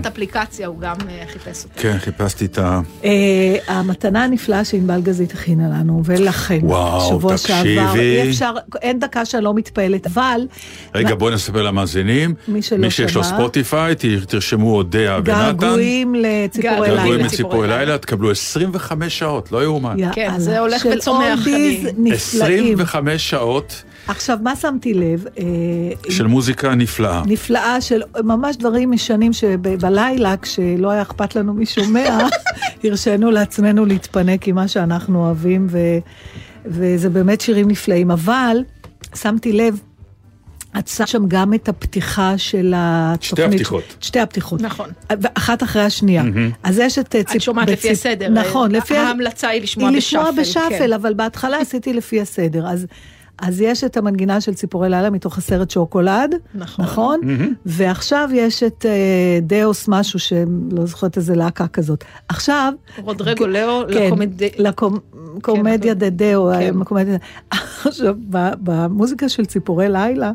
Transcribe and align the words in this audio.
אמרת 0.00 0.12
אפליקציה, 0.12 0.66
הוא 0.66 0.80
גם 0.80 0.96
אה, 1.08 1.24
חיפש 1.32 1.64
אותה. 1.64 1.80
כן, 1.82 1.96
חיפשתי 1.98 2.44
את 2.44 2.58
ה... 2.58 2.80
אה, 3.04 3.10
המתנה 3.66 4.24
הנפלאה 4.24 4.64
שענבל 4.64 5.00
גזית 5.00 5.32
הכינה 5.32 5.68
לנו, 5.68 6.02
ולכם, 6.04 6.58
וואו, 6.62 7.08
שבוע. 7.08 7.36
שעבר, 7.36 7.94
אי 8.00 8.30
אפשר, 8.30 8.52
אין 8.82 8.98
דקה 8.98 9.24
שאני 9.24 9.44
לא 9.44 9.54
מתפעלת, 9.54 10.06
אבל... 10.06 10.40
רגע, 10.94 11.14
בואי 11.14 11.34
נספר 11.34 11.62
למאזינים. 11.62 12.34
מי 12.48 12.62
שלא 12.62 12.78
מי 12.78 12.90
שיש 12.90 13.14
לו. 13.16 13.24
ספוטיפיי, 13.24 13.94
תרשמו 14.28 14.74
אודיה 14.76 15.16
ונתן. 15.16 15.32
געגועים 15.32 16.14
לציפורי 16.14 16.70
געגועים 16.72 16.94
געגועים 16.96 17.12
לילה. 17.16 17.26
לציפורי 17.26 17.68
לילה, 17.68 17.98
תקבלו 17.98 18.30
25 18.30 19.18
שעות, 19.18 19.52
לא 19.52 19.62
יאומן. 19.62 19.96
כן, 20.12 20.32
זה 20.38 20.58
הולך 20.58 20.82
של 20.82 20.88
וצומח, 20.98 21.38
אולדיז 21.38 21.86
אני- 21.86 22.10
נפלאים. 22.10 22.74
25 22.74 23.30
שעות 23.30 23.82
עכשיו, 24.06 24.38
מה 24.42 24.56
שמתי 24.56 24.94
לב? 24.94 25.24
אה, 25.38 25.44
של 26.10 26.26
מוזיקה 26.26 26.74
נפלאה. 26.74 27.22
נפלאה 27.26 27.80
של 27.80 28.02
ממש 28.24 28.56
דברים 28.56 28.92
ישנים 28.92 29.32
שבלילה, 29.32 30.34
כשלא 30.42 30.90
היה 30.90 31.02
אכפת 31.02 31.36
לנו 31.36 31.54
מי 31.54 31.66
שומע, 31.66 32.18
הרשינו 32.84 33.30
לעצמנו 33.30 33.84
להתפנק 33.86 34.48
עם 34.48 34.54
מה 34.54 34.68
שאנחנו 34.68 35.24
אוהבים, 35.26 35.66
ו, 35.70 35.78
וזה 36.66 37.08
באמת 37.10 37.40
שירים 37.40 37.68
נפלאים. 37.68 38.10
אבל 38.10 38.56
שמתי 39.14 39.52
לב, 39.52 39.80
את 40.78 40.88
שמת 40.88 41.08
שם 41.08 41.22
גם 41.28 41.54
את 41.54 41.68
הפתיחה 41.68 42.38
של 42.38 42.72
התוכנית. 42.76 43.48
הפתיחות. 43.48 43.82
שתי 44.00 44.20
הפתיחות. 44.20 44.60
נכון. 44.62 44.88
אחת 45.34 45.62
אחרי 45.62 45.82
השנייה. 45.82 46.22
אז 46.62 46.78
יש 46.78 46.98
את... 46.98 47.14
אה, 47.14 47.20
את 47.20 47.28
ציפ- 47.28 47.38
שומעת 47.38 47.68
לפי 47.68 47.88
בציפ- 47.88 47.92
הסדר. 47.92 48.28
נכון, 48.28 48.70
לפי... 48.72 48.96
ההמלצה 48.96 49.48
היא 49.48 49.62
לשמוע 49.62 49.88
היא 49.88 49.96
בשאפל. 49.96 50.28
לשמוע 50.28 50.42
בשאפל, 50.42 50.78
כן. 50.86 50.92
אבל 50.92 51.14
בהתחלה 51.14 51.58
עשיתי 51.60 51.92
לפי 51.92 52.20
הסדר. 52.20 52.66
אז, 52.68 52.86
אז 53.40 53.60
יש 53.60 53.84
את 53.84 53.96
המנגינה 53.96 54.40
של 54.40 54.54
ציפורי 54.54 54.88
לילה 54.88 55.10
מתוך 55.10 55.38
הסרט 55.38 55.70
שוקולד, 55.70 56.34
נכון. 56.54 56.84
נכון? 56.84 57.20
ועכשיו 57.66 58.28
יש 58.34 58.62
את 58.62 58.86
אה, 58.88 58.90
דאוס 59.42 59.88
משהו 59.88 60.18
שלא 60.18 60.46
זוכרת 60.86 61.16
איזה 61.16 61.34
להקה 61.36 61.66
כזאת. 61.68 62.04
עכשיו... 62.28 62.72
רודרגו 63.02 63.46
לאו, 63.46 63.82
כן, 63.92 64.06
לקומד- 64.10 64.42
לקומדיה 64.58 65.94
כן, 65.94 65.98
דה 65.98 66.10
דאו, 66.10 66.50
כן. 66.58 66.74
הקומדיה- 66.80 67.18
עכשיו, 67.84 68.14
במוזיקה 68.62 69.28
של 69.28 69.44
ציפורי 69.46 69.88
לילה, 69.88 70.32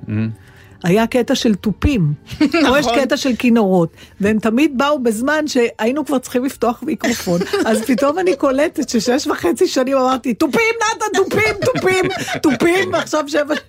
היה 0.84 1.08
קטע 1.08 1.36
של 1.36 1.56
תופים, 1.56 2.13
פה 2.68 2.80
יש 2.80 2.86
קטע 2.96 3.18
של 3.18 3.36
כינורות, 3.36 3.90
והם 4.22 4.40
תמיד 4.40 4.78
באו 4.78 5.00
בזמן 5.00 5.47
שהיינו 5.47 6.06
כבר 6.06 6.19
צריכים 6.19 6.46
לפתוח 6.46 6.84
מיקרופון, 6.84 7.41
אז 7.68 7.81
פתאום 7.81 8.19
אני 8.19 8.36
קולטת 8.36 8.90
ששש 8.90 9.28
וחצי 9.28 9.68
שנים 9.68 9.97
אמרתי, 9.97 10.34
תופים 10.34 10.75
נתן, 10.96 11.06
תופים, 11.24 11.56
תופים, 11.66 12.06
תופים, 12.41 12.94
ועכשיו 12.94 13.25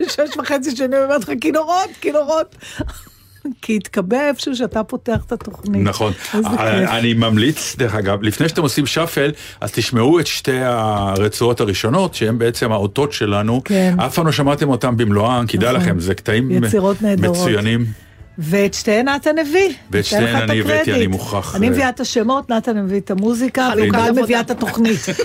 שש 0.08 0.36
וחצי 0.38 0.76
שנים 0.76 1.02
אומרת 1.02 1.22
לך, 1.22 1.30
כינורות, 1.40 1.90
כינורות. 2.00 2.56
כי 3.62 3.76
התקבע 3.76 4.28
איפשהו 4.28 4.56
שאתה 4.56 4.84
פותח 4.84 5.24
את 5.26 5.32
התוכנית. 5.32 5.82
נכון. 5.82 6.12
כיף. 6.12 6.46
אני 6.88 7.14
ממליץ, 7.14 7.76
דרך 7.78 7.94
אגב, 7.94 8.22
לפני 8.22 8.48
שאתם 8.48 8.62
עושים 8.62 8.86
שאפל, 8.86 9.30
אז 9.60 9.72
תשמעו 9.72 10.20
את 10.20 10.26
שתי 10.26 10.58
הרצועות 10.62 11.60
הראשונות, 11.60 12.14
שהן 12.14 12.38
בעצם 12.38 12.72
האותות 12.72 13.12
שלנו. 13.12 13.60
כן. 13.64 13.94
אף 14.00 14.14
פעם 14.14 14.26
לא 14.26 14.32
שמעתם 14.32 14.68
אותם 14.68 14.96
במלואם, 14.96 15.46
כדאי 15.46 15.68
נכון. 15.68 15.80
לכם, 15.80 16.00
זה 16.00 16.14
קטעים. 16.14 16.48
מצוינים. 17.18 17.86
ואת 18.38 18.74
שתיהן 18.74 19.08
נתן 19.08 19.38
הביא. 19.38 19.72
ואת 19.90 20.04
שתיהן 20.04 20.36
אני 20.36 20.60
הבאתי. 20.60 20.92
אני 20.92 21.06
מוכרח, 21.06 21.56
אני 21.56 21.66
אה, 21.66 21.72
מביאה 21.72 21.88
את 21.88 22.00
השמות, 22.00 22.50
נתן 22.50 22.84
מביא 22.84 23.00
את 23.00 23.10
המוזיקה, 23.10 23.66
עבודה. 23.72 24.12
מביאה 24.22 24.40
את 24.40 24.50
התוכנית. 24.50 25.00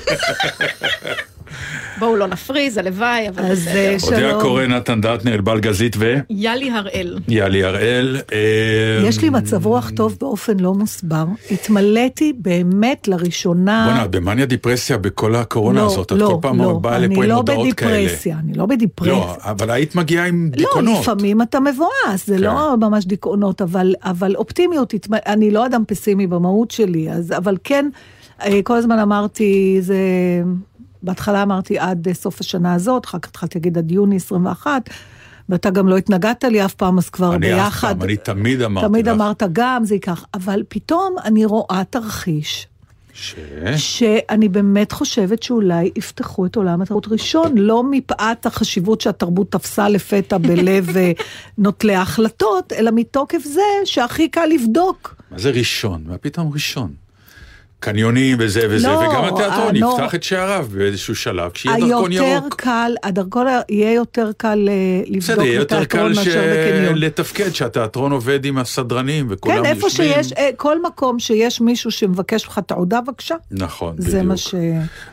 בואו 1.99 2.15
לא 2.15 2.27
נפריז, 2.27 2.77
הלוואי, 2.77 3.29
אבל 3.29 3.45
אז 3.45 3.59
בסדר. 3.61 3.75
אה, 3.75 3.97
אודיה 4.03 4.29
שלום. 4.29 4.41
קורן, 4.41 4.71
נתן 4.71 5.01
דטנר, 5.01 5.33
אלבל 5.33 5.59
גזית 5.59 5.95
יאלי 6.29 6.71
הראל. 6.71 7.19
ויאלי 7.27 7.63
הראל. 7.63 8.17
אה, 8.33 9.07
יש 9.07 9.21
לי 9.21 9.29
מצב 9.29 9.65
רוח 9.65 9.91
טוב 9.95 10.17
באופן 10.19 10.59
לא 10.59 10.73
מוסבר. 10.73 11.25
התמלאתי 11.51 12.33
באמת 12.37 13.07
לראשונה... 13.07 13.87
בוא'נה, 13.89 14.07
במאניה 14.07 14.45
דיפרסיה 14.45 14.97
בכל 14.97 15.35
הקורונה 15.35 15.85
הזאת, 15.85 16.11
את 16.11 16.17
כל 16.17 16.35
פעם 16.41 16.81
באה 16.81 16.99
לפה 16.99 17.23
עם 17.23 17.31
הודעות 17.31 17.73
כאלה. 17.73 17.95
אני 17.95 18.05
לא 18.05 18.05
בדיפרסיה, 18.05 18.37
אני 18.43 18.53
לא 18.53 18.65
בדיפרסיה. 18.65 19.13
לא, 19.13 19.35
אבל 19.43 19.71
היית 19.71 19.95
מגיעה 19.95 20.27
עם 20.27 20.49
לא, 20.51 20.57
דיכאונות. 20.57 21.01
לפעמים 21.01 21.41
אתה 21.41 21.59
מבואס, 21.59 22.27
זה 22.27 22.35
כן. 22.35 22.43
לא 22.43 22.75
ממש 22.77 23.05
דיכאונות, 23.05 23.61
אבל, 23.61 23.93
אבל 24.03 24.35
אופטימיות, 24.35 24.93
אני 25.13 25.51
לא 25.51 25.65
אדם 25.65 25.83
פסימי 25.87 26.27
במהות 26.27 26.71
שלי, 26.71 27.11
אז, 27.11 27.33
אבל 27.37 27.57
כן, 27.63 27.89
אה, 28.45 28.59
כל 28.63 28.75
הזמן 28.75 28.99
אמרתי, 28.99 29.77
זה, 29.81 29.95
בהתחלה 31.03 31.43
אמרתי 31.43 31.79
עד 31.79 32.07
אה, 32.07 32.13
סוף 32.13 32.39
השנה 32.39 32.73
הזאת, 32.73 33.05
אחר 33.05 33.19
כך 33.19 33.29
התחלתי 33.29 33.59
להגיד 33.59 33.77
עד 33.77 33.91
יוני 33.91 34.15
21, 34.15 34.89
ואתה 35.49 35.69
גם 35.69 35.87
לא 35.87 35.97
התנגדת 35.97 36.43
לי 36.43 36.65
אף 36.65 36.73
פעם, 36.73 36.97
אז 36.97 37.09
כבר 37.09 37.35
אני 37.35 37.53
אף 37.53 37.59
ביחד. 37.59 37.99
פעם, 37.99 38.01
אני 38.03 38.17
תמיד 38.17 38.61
אמרתי 38.61 38.87
תמיד 38.87 39.07
לך. 39.07 39.15
אמרת 39.15 39.43
גם, 39.51 39.85
זה 39.85 39.95
ייקח, 39.95 40.25
אבל 40.33 40.63
פתאום 40.69 41.15
אני 41.23 41.45
רואה 41.45 41.81
תרחיש. 41.89 42.67
ש... 43.13 43.35
שאני 43.77 44.49
באמת 44.49 44.91
חושבת 44.91 45.43
שאולי 45.43 45.91
יפתחו 45.95 46.45
את 46.45 46.55
עולם 46.55 46.81
התרבות 46.81 47.07
ראשון, 47.07 47.57
לא 47.57 47.83
מפאת 47.91 48.45
החשיבות 48.45 49.01
שהתרבות 49.01 49.51
תפסה 49.51 49.89
לפתע 49.89 50.37
בלב 50.37 50.97
אה, 50.97 51.11
נוטלי 51.57 51.95
ההחלטות, 51.95 52.73
אלא 52.73 52.91
מתוקף 52.95 53.43
זה 53.43 53.61
שהכי 53.85 54.29
קל 54.29 54.45
לבדוק. 54.45 55.15
מה 55.31 55.39
זה 55.39 55.49
ראשון? 55.49 56.03
מה 56.05 56.17
פתאום 56.17 56.53
ראשון? 56.53 57.00
קניונים 57.81 58.37
וזה 58.39 58.61
וזה, 58.69 58.87
לא, 58.87 58.93
וגם 58.93 59.23
התיאטרון 59.23 59.75
אה, 59.75 59.81
לא. 59.81 59.95
יפתח 59.99 60.15
את 60.15 60.23
שעריו 60.23 60.67
באיזשהו 60.71 61.15
שלב, 61.15 61.51
כשיהיה 61.51 61.77
דרכון 61.79 62.11
היותר 62.11 62.25
ירוק. 62.25 62.55
קל, 62.55 62.95
הדרכון 63.03 63.47
יהיה 63.69 63.93
יותר 63.93 64.31
קל 64.37 64.69
אה, 64.69 65.17
בסדר, 65.17 65.33
לבדוק 65.33 65.45
יהיה 65.45 65.59
יותר 65.59 65.79
בתיאטרון 65.79 66.13
קל 66.13 66.23
ש... 66.23 66.27
מאשר 66.27 66.41
בקניון. 66.41 66.97
לתפקד, 66.97 67.49
שהתיאטרון 67.51 68.11
עובד 68.11 68.45
עם 68.45 68.57
הסדרנים 68.57 69.27
וכולם 69.29 69.55
כן, 69.55 69.65
איפה 69.65 69.87
יושבים. 69.87 70.13
שיש, 70.13 70.33
אה, 70.33 70.49
כל 70.57 70.81
מקום 70.81 71.19
שיש 71.19 71.61
מישהו 71.61 71.91
שמבקש 71.91 72.47
לך 72.47 72.59
תעודה, 72.59 73.01
בבקשה. 73.01 73.35
נכון, 73.51 73.95
זה 73.97 74.07
בדיוק. 74.07 74.25
מה 74.25 74.37
ש... 74.37 74.55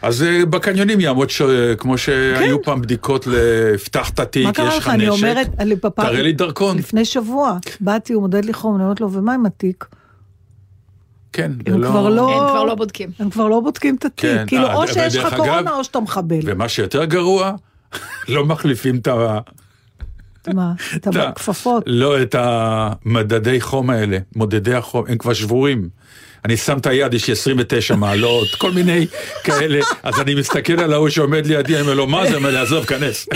אז 0.03 0.23
אה, 0.23 0.47
בקניונים 0.47 1.01
יעמוד, 1.01 1.31
ש... 1.31 1.43
כמו 1.79 1.99
שהיו 1.99 2.63
פעם 2.63 2.83
בדיקות 2.83 3.27
לפתח 3.27 4.11
את 4.11 4.21
התיק, 4.21 4.57
כן. 4.57 4.65
יש 4.69 4.79
לך? 4.79 4.89
נשק, 4.89 5.09
אומרת. 5.09 5.49
תראה 5.97 6.23
לי 6.23 6.33
דרכון. 6.33 6.79
לפני 6.79 7.05
שבוע, 7.05 7.57
באתי, 7.81 8.13
הוא 8.13 8.23
מודד 8.23 8.45
לי 8.45 8.53
חום, 8.53 8.75
אני 8.75 8.85
אומרת 8.85 9.01
לו, 9.01 9.13
ומה 9.13 9.35
עם 9.35 9.47
התיק? 9.47 9.85
כן, 11.33 11.53
זה 11.69 11.75
הם 11.75 11.81
לא... 11.81 11.89
כבר 11.89 12.09
לא... 12.09 12.43
הם 12.43 12.49
כבר 12.51 12.65
לא 12.65 12.75
בודקים. 12.75 13.11
הם 13.19 13.31
כבר 13.31 13.49
לא 13.49 13.61
בודקים 13.61 13.95
את 13.97 14.05
התיק. 14.05 14.21
כן, 14.21 14.45
כאילו, 14.47 14.67
אה, 14.67 14.75
או 14.75 14.89
שיש 14.89 15.17
לך 15.17 15.35
קורונה 15.35 15.61
אגב- 15.61 15.69
או 15.69 15.85
שאתה 15.85 16.01
מחבל. 16.01 16.39
ומה 16.45 16.69
שיותר 16.69 17.05
גרוע, 17.05 17.53
לא 18.29 18.45
מחליפים 18.47 18.97
את 18.97 19.07
ה... 19.07 19.39
מה? 20.55 20.73
את 20.97 21.07
הכפפות. 21.17 21.83
לא, 21.87 22.23
את 22.23 22.35
המדדי 22.39 23.61
חום 23.61 23.91
האלה, 23.91 24.19
מודדי 24.37 24.75
החום, 24.75 25.05
הם 25.09 25.19
כבר 25.19 25.33
שבורים. 25.33 25.89
אני 26.45 26.57
שם 26.57 26.79
את 26.79 26.87
היד, 26.87 27.15
יש 27.15 27.27
לי 27.29 27.33
29 27.33 27.97
מעלות, 27.97 28.55
כל 28.55 28.71
מיני 28.71 29.07
כאלה, 29.45 29.81
אז 30.03 30.21
אני 30.21 30.35
מסתכל 30.35 30.81
על 30.81 30.93
ההוא 30.93 31.09
שעומד 31.09 31.47
לידי, 31.47 31.75
אני 31.75 31.83
אומר 31.83 31.95
לו, 31.95 32.07
מה 32.07 32.27
זה? 32.27 32.37
אומר 32.37 32.51
לי, 32.51 32.59
עזוב, 32.59 32.85
כנס. 32.85 33.29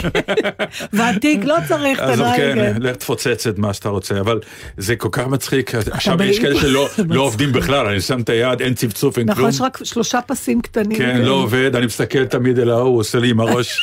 והתיק 0.93 1.45
לא 1.45 1.57
צריך 1.69 1.99
את 1.99 2.09
עזוב, 2.09 2.27
כן. 2.37 2.77
לך 2.81 2.97
תפוצץ 2.97 3.47
את 3.47 3.59
מה 3.59 3.75
שאתה 3.75 3.89
רוצה, 3.89 4.21
אבל 4.21 4.41
זה 4.77 4.97
כל 4.97 5.09
כך 5.13 5.27
מצחיק, 5.27 5.75
עכשיו 5.75 6.23
יש. 6.23 6.39
כאלה 6.39 6.61
שלא 6.61 6.89
לא. 7.09 7.21
עובדים 7.21 7.53
בכלל, 7.53 7.87
אני 7.87 8.01
שם 8.01 8.21
את 8.21 8.29
היד, 8.29 8.61
אין 8.61 8.75
צפצוף, 8.75 9.19
אין 9.19 9.27
כלום. 9.27 9.39
נכון, 9.39 9.51
יש 9.51 9.61
רק 9.61 9.79
שלושה 9.85 10.21
פסים 10.27 10.61
קטנים. 10.61 10.99
כן. 10.99 11.21
לא 11.21 11.33
עובד, 11.33 11.77
אני 11.77 11.87
מסתכל 11.87 12.25
תמיד 12.25 12.59
אל 12.59 12.71
ההוא, 12.71 12.89
הוא 12.89 13.01
עושה 13.01 13.19
לי 13.19 13.31
עם 13.31 13.41
הראש, 13.41 13.79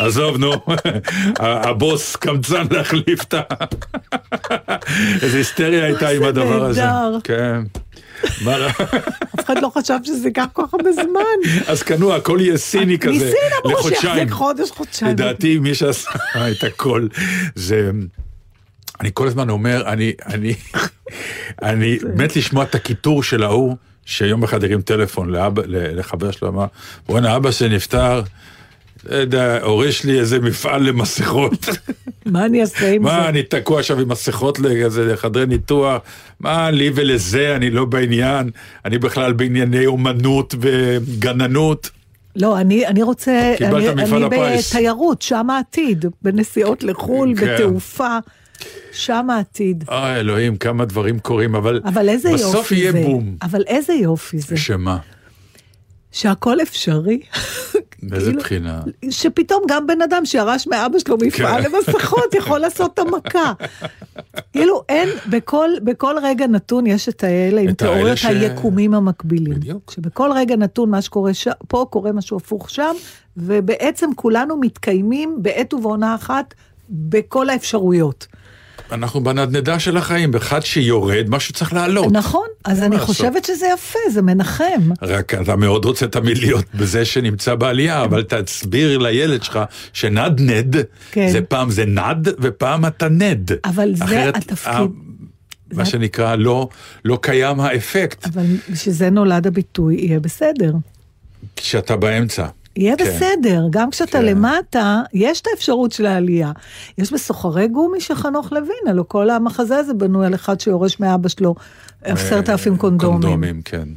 עזוב, 0.00 0.36
נו, 0.36 0.52
הבוס 1.38 2.16
קמצן 2.16 2.64
להחליף 2.70 3.22
את 3.22 3.34
ה... 3.34 3.40
איזה 5.22 5.38
היסטריה 5.38 5.84
הייתה 5.84 6.08
עם 6.08 6.22
הדבר 6.22 6.64
הזה. 6.64 6.82
כן. 7.24 7.83
מה 8.44 8.58
לא- 8.58 8.66
אף 9.34 9.44
אחד 9.44 9.62
לא 9.62 9.70
חשב 9.78 9.98
שזה 10.04 10.28
ייקח 10.28 10.44
כל 10.52 10.62
כך 10.66 10.74
הרבה 10.74 10.92
זמן. 10.92 11.50
אז 11.66 11.82
קנו, 11.82 12.14
הכל 12.14 12.38
יהיה 12.40 12.56
סיני 12.56 12.98
כזה, 12.98 13.12
ניסים 13.12 13.38
אמרו. 13.66 13.88
שיחזיק 13.88 14.30
חודש, 14.30 14.70
חודשיים. 14.70 15.10
לדעתי 15.12 15.58
מי 15.58 15.74
שעשה 15.74 16.10
את 16.50 16.64
הכל 16.64 17.06
זה... 17.54 17.90
אני 19.00 19.10
כל 19.14 19.26
הזמן 19.26 19.50
אומר, 19.50 19.82
אני, 19.86 20.12
אני, 20.26 20.54
אני 21.62 21.98
מת 22.16 22.36
לשמוע 22.36 22.64
את 22.64 22.74
הקיטור 22.74 23.22
של 23.22 23.42
ההוא, 23.42 23.76
שיום 24.06 24.42
אחד 24.44 24.64
הרים 24.64 24.82
טלפון 24.82 25.30
לאבא, 25.30 25.62
לחבר 25.66 26.30
שלו, 26.30 26.48
אמר, 26.48 26.66
בואנה 27.06 27.36
אבא 27.36 27.50
שנפטר, 27.50 28.22
לא 29.08 29.16
יודע, 29.16 29.58
הוריש 29.62 30.04
לי 30.04 30.20
איזה 30.20 30.38
מפעל 30.38 30.82
למסכות. 30.82 31.68
מה 32.26 32.44
אני 32.44 32.60
אעשה 32.60 32.90
עם 32.90 33.02
מה, 33.02 33.20
זה? 33.22 33.28
אני 33.28 33.42
תקוע 33.42 33.78
עכשיו 33.78 34.00
עם 34.00 34.08
מסכות 34.08 34.58
לחדרי 34.58 35.46
ניתוח, 35.46 36.02
מה 36.40 36.70
לי 36.70 36.90
ולזה, 36.94 37.56
אני 37.56 37.70
לא 37.70 37.84
בעניין, 37.84 38.50
אני 38.84 38.98
בכלל 38.98 39.32
בענייני 39.32 39.86
אומנות 39.86 40.54
וגננות. 40.60 41.90
לא, 42.36 42.58
אני, 42.58 42.86
אני 42.86 43.02
רוצה, 43.02 43.54
אני, 43.60 43.88
אני. 43.88 44.58
בתיירות, 44.58 45.22
שם 45.22 45.50
העתיד, 45.50 46.04
בנסיעות 46.22 46.82
לחו"ל, 46.82 47.34
כן. 47.36 47.54
בתעופה, 47.54 48.18
שם 48.92 49.30
העתיד. 49.30 49.84
אוי 49.88 50.14
אלוהים, 50.16 50.56
כמה 50.56 50.84
דברים 50.84 51.18
קורים, 51.18 51.54
אבל, 51.54 51.80
אבל 51.84 52.08
איזה 52.08 52.30
יופי 52.30 52.42
זה. 52.42 52.48
בסוף 52.48 52.72
יהיה 52.72 52.92
בום. 52.92 53.36
אבל 53.42 53.62
איזה 53.66 53.92
יופי 53.92 54.38
זה. 54.38 54.56
שמה? 54.56 54.98
שהכל 56.12 56.62
אפשרי. 56.62 57.20
באיזה 58.08 58.26
כאילו, 58.26 58.40
בחינה? 58.42 58.82
שפתאום 59.10 59.62
גם 59.68 59.86
בן 59.86 60.02
אדם 60.02 60.24
שירש 60.24 60.66
מאבא 60.66 60.98
שלו 60.98 61.16
מפעל 61.22 61.62
כן. 61.62 61.70
למסכות 61.70 62.34
יכול 62.34 62.58
לעשות 62.58 62.94
את 62.94 62.98
המכה. 62.98 63.52
כאילו 64.52 64.82
אין, 64.88 65.08
בכל, 65.30 65.70
בכל 65.84 66.14
רגע 66.22 66.46
נתון 66.46 66.86
יש 66.86 67.08
את 67.08 67.24
האלה 67.24 67.60
עם 67.60 67.72
תיאוריות 67.72 68.18
ש- 68.18 68.24
היקומים 68.24 68.94
המקבילים. 68.94 69.54
בדיוק. 69.54 69.90
שבכל 69.94 70.30
רגע 70.34 70.56
נתון 70.56 70.90
מה 70.90 71.02
שקורה 71.02 71.34
ש... 71.34 71.48
פה 71.68 71.86
קורה 71.90 72.12
משהו 72.12 72.36
הפוך 72.36 72.70
שם, 72.70 72.92
ובעצם 73.36 74.10
כולנו 74.16 74.56
מתקיימים 74.56 75.36
בעת 75.42 75.74
ובעונה 75.74 76.14
אחת 76.14 76.54
בכל 76.90 77.50
האפשרויות. 77.50 78.26
אנחנו 78.92 79.24
בנדנדה 79.24 79.78
של 79.78 79.96
החיים, 79.96 80.30
באחד 80.30 80.60
שיורד, 80.60 81.24
משהו 81.28 81.54
צריך 81.54 81.72
לעלות. 81.72 82.12
נכון, 82.12 82.46
אז 82.64 82.82
אני 82.82 82.96
לעשות. 82.96 83.06
חושבת 83.08 83.44
שזה 83.44 83.66
יפה, 83.74 83.98
זה 84.10 84.22
מנחם. 84.22 84.90
רק 85.02 85.34
אתה 85.34 85.56
מאוד 85.56 85.84
רוצה 85.84 86.06
תמיד 86.06 86.38
להיות 86.38 86.64
בזה 86.74 87.04
שנמצא 87.04 87.54
בעלייה, 87.54 88.04
אבל 88.04 88.22
תסביר 88.22 88.98
לילד 88.98 89.42
שלך 89.42 89.58
שנדנד, 89.92 90.76
כן. 91.12 91.28
זה 91.32 91.40
פעם 91.42 91.70
זה 91.70 91.84
נד 91.86 92.28
ופעם 92.40 92.86
אתה 92.86 93.08
נד. 93.08 93.50
אבל 93.64 93.94
זה 93.94 94.04
אחרת, 94.04 94.36
התפקיד. 94.36 94.90
מה 95.72 95.84
שנקרא, 95.84 96.34
לא, 96.34 96.68
לא 97.04 97.18
קיים 97.22 97.60
האפקט 97.60 98.26
אבל 98.26 98.46
בשביל 98.70 98.94
זה 98.94 99.10
נולד 99.10 99.46
הביטוי, 99.46 99.94
יהיה 99.94 100.20
בסדר. 100.20 100.72
כשאתה 101.56 101.96
באמצע. 101.96 102.46
יהיה 102.76 102.96
כן. 102.96 103.04
בסדר, 103.04 103.66
גם 103.70 103.90
כשאתה 103.90 104.18
כן. 104.18 104.24
למטה, 104.24 105.02
יש 105.12 105.40
את 105.40 105.46
האפשרות 105.52 105.92
של 105.92 106.06
העלייה. 106.06 106.52
יש 106.98 107.12
בסוחרי 107.12 107.68
גומי 107.68 108.00
של 108.00 108.14
חנוך 108.14 108.52
לוין, 108.52 108.88
הלוא 108.88 109.04
כל 109.08 109.30
המחזה 109.30 109.76
הזה 109.76 109.94
בנוי 109.94 110.26
על 110.26 110.34
אחד 110.34 110.60
שיורש 110.60 111.00
מאבא 111.00 111.28
שלו 111.28 111.54
עשרת 112.02 112.48
אלפים 112.48 112.76
קונדומים. 112.76 113.20
קונדומים, 113.20 113.62
כן. 113.62 113.88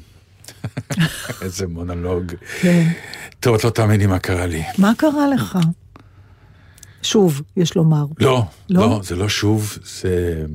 איזה 1.42 1.68
מונולוג. 1.68 2.32
כן. 2.62 2.88
טוב, 3.40 3.56
את 3.56 3.64
לא 3.64 3.70
תאמיני 3.70 4.06
מה 4.06 4.20
קרה 4.20 4.46
לי. 4.46 4.64
מה 4.78 4.92
קרה 4.98 5.28
לך? 5.28 5.60
שוב, 7.02 7.42
יש 7.58 7.76
לומר. 7.76 8.06
לא, 8.20 8.44
לא? 8.70 8.82
לא, 8.82 9.00
זה 9.04 9.16
לא 9.16 9.30
שוב, 9.30 9.78
זה, 10.02 10.46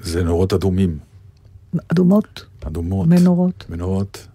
זה 0.00 0.24
נורות 0.24 0.52
אדומים. 0.52 0.98
אדומות, 1.88 2.44
אדומות. 2.66 3.08
מנורות, 3.08 3.64
מנורות. 3.68 4.26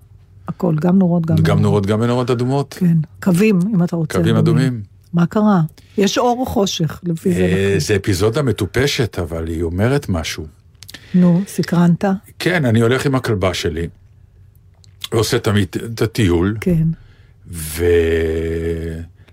הכל, 0.47 0.75
גם 0.75 0.99
נורות, 0.99 1.25
גם 1.25 1.35
גם 1.35 1.61
נורות, 1.61 1.85
גם 1.85 1.99
מנורות 1.99 2.29
אדומות. 2.29 2.75
כן, 2.79 2.97
קווים, 3.23 3.59
אם 3.73 3.83
אתה 3.83 3.95
רוצה. 3.95 4.17
קווים 4.17 4.35
אדומים. 4.35 4.81
מה 5.13 5.25
קרה? 5.25 5.61
יש 5.97 6.17
אור 6.17 6.39
או 6.39 6.45
חושך, 6.45 7.01
לפי 7.03 7.33
זה. 7.33 7.39
אה, 7.39 7.75
זה 7.77 7.95
אפיזודה 7.95 8.41
מטופשת, 8.41 9.19
אבל 9.19 9.47
היא 9.47 9.63
אומרת 9.63 10.09
משהו. 10.09 10.45
נו, 11.13 11.41
סקרנת? 11.47 12.05
כן, 12.39 12.65
אני 12.65 12.81
הולך 12.81 13.05
עם 13.05 13.15
הכלבה 13.15 13.53
שלי, 13.53 13.87
עושה 15.11 15.39
תמיד 15.39 15.67
את 15.93 16.01
הטיול, 16.01 16.57
כן. 16.61 16.87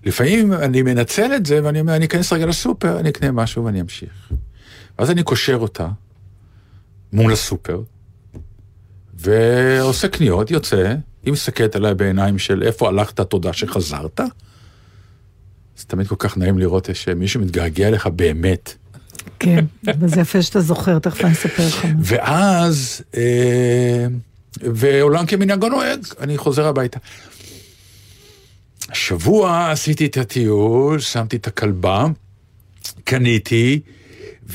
ולפעמים 0.03 0.53
אני 0.53 0.81
מנצל 0.81 1.35
את 1.35 1.45
זה, 1.45 1.59
ואני 1.63 1.79
אומר, 1.79 1.95
אני 1.95 2.05
אכנס 2.05 2.33
רגע 2.33 2.45
לסופר, 2.45 2.99
אני 2.99 3.09
אקנה 3.09 3.31
משהו 3.31 3.65
ואני 3.65 3.81
אמשיך. 3.81 4.31
ואז 4.99 5.11
אני 5.11 5.23
קושר 5.23 5.55
אותה 5.55 5.87
מול 7.13 7.33
הסופר, 7.33 7.81
ועושה 9.25 10.07
קניות, 10.07 10.51
יוצא, 10.51 10.95
היא 11.23 11.33
מסתכלת 11.33 11.75
עליי 11.75 11.93
בעיניים 11.93 12.37
של 12.37 12.63
איפה 12.63 12.87
הלכת, 12.87 13.19
תודה 13.19 13.53
שחזרת. 13.53 14.19
זה 15.77 15.85
תמיד 15.87 16.07
כל 16.07 16.15
כך 16.19 16.37
נעים 16.37 16.59
לראות 16.59 16.89
שמישהו 16.93 17.41
מתגעגע 17.41 17.87
אליך 17.87 18.07
באמת. 18.07 18.73
כן, 19.39 19.65
וזה 19.99 20.21
יפה 20.21 20.41
שאתה 20.41 20.61
זוכר, 20.61 20.99
תכף 20.99 21.25
אני 21.25 21.33
אספר 21.33 21.67
לך. 21.67 21.87
ואז, 21.99 23.01
אה, 23.17 24.07
ועולם 24.61 25.25
כמנהגו 25.25 25.69
נוהג, 25.69 25.99
אני 26.19 26.37
חוזר 26.37 26.67
הביתה. 26.67 26.99
השבוע 28.89 29.71
עשיתי 29.71 30.05
את 30.05 30.17
הטיול, 30.17 30.99
שמתי 30.99 31.35
את 31.35 31.47
הכלבה, 31.47 32.05
קניתי, 33.03 33.79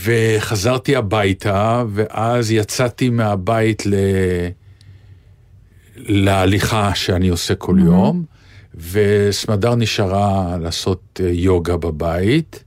וחזרתי 0.05 0.96
הביתה, 0.96 1.84
ואז 1.93 2.50
יצאתי 2.50 3.11
מהבית 3.11 3.87
ל... 3.87 3.94
להליכה 6.06 6.94
שאני 6.94 7.29
עושה 7.29 7.55
כל 7.55 7.76
יום, 7.85 8.25
וסמדר 8.75 9.75
נשארה 9.75 10.56
לעשות 10.61 11.20
אה, 11.25 11.31
יוגה 11.31 11.76
בבית, 11.76 12.64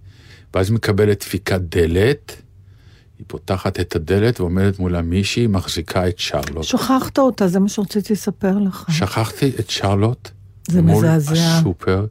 ואז 0.54 0.72
מקבלת 0.72 1.20
דפיקת 1.20 1.62
דלת, 1.62 2.42
היא 3.20 3.26
פותחת 3.28 3.80
את 3.80 3.96
הדלת 3.96 4.40
ועומדת 4.40 4.80
מולה 4.80 5.02
מישהי, 5.02 5.48
מחזיקה 5.48 6.08
את 6.08 6.20
שרלוט. 6.20 6.64
שכחת 6.64 7.18
אותה, 7.20 7.48
זה 7.48 7.60
מה 7.60 7.70
שרציתי 7.70 8.14
לספר 8.14 8.58
לך. 8.58 8.86
שכחתי 8.90 9.52
את 9.60 9.70
שרלוט. 9.70 10.30
זה 10.68 10.82
מול 10.82 10.96
מזעזע. 10.96 11.34
הסופר. 11.34 12.06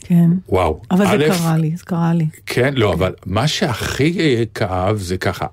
כן. 0.00 0.30
וואו. 0.48 0.80
אבל 0.90 1.06
זה 1.06 1.12
א', 1.12 1.38
קרה 1.38 1.56
לי, 1.56 1.76
זה 1.76 1.84
קרה 1.84 2.14
לי. 2.14 2.26
כן, 2.46 2.74
לא, 2.74 2.92
אבל 2.92 3.14
מה 3.26 3.48
שהכי 3.48 4.44
כאב 4.54 4.96
זה 4.96 5.16
ככה, 5.16 5.46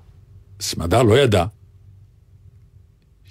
סמדר 0.60 1.02
לא 1.02 1.18
ידע 1.18 1.44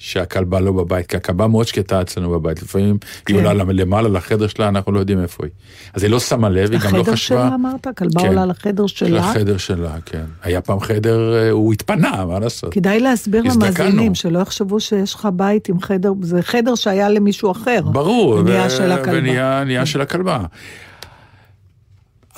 שהכלבה 0.06 0.60
לא 0.60 0.72
בבית, 0.72 1.08
כי 1.08 1.18
הכלבה 1.18 1.48
מאוד 1.48 1.68
שקטה 1.68 2.02
אצלנו 2.02 2.30
בבית, 2.30 2.62
לפעמים 2.62 2.98
היא 3.28 3.38
כן. 3.38 3.46
עולה 3.46 3.54
למעלה 3.54 4.10
לחדר 4.10 4.48
שלה, 4.48 4.68
אנחנו 4.68 4.92
לא 4.92 5.00
יודעים 5.00 5.22
איפה 5.22 5.44
היא. 5.44 5.52
אז 5.94 6.04
היא 6.04 6.12
לא 6.12 6.20
שמה 6.20 6.50
לב, 6.50 6.72
היא 6.72 6.80
גם 6.80 6.96
לא 6.96 7.02
החדר 7.02 7.14
חשבה... 7.14 7.38
שלה 7.38 7.56
אמרת? 7.56 7.88
הכלבה 7.88 8.22
כן. 8.22 8.28
עולה 8.28 8.46
לחדר 8.46 8.88
שלה? 8.88 9.20
לחדר 9.20 9.58
שלה, 9.58 9.96
כן. 10.06 10.24
היה 10.44 10.62
פעם 10.62 10.80
חדר, 10.80 11.34
אה, 11.36 11.50
הוא 11.50 11.74
התפנה, 11.74 12.26
מה 12.26 12.40
לעשות? 12.40 12.74
כדאי 12.74 13.00
להסביר. 13.00 13.44
למאזינים, 13.44 14.16
שלא 14.16 14.40
יחשבו 14.40 14.80
שיש 14.80 15.14
לך 15.14 15.28
בית 15.34 15.70
עם 15.70 15.80
חדר, 15.80 16.12
זה 16.22 16.42
חדר 16.42 16.76
שהיה 16.76 17.10
למישהו 17.10 17.52
אחר. 17.52 17.82
ברור, 17.82 18.30
ונהיה 18.30 18.66
ו- 18.66 18.70
של 18.70 18.92
הכלבה. 18.92 19.18
ונהיה 19.18 19.64
נהיה 19.66 19.86
של 19.86 20.02
הכלבה. 20.02 20.44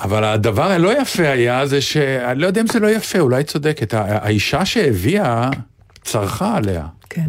אבל 0.00 0.24
הדבר 0.24 0.70
הלא 0.70 1.00
יפה 1.00 1.28
היה 1.28 1.66
זה 1.66 1.80
ש... 1.80 1.96
אני 1.96 2.40
לא 2.40 2.46
יודע 2.46 2.60
אם 2.60 2.66
זה 2.66 2.80
לא 2.80 2.90
יפה, 2.90 3.18
אולי 3.18 3.44
צודקת. 3.44 3.94
האישה 3.94 4.64
שהביאה 4.64 5.50
צרחה 6.02 6.56
עליה. 6.56 6.86
כן. 7.10 7.28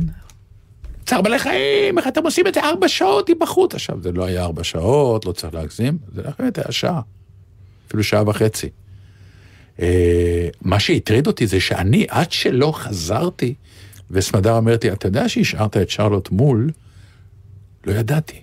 צער 1.10 1.22
בעלי 1.22 1.40
חיים, 1.40 1.98
איך 1.98 2.08
אתם 2.08 2.24
עושים 2.24 2.48
את 2.48 2.54
זה 2.54 2.64
ארבע 2.64 2.88
שעות, 2.88 3.28
היא 3.28 3.36
בחוץ. 3.40 3.76
עכשיו, 3.76 4.02
זה 4.02 4.12
לא 4.12 4.26
היה 4.26 4.44
ארבע 4.44 4.64
שעות, 4.64 5.26
לא 5.26 5.32
צריך 5.32 5.54
להגזים, 5.54 5.98
זה 6.16 6.22
באמת 6.40 6.58
היה 6.58 6.72
שעה. 6.72 7.02
אפילו 7.88 8.04
שעה 8.04 8.30
וחצי. 8.30 8.70
אה, 9.82 10.48
מה 10.62 10.80
שהטריד 10.80 11.28
אותי 11.28 11.48
זה 11.48 11.60
שאני, 11.60 12.06
עד 12.10 12.32
שלא 12.32 12.72
חזרתי, 12.76 13.54
וסמדר 14.12 14.58
אומרת 14.58 14.84
לי, 14.84 14.92
אתה 14.92 15.08
יודע 15.08 15.30
שהשארת 15.30 15.78
את 15.78 15.90
שרלוט 15.90 16.32
מול? 16.32 16.72
לא 17.86 17.94
ידעתי. 17.94 18.42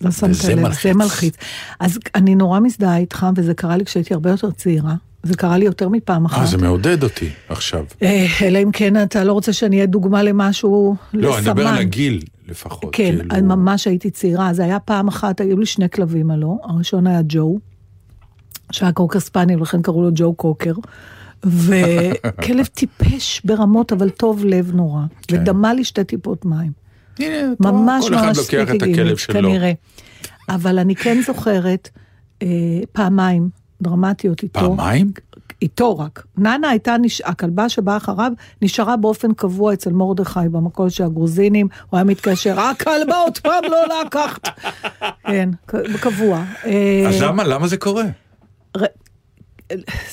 לא 0.00 0.10
שמת 0.10 0.28
לב. 0.28 0.72
זה 0.82 0.94
מלחיץ. 0.94 1.34
אז 1.80 1.98
אני 2.14 2.34
נורא 2.34 2.60
מזדהה 2.60 2.96
איתך, 2.96 3.26
וזה 3.36 3.54
קרה 3.54 3.76
לי 3.76 3.84
כשהייתי 3.84 4.14
הרבה 4.14 4.30
יותר 4.30 4.50
צעירה. 4.50 4.94
זה 5.22 5.36
קרה 5.36 5.58
לי 5.58 5.64
יותר 5.64 5.88
מפעם 5.88 6.24
אחת. 6.24 6.40
אה, 6.40 6.46
זה 6.46 6.58
מעודד 6.58 7.02
אותי 7.02 7.28
עכשיו. 7.48 7.84
אה, 8.02 8.26
אלא 8.42 8.58
אם 8.58 8.70
כן 8.72 9.02
אתה 9.02 9.24
לא 9.24 9.32
רוצה 9.32 9.52
שאני 9.52 9.76
אהיה 9.76 9.86
דוגמה 9.86 10.22
למשהו, 10.22 10.96
לא, 11.14 11.38
אני 11.38 11.42
מדבר 11.42 11.62
על 11.62 11.68
לסמן. 11.68 11.80
הגיל 11.80 12.22
לפחות. 12.48 12.90
כן, 12.92 13.18
כאילו. 13.28 13.46
ממש 13.46 13.86
הייתי 13.86 14.10
צעירה, 14.10 14.54
זה 14.54 14.64
היה 14.64 14.78
פעם 14.78 15.08
אחת, 15.08 15.40
היו 15.40 15.58
לי 15.58 15.66
שני 15.66 15.90
כלבים 15.90 16.30
הלא, 16.30 16.56
הראשון 16.64 17.06
היה 17.06 17.20
ג'ו, 17.28 17.58
שהיה 18.72 18.92
קוקר 18.92 19.20
ספניאל, 19.20 19.58
ולכן 19.58 19.82
קראו 19.82 20.02
לו 20.02 20.10
ג'ו 20.14 20.34
קוקר, 20.34 20.72
וכלב 21.44 22.66
טיפש 22.78 23.40
ברמות, 23.44 23.92
אבל 23.92 24.10
טוב 24.10 24.44
לב 24.44 24.74
נורא, 24.74 25.02
כן. 25.22 25.40
ודמה 25.40 25.74
לי 25.74 25.84
שתי 25.84 26.04
טיפות 26.04 26.44
מים. 26.44 26.72
הנה, 27.18 27.36
ממש 27.60 28.08
כל 28.08 28.14
אחד 28.14 28.26
ממש 28.26 28.38
לוקח 28.38 28.62
את 28.62 28.66
ספיק 28.66 28.82
הכלב 28.82 28.82
הגינות, 28.82 29.18
שלו. 29.18 29.48
כנראה. 29.48 29.72
אבל 30.48 30.78
אני 30.78 30.96
כן 30.96 31.22
זוכרת 31.26 31.88
אה, 32.42 32.48
פעמיים 32.92 33.61
דרמטיות 33.82 34.42
איתו. 34.42 34.60
פעמיים? 34.60 35.12
איתו 35.62 35.98
רק. 35.98 36.26
ננה 36.38 36.68
הייתה, 36.68 36.96
נש... 36.98 37.20
הכלבה 37.20 37.68
שבאה 37.68 37.96
אחריו, 37.96 38.32
נשארה 38.62 38.96
באופן 38.96 39.34
קבוע 39.34 39.72
אצל 39.72 39.92
מרדכי 39.92 40.48
במקום 40.50 40.90
של 40.90 41.04
הגרוזינים, 41.04 41.68
הוא 41.90 41.98
היה 41.98 42.04
מתקשר, 42.04 42.60
הכלבה 42.60 43.16
עוד 43.16 43.38
פעם 43.38 43.64
לא 43.70 44.00
לקחת. 44.06 44.48
כן, 45.24 45.50
קבוע. 46.00 46.44
אה, 46.64 47.04
אז 47.08 47.22
למה, 47.22 47.44
למה 47.44 47.66
זה 47.66 47.76
קורה? 47.76 48.04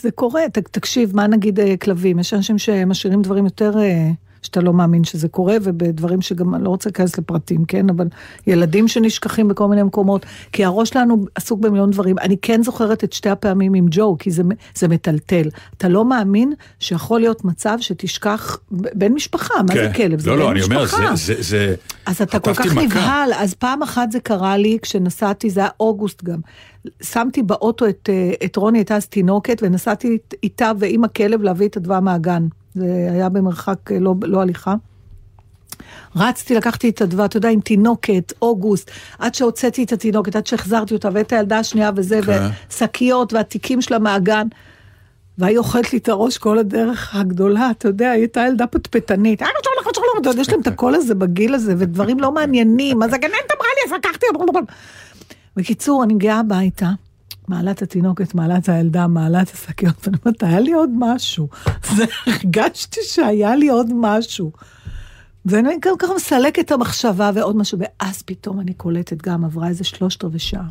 זה 0.02 0.12
קורה, 0.16 0.50
ת, 0.50 0.58
תקשיב, 0.58 1.16
מה 1.16 1.28
נגיד 1.28 1.60
אה, 1.60 1.78
כלבים? 1.78 2.20
יש 2.20 2.34
אנשים 2.34 2.58
שמשאירים 2.58 3.22
דברים 3.22 3.46
יותר, 3.46 3.80
אה, 3.80 4.10
שאתה 4.42 4.62
לא 4.62 4.74
מאמין 4.74 5.04
שזה 5.04 5.28
קורה, 5.28 5.58
ובדברים 5.64 6.22
שגם, 6.22 6.56
אני 6.56 6.64
לא 6.64 6.70
רוצה 6.70 6.90
להיכנס 6.90 7.18
לפרטים, 7.18 7.66
כן? 7.66 7.90
אבל 7.90 8.08
ילדים 8.48 8.88
שנשכחים 8.88 9.48
בכל 9.48 9.68
מיני 9.68 9.84
מקומות, 9.84 10.26
כי 10.52 10.66
הראש 10.66 10.90
שלנו 10.90 11.26
עסוק 11.36 11.60
במיליון 11.60 11.92
דברים. 11.92 12.20
אני 12.20 12.38
כן 12.42 12.64
זוכרת 12.64 13.04
את 13.04 13.14
שתי 13.14 13.30
הפעמים 13.30 13.74
עם 13.74 13.86
ג'ו, 13.92 14.16
כי 14.20 14.32
זה, 14.32 14.44
זה 14.76 14.88
מטלטל. 14.88 15.50
אתה 15.78 15.90
לא 15.90 16.06
מאמין 16.06 16.54
שיכול 16.80 17.20
להיות 17.20 17.46
מצב 17.46 17.78
שתשכח 17.82 18.58
בן 18.72 19.14
משפחה, 19.14 19.54
מה 19.68 19.74
זה 19.74 19.92
כלב? 19.96 20.20
זה 20.20 20.30
לא, 20.30 20.36
בן 20.36 20.42
לא, 20.42 20.52
אני 20.52 20.62
אומר, 20.62 20.84
משפחה. 20.84 21.16
זה, 21.16 21.34
זה, 21.34 21.42
זה... 21.42 21.76
אז 22.06 22.22
אתה 22.22 22.40
כל 22.40 22.54
כך 22.54 22.66
מכה. 22.66 22.82
נבהל, 22.82 23.30
אז 23.38 23.54
פעם 23.54 23.84
אחת 23.84 24.12
זה 24.12 24.20
קרה 24.20 24.58
לי 24.58 24.78
כשנסעתי, 24.82 25.50
זה 25.50 25.60
היה 25.60 25.70
אוגוסט 25.80 26.24
גם. 26.24 26.40
שמתי 27.02 27.44
באוטו 27.44 27.88
את, 27.88 28.10
אה, 28.10 28.32
את 28.46 28.56
רוני, 28.56 28.78
הייתה 28.78 28.96
אז 28.96 29.08
תינוקת, 29.08 29.60
ונסעתי 29.64 30.18
איתה 30.44 30.72
ועם 30.80 31.04
הכלב 31.04 31.42
להביא 31.42 31.68
את 31.68 31.78
אדווה 31.78 32.00
מהגן. 32.00 32.48
זה 32.80 33.10
היה 33.12 33.30
במרחק 33.30 33.92
אה, 33.92 34.00
לא, 34.00 34.16
לא 34.22 34.42
הליכה. 34.42 34.76
רצתי, 36.16 36.56
לקחתי 36.56 36.90
את 36.90 37.02
אדווה, 37.02 37.26
אתה 37.26 37.38
יודע, 37.38 37.50
עם 37.50 37.60
תינוקת, 37.60 38.34
אוגוסט, 38.42 38.92
עד 39.20 39.36
שהוצאתי 39.36 39.84
את 39.84 39.92
התינוקת, 39.92 40.36
עד 40.36 40.48
שהחזרתי 40.48 40.94
אותה, 40.94 41.10
ואת 41.14 41.34
הילדה 41.34 41.60
השנייה 41.60 41.92
וזה, 41.96 42.20
כן. 42.26 42.48
ושקיות 42.70 43.34
והתיקים 43.34 43.82
שלה 43.82 44.00
מהגן. 44.00 44.48
והיא 45.38 45.58
אוכלת 45.58 45.94
לי 45.94 46.00
את 46.00 46.10
הראש 46.10 46.38
כל 46.38 46.58
הדרך 46.58 47.16
הגדולה, 47.16 47.72
אתה 47.72 47.88
יודע, 47.88 48.12
היא 48.12 48.22
הייתה 48.22 48.42
ילדה 48.48 48.68
פטפטנית. 48.68 49.42
"אה, 49.42 49.48
שלום, 49.48 49.74
שלום, 49.84 49.94
שלום", 49.94 50.22
אתה 50.22 50.30
יודע, 50.30 50.42
יש 50.42 50.50
להם 50.50 50.62
את 50.62 50.68
הקול 50.68 50.96
הזה 50.96 51.16
בגיל 51.16 51.56
הזה, 51.56 51.76
ודברים 51.78 52.20
לא 52.20 52.32
מעניינים, 52.32 53.04
אז 53.04 53.14
הגננת 53.14 53.52
אמרה 53.58 53.68
לי, 53.76 53.92
אז 53.92 54.00
לקחתי... 54.00 54.26
בקיצור, 55.56 56.04
אני 56.04 56.14
מגיעה 56.14 56.40
הביתה, 56.40 56.90
מעלה 57.50 57.72
את 57.72 57.82
התינוקת, 57.82 58.36
מעלה 58.36 58.58
את 58.58 58.70
הילדה, 58.70 59.08
מעלה 59.08 59.42
את 59.42 59.50
השקיות, 59.54 60.08
ואני 60.08 60.18
אומרת, 60.26 60.44
היה 60.44 60.60
לי 60.60 60.74
עוד 60.74 60.90
משהו. 60.98 61.48
זה, 61.96 62.06
הרגשתי 62.28 63.00
שהיה 63.04 63.56
לי 63.56 63.70
עוד 63.70 63.88
משהו. 63.94 64.52
ואני 65.46 65.70
גם 65.82 65.96
ככה 66.00 66.14
מסלקת 66.16 66.66
את 66.66 66.72
המחשבה 66.72 67.32
ועוד 67.34 67.56
משהו, 67.56 67.78
ואז 67.80 68.22
פתאום 68.22 68.60
אני 68.60 68.74
קולטת 68.74 69.22
גם, 69.22 69.46
עברה 69.46 69.68
איזה 69.68 69.84
שלושת 69.84 70.24
רבעי 70.24 70.40
שעה. 70.40 70.68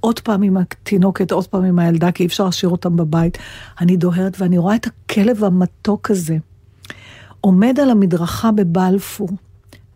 עוד 0.00 0.20
פעם 0.20 0.42
עם 0.42 0.56
התינוקת, 0.56 1.30
עוד 1.30 1.46
פעם 1.46 1.64
עם 1.64 1.78
הילדה, 1.78 2.12
כי 2.12 2.22
אי 2.22 2.26
אפשר 2.26 2.44
להשאיר 2.44 2.70
אותם 2.70 2.96
בבית. 2.96 3.38
אני 3.80 3.96
דוהרת 3.96 4.40
ואני 4.40 4.58
רואה 4.58 4.74
את 4.74 4.86
הכלב 4.86 5.44
המתוק 5.44 6.10
הזה, 6.10 6.36
עומד 7.40 7.80
על 7.80 7.90
המדרכה 7.90 8.52
בבלפור, 8.52 9.28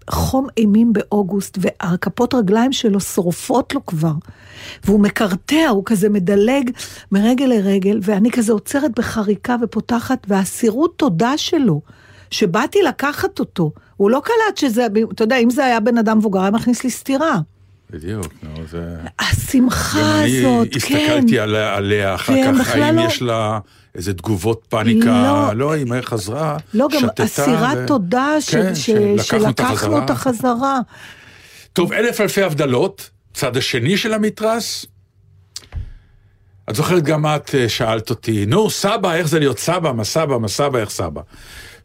חום 0.08 0.46
אימים 0.56 0.92
באוגוסט, 0.92 1.58
והכפות 1.60 2.34
רגליים 2.34 2.72
שלו 2.72 3.00
שורפות 3.00 3.74
לו 3.74 3.86
כבר. 3.86 4.12
והוא 4.84 5.00
מקרטע, 5.00 5.68
הוא 5.68 5.82
כזה 5.86 6.08
מדלג 6.08 6.70
מרגל 7.12 7.44
לרגל, 7.44 7.98
ואני 8.02 8.30
כזה 8.30 8.52
עוצרת 8.52 8.90
בחריקה 8.98 9.56
ופותחת, 9.62 10.26
והאסירות 10.28 10.94
תודה 10.96 11.32
שלו, 11.36 11.80
שבאתי 12.30 12.78
לקחת 12.82 13.38
אותו. 13.38 13.72
הוא 13.96 14.10
לא 14.10 14.22
קלט 14.24 14.56
שזה, 14.56 14.86
אתה 15.12 15.24
יודע, 15.24 15.36
אם 15.36 15.50
זה 15.50 15.64
היה 15.64 15.80
בן 15.80 15.98
אדם 15.98 16.18
מבוגר, 16.18 16.40
היה 16.40 16.50
מכניס 16.50 16.84
לי 16.84 16.90
סטירה. 16.90 17.40
בדיוק, 17.90 18.26
נו, 18.42 18.66
זה... 18.70 18.96
השמחה 19.18 20.22
אני 20.22 20.38
הזאת, 20.38 20.68
כן. 20.70 20.76
הסתכלתי 20.76 21.38
עליה, 21.38 21.74
עליה 21.74 22.14
אחר 22.14 22.34
כן, 22.34 22.58
כך, 22.58 22.74
האם 22.74 22.96
לא- 22.96 23.02
יש 23.02 23.22
לה 23.22 23.58
איזה 23.98 24.14
תגובות 24.14 24.62
פאניקה, 24.68 25.06
לא. 25.06 25.52
לא, 25.56 25.72
היא 25.72 25.86
חזרה, 26.02 26.56
לא, 26.74 26.88
גם 26.92 27.00
שתתה 27.00 27.24
אסירת 27.24 27.76
ו- 27.76 27.86
תודה 27.86 28.40
ש- 28.40 28.50
כן, 28.50 28.74
ש- 28.74 28.86
שלקחנו 28.86 29.46
אותה 29.48 29.62
שלקחנו 29.62 29.76
חזרה. 29.76 30.00
אותה 30.00 30.14
חזרה. 30.14 30.78
טוב, 31.72 31.92
אלף 31.92 32.20
אלפי 32.20 32.42
הבדלות, 32.42 33.10
צד 33.34 33.56
השני 33.56 33.96
של 33.96 34.14
המתרס. 34.14 34.86
את 36.70 36.74
זוכרת 36.74 37.02
גם 37.02 37.26
את 37.26 37.54
אה, 37.54 37.68
שאלת 37.68 38.10
אותי, 38.10 38.46
נו, 38.46 38.70
סבא, 38.70 39.14
איך 39.14 39.28
זה 39.28 39.38
להיות 39.38 39.58
סבא, 39.58 39.92
מה 39.92 40.04
סבא, 40.04 40.38
מה 40.38 40.48
סבא, 40.48 40.78
איך 40.78 40.90
סבא? 40.90 41.20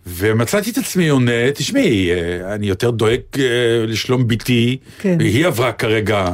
ומצאתי 0.08 0.72
את 0.72 0.78
עצמי 0.78 1.10
עונה, 1.10 1.52
תשמעי, 1.56 2.12
אה, 2.12 2.54
אני 2.56 2.68
יותר 2.68 2.92
דואג 2.92 3.20
אה, 3.40 3.44
לשלום 3.88 4.28
בתי, 4.28 4.78
כן. 5.00 5.16
והיא 5.20 5.48
עברה 5.48 5.72
כרגע 5.72 6.26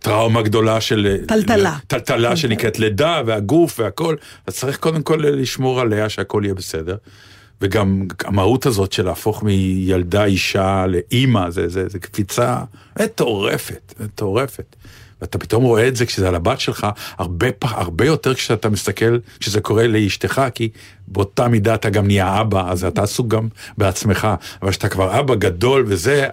טראומה 0.00 0.42
גדולה 0.42 0.80
של... 0.80 1.16
טלטלה. 1.26 1.76
טלטלה 1.86 2.36
שנקראת 2.36 2.78
לידה, 2.78 3.22
והגוף 3.26 3.80
והכל, 3.80 4.16
אז 4.46 4.56
צריך 4.56 4.76
קודם 4.76 5.02
כל 5.02 5.20
לשמור 5.22 5.80
עליה 5.80 6.08
שהכל 6.08 6.42
יהיה 6.44 6.54
בסדר. 6.54 6.96
וגם 7.60 8.06
המהות 8.24 8.66
הזאת 8.66 8.92
של 8.92 9.04
להפוך 9.04 9.42
מילדה 9.42 10.24
אישה 10.24 10.86
לאימא, 10.86 11.50
זה, 11.50 11.68
זה, 11.68 11.88
זה 11.88 11.98
קפיצה 11.98 12.58
מטורפת, 13.00 13.94
מטורפת. 14.00 14.76
ואתה 15.20 15.38
פתאום 15.38 15.64
רואה 15.64 15.88
את 15.88 15.96
זה 15.96 16.06
כשזה 16.06 16.28
על 16.28 16.34
הבת 16.34 16.60
שלך, 16.60 16.86
הרבה, 17.18 17.46
הרבה 17.62 18.06
יותר 18.06 18.34
כשאתה 18.34 18.68
מסתכל, 18.68 19.18
כשזה 19.40 19.60
קורה 19.60 19.86
לאשתך, 19.86 20.42
כי 20.54 20.68
באותה 21.08 21.48
מידה 21.48 21.74
אתה 21.74 21.90
גם 21.90 22.06
נהיה 22.06 22.40
אבא, 22.40 22.70
אז 22.70 22.84
אתה 22.84 23.02
עסוק 23.02 23.28
גם 23.28 23.48
בעצמך. 23.78 24.28
אבל 24.62 24.70
כשאתה 24.70 24.88
כבר 24.88 25.20
אבא 25.20 25.34
גדול 25.34 25.84
וזה, 25.88 26.28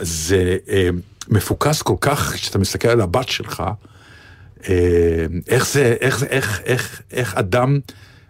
זה 0.00 0.56
אה, 0.68 0.88
מפוקס 1.28 1.82
כל 1.82 1.94
כך, 2.00 2.32
כשאתה 2.34 2.58
מסתכל 2.58 2.88
על 2.88 3.00
הבת 3.00 3.28
שלך, 3.28 3.62
אה, 4.68 4.74
איך 5.48 5.66
זה, 5.68 5.94
איך 6.00 6.18
זה, 6.18 6.26
איך, 6.26 6.60
איך, 6.64 7.02
איך 7.12 7.34
אדם 7.34 7.78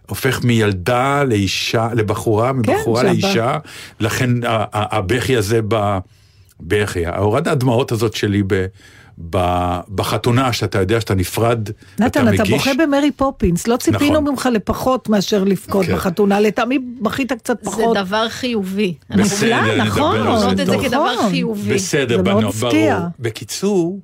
הופך 0.08 0.44
מילדה 0.44 1.24
לאישה, 1.24 1.88
לבחורה, 1.94 2.52
מבחורה 2.52 3.02
שהבת- 3.02 3.12
לאישה, 3.22 3.58
לכן 4.00 4.30
הבכי 4.72 5.36
הזה 5.36 5.60
בבכי, 6.60 7.06
ההורדת 7.06 7.56
דמעות 7.58 7.92
הזאת 7.92 8.14
שלי 8.14 8.42
ב... 8.46 8.66
בחתונה, 9.94 10.52
שאתה 10.52 10.78
יודע 10.80 11.00
שאתה 11.00 11.14
נפרד, 11.14 11.68
נתן, 11.98 12.06
אתה 12.28 12.42
מגיש- 12.42 12.50
בוכה 12.50 12.70
במרי 12.78 13.10
פופינס, 13.10 13.66
לא 13.66 13.76
ציפינו 13.76 14.20
נכון. 14.20 14.28
ממך 14.28 14.48
לפחות 14.52 15.08
מאשר 15.08 15.44
לבכות 15.44 15.86
כן. 15.86 15.94
בחתונה, 15.94 16.40
לטעמי 16.40 16.78
בכית 17.02 17.32
קצת 17.32 17.58
זה 17.64 17.70
פחות. 17.70 17.96
דבר 17.96 18.28
חיובי. 18.28 18.94
בסדר, 19.10 19.22
נפלא, 19.22 19.72
נדבר 19.74 19.84
נכון. 19.84 20.16
על 20.48 20.56
זה, 20.56 20.64
זה. 20.64 20.76
כדבר 20.82 21.14
נכון. 21.14 21.30
חיובי. 21.30 21.74
בסדר, 21.74 22.16
זה 22.16 22.22
בנו. 22.22 22.50
ברור. 22.50 22.72
בקיצור, 23.20 23.98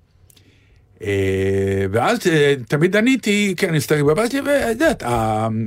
ואז 1.93 2.19
אה, 2.27 2.55
תמיד 2.69 2.97
עניתי, 2.97 3.55
כן, 3.57 3.75
הסתכלתי 3.75 4.03
בבית, 4.03 4.35
ואת 4.47 4.81
יודעת, 4.81 5.03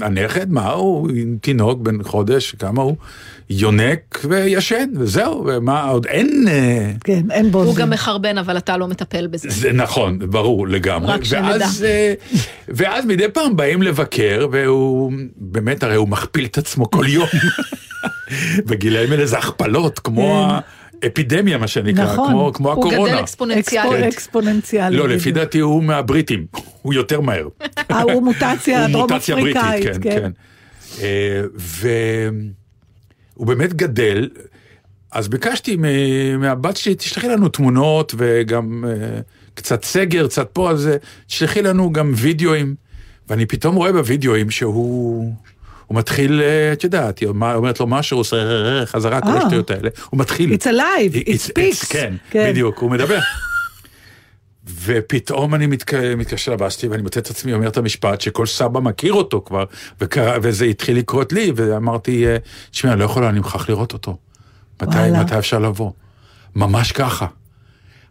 הנכד, 0.01 0.51
מה 0.51 0.69
הוא, 0.69 1.09
תינוק 1.41 1.79
בן 1.79 2.03
חודש, 2.03 2.55
כמה 2.59 2.81
הוא, 2.81 2.95
יונק 3.49 4.25
וישן, 4.29 4.89
וזהו, 4.97 5.43
ומה 5.47 5.83
עוד, 5.83 6.05
אין... 6.05 6.45
אה, 6.47 6.91
כן, 7.03 7.31
אין 7.31 7.51
בו... 7.51 7.63
הוא 7.63 7.75
גם 7.75 7.89
מחרבן, 7.89 8.37
אבל 8.37 8.57
אתה 8.57 8.77
לא 8.77 8.87
מטפל 8.87 9.27
בזה. 9.27 9.49
זה 9.49 9.71
נכון, 9.71 10.19
ברור 10.19 10.67
לגמרי. 10.67 11.13
רק 11.13 11.23
שנדע. 11.23 11.47
ואז, 11.47 11.83
אה, 11.83 12.13
ואז 12.67 13.05
מדי 13.05 13.27
פעם 13.33 13.55
באים 13.55 13.81
לבקר, 13.81 14.47
והוא 14.51 15.13
באמת, 15.37 15.83
הרי 15.83 15.95
הוא 15.95 16.07
מכפיל 16.07 16.45
את 16.45 16.57
עצמו 16.57 16.91
כל 16.91 17.05
יום. 17.07 17.27
בגילאים 18.67 19.11
האלה 19.11 19.25
זה 19.25 19.37
הכפלות, 19.37 19.99
כמו 19.99 20.59
האפידמיה, 21.05 21.57
מה 21.57 21.67
שנקרא, 21.67 22.05
כן. 22.05 22.11
נכון. 22.13 22.29
כמו, 22.31 22.53
כמו 22.53 22.73
הוא 22.73 22.79
הקורונה. 22.87 23.11
גדל 23.13 23.23
אקספו- 23.23 23.25
אקספוננציאלית. 23.25 24.13
אקספוננציאלי. 24.13 24.97
לא. 24.97 25.07
לפי 25.09 25.31
דעתי 25.31 25.59
הוא 25.59 25.83
מהבריטים, 25.83 26.45
הוא 26.81 26.93
יותר 26.93 27.21
מהר. 27.21 27.47
אה, 27.91 28.01
הוא 28.01 28.23
מוטציה 28.23 28.85
הוא 28.85 28.91
דרום 28.91 29.11
מוטציה 29.11 29.35
בריטית, 29.35 29.61
אפריקאית, 29.63 30.03
כן, 30.03 30.19
כן. 30.19 30.31
אה, 31.01 31.41
והוא 33.35 33.47
באמת 33.47 33.73
גדל, 33.73 34.29
אז 35.11 35.27
ביקשתי 35.27 35.75
מ- 35.79 36.39
מהבת 36.39 36.77
שלי, 36.77 36.95
תשלחי 36.95 37.27
לנו 37.27 37.49
תמונות 37.49 38.15
וגם 38.17 38.83
אה, 38.87 39.19
קצת 39.53 39.83
סגר, 39.83 40.27
קצת 40.27 40.49
פה, 40.53 40.71
אז 40.71 40.89
תשלחי 41.27 41.61
לנו 41.61 41.93
גם 41.93 42.11
וידאוים. 42.15 42.75
ואני 43.29 43.45
פתאום 43.45 43.75
רואה 43.75 43.91
בווידאוים 43.91 44.49
שהוא... 44.51 45.33
הוא 45.87 45.97
מתחיל, 45.97 46.41
אה, 46.41 46.73
את 46.73 46.83
יודעת, 46.83 47.19
היא 47.19 47.29
אומרת 47.29 47.79
לו 47.79 47.87
משהו, 47.87 48.15
הוא 48.15 48.21
עושה 48.21 48.37
חזרה, 48.85 49.21
כל 49.21 49.27
אה. 49.27 49.37
השטויות 49.37 49.71
האלה. 49.71 49.89
הוא 50.09 50.19
מתחיל. 50.19 50.53
It's 50.53 50.65
alive, 50.65 51.27
it 51.27 51.51
speaks. 51.51 51.85
כן, 51.89 52.13
כן. 52.29 52.49
בדיוק, 52.49 52.79
הוא 52.79 52.91
מדבר. 52.91 53.19
ופתאום 54.85 55.55
אני 55.55 55.67
מתק... 55.67 55.93
מתקשר 55.93 56.51
לבסטי 56.51 56.87
ואני 56.87 57.01
מוצא 57.01 57.19
את 57.19 57.29
עצמי 57.29 57.53
אומר 57.53 57.67
את 57.67 57.77
המשפט 57.77 58.21
שכל 58.21 58.45
סבא 58.45 58.79
מכיר 58.79 59.13
אותו 59.13 59.43
כבר, 59.45 59.63
וזה 60.41 60.65
התחיל 60.65 60.97
לקרות 60.97 61.33
לי, 61.33 61.51
ואמרתי, 61.55 62.27
אה, 62.27 62.37
תשמע, 62.71 62.95
לא 62.95 63.03
יכול, 63.03 63.23
אני 63.23 63.37
מוכרח 63.37 63.69
לראות 63.69 63.93
אותו. 63.93 64.17
מתי, 64.81 64.97
וואלה. 64.97 65.23
מתי 65.23 65.37
אפשר 65.37 65.59
לבוא? 65.59 65.91
ממש 66.55 66.91
ככה. 66.91 67.27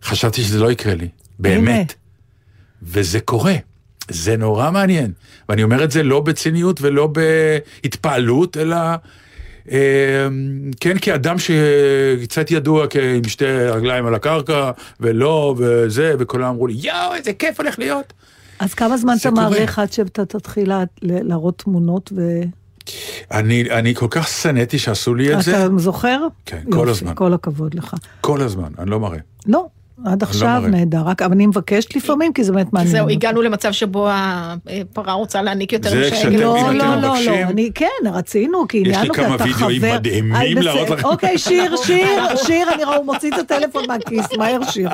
חשבתי 0.03 0.43
שזה 0.43 0.59
לא 0.59 0.73
יקרה 0.73 0.95
לי, 0.95 1.09
באמת. 1.39 1.95
וזה 2.83 3.21
קורה. 3.21 3.55
זה 4.11 4.37
נורא 4.37 4.71
מעניין. 4.71 5.13
ואני 5.49 5.63
אומר 5.63 5.85
את 5.85 5.91
זה 5.91 6.03
לא 6.03 6.21
בציניות 6.21 6.83
ולא 6.83 7.07
בהתפעלות, 7.07 8.57
אלא 8.57 8.77
אה, 9.73 10.27
כן 10.81 10.97
כאדם 11.01 11.37
שקצת 11.39 12.51
ידוע 12.51 12.87
כ- 12.91 12.97
עם 13.17 13.25
שתי 13.29 13.45
רגליים 13.47 14.07
על 14.07 14.15
הקרקע, 14.15 14.71
ולא, 15.01 15.55
וזה, 15.59 16.15
וכולם 16.19 16.49
אמרו 16.49 16.67
לי, 16.67 16.75
יואו, 16.75 17.15
איזה 17.15 17.33
כיף 17.33 17.61
הולך 17.61 17.79
להיות. 17.79 18.13
אז 18.59 18.75
כמה 18.75 18.97
זמן 18.97 19.15
אתה. 19.21 19.31
מעריך 19.31 19.79
עד 19.79 19.93
שאתה 19.93 20.25
תתחיל 20.25 20.73
להראות 21.03 21.59
תמונות 21.59 22.13
ו... 22.17 22.41
אני, 23.33 23.71
אני 23.71 23.95
כל 23.95 24.07
כך 24.11 24.29
שנאתי 24.29 24.79
שעשו 24.79 25.15
לי 25.15 25.35
את 25.35 25.43
זה, 25.43 25.67
אתה 25.67 25.79
זוכר? 25.79 26.27
כן, 26.47 26.61
כל 26.71 26.77
יופי, 26.79 26.91
הזמן. 26.91 27.13
כל 27.15 27.35
הכבוד 27.35 27.75
לך. 27.75 27.95
כל 28.21 28.41
הזמן, 28.41 28.69
אני 28.79 28.91
לא 28.91 29.01
מראה. 29.01 29.19
לא, 29.47 29.67
עד 30.07 30.23
עכשיו. 30.23 30.63
נהדר, 30.69 31.01
רק 31.05 31.23
אבל 31.23 31.33
אני 31.33 31.47
מבקשת 31.47 31.97
לפעמים, 31.97 32.33
כי 32.33 32.45
זה 32.45 32.53
באמת 32.53 32.73
מעניין. 32.73 32.93
זהו. 32.93 33.09
הגענו 33.09 33.43
למצב 33.43 33.73
שבו 33.73 34.09
הפרה 34.11 35.13
רוצה 35.13 35.43
להעניק 35.43 35.73
יותר 35.73 35.91
זה 35.91 35.97
משהגל. 36.01 36.13
כשאתם- 36.17 36.37
לא, 36.37 36.73
לא, 36.73 36.97
לא, 36.97 37.15
לא, 37.27 37.35
אני, 37.51 37.71
כן, 37.75 37.87
רצינו, 38.13 38.69
כי 38.69 38.85
לי 38.85 38.95
עניינו, 38.95 39.15
כי 39.15 39.21
כמה 39.23 39.35
אתה 39.35 39.45
חבר. 39.45 39.67
וידאוים 39.67 39.95
מדהימים 39.95 40.35
אה, 40.35 40.41
בסדר. 40.51 40.61
להראות 40.75 40.91
לכם. 40.91 41.09
אוקיי, 41.09 41.39
שיר, 41.39 41.77
שיר, 41.77 42.09
שיר, 42.37 42.69
אני 42.75 42.85
רואה, 42.85 42.97
הוא 42.97 43.07
מוציא 43.07 43.31
את 43.35 43.49
הטלפון 43.51 43.83
מהכיס, 43.89 44.27
מהר 44.39 44.65
שיר. 44.71 44.89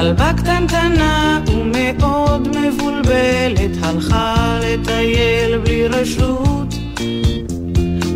כלבה 0.00 0.32
קטנטנה 0.36 1.40
ומאוד 1.46 2.48
מבולבלת 2.56 3.70
הלכה 3.82 4.58
לטייל 4.62 5.58
בלי 5.58 5.88
רשות. 5.88 6.74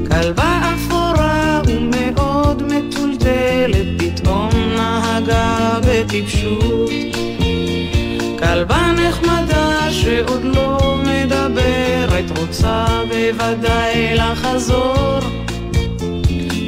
כלבה 0.09 0.73
אפורה 0.75 1.61
ומאוד 1.67 2.63
מטולטלת 2.63 3.87
פתאום 3.99 4.49
נהגה 4.77 5.79
בטיפשות. 5.87 6.91
כלבה 8.39 8.93
נחמדה 8.93 9.93
שעוד 9.93 10.45
לא 10.45 10.99
מדברת 11.07 12.39
רוצה 12.39 12.87
בוודאי 13.09 14.15
לחזור. 14.15 15.21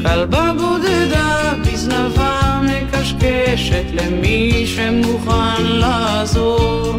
כלבה 0.02 0.52
בודדה 0.58 1.52
בזנבה 1.62 2.35
מקשקשת 2.86 3.84
למי 3.92 4.66
שמוכן 4.66 5.62
לעזור. 5.62 6.94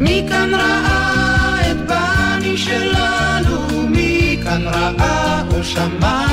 מי 0.00 0.26
כאן 0.28 0.54
ראה 0.54 1.70
את 1.70 1.76
בני 1.76 2.56
שלנו? 2.56 3.88
מי 3.88 4.38
כאן 4.44 4.62
ראה 4.64 5.42
או 5.50 5.64
שמע? 5.64 6.26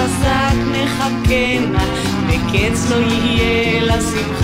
חזק 0.00 0.54
מחכה 0.72 1.58
נא, 1.72 1.84
וקץ 2.28 2.90
לא 2.90 2.96
יהיה 2.96 3.82
לשמחה. 3.82 4.39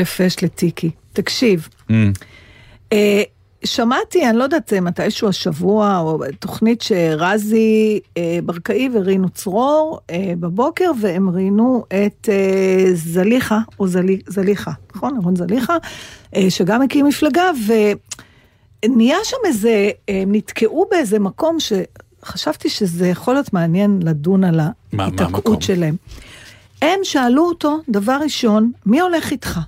יפה 0.00 0.24
יש 0.24 0.44
לטיקי. 0.44 0.90
תקשיב, 1.12 1.68
אה, 2.92 3.22
שמעתי, 3.64 4.28
אני 4.28 4.38
לא 4.38 4.42
יודעת, 4.42 4.68
זה 4.68 4.80
מתישהו 4.80 5.28
השבוע, 5.28 5.98
או 5.98 6.22
תוכנית 6.38 6.82
שרזי 6.82 8.00
אה, 8.16 8.38
ברקאי 8.44 8.88
ורינו 8.92 9.28
צרור 9.28 10.00
אה, 10.10 10.32
בבוקר, 10.40 10.90
והם 11.00 11.30
ראיינו 11.30 11.84
את 11.88 12.28
אה, 12.28 12.94
זליכה, 12.94 13.58
או 13.80 13.88
זלי, 13.88 14.18
זליכה, 14.26 14.70
נכון? 14.94 15.14
אהרון 15.16 15.36
זליכה, 15.36 15.76
אה, 16.36 16.50
שגם 16.50 16.82
הקים 16.82 17.06
מפלגה, 17.06 17.50
ונהיה 18.86 19.16
שם 19.24 19.36
איזה, 19.46 19.90
הם 20.08 20.34
נתקעו 20.34 20.86
באיזה 20.90 21.18
מקום 21.18 21.56
שחשבתי 21.60 22.68
שזה 22.68 23.08
יכול 23.08 23.34
להיות 23.34 23.52
מעניין 23.52 24.00
לדון 24.02 24.44
על? 24.44 24.60
ההיתקעות 24.98 25.62
שלהם. 25.62 25.96
הם 26.82 26.98
שאלו 27.02 27.48
אותו, 27.48 27.78
דבר 27.88 28.18
ראשון, 28.22 28.72
מי 28.86 29.00
הולך 29.00 29.30
איתך? 29.30 29.60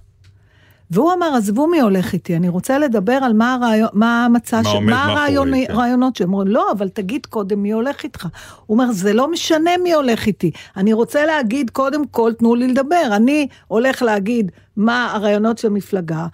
והוא 0.91 1.13
אמר, 1.13 1.35
עזבו 1.37 1.67
מי 1.67 1.81
הולך 1.81 2.13
איתי, 2.13 2.37
אני 2.37 2.49
רוצה 2.49 2.79
לדבר 2.79 3.13
על 3.13 3.33
מה, 3.33 3.55
הרעיון, 3.55 3.89
מה 3.93 4.25
המצע, 4.25 4.61
מה 4.63 4.71
ש... 4.71 4.75
מה 4.83 5.05
הרעיון, 5.05 5.55
כן. 5.55 5.73
הרעיונות 5.73 6.17
שהם 6.17 6.33
אומרים, 6.33 6.49
לא, 6.49 6.73
אבל 6.73 6.89
תגיד 6.89 7.27
קודם 7.27 7.63
מי 7.63 7.71
הולך 7.73 8.05
איתך. 8.05 8.27
הוא 8.67 8.79
אומר, 8.79 8.93
זה 8.93 9.13
לא 9.13 9.31
משנה 9.31 9.71
מי 9.83 9.93
הולך 9.93 10.27
איתי, 10.27 10.51
אני 10.77 10.93
רוצה 10.93 11.27
להגיד, 11.27 11.71
קודם 11.71 12.07
כל, 12.07 12.33
תנו 12.39 12.55
לי 12.55 12.69
לדבר, 12.69 13.09
אני 13.13 13.49
הולך 13.67 14.03
להגיד 14.03 14.53
מה 14.77 15.13
הרעיונות 15.13 15.59
של 15.59 15.69
המפלגה. 15.69 16.27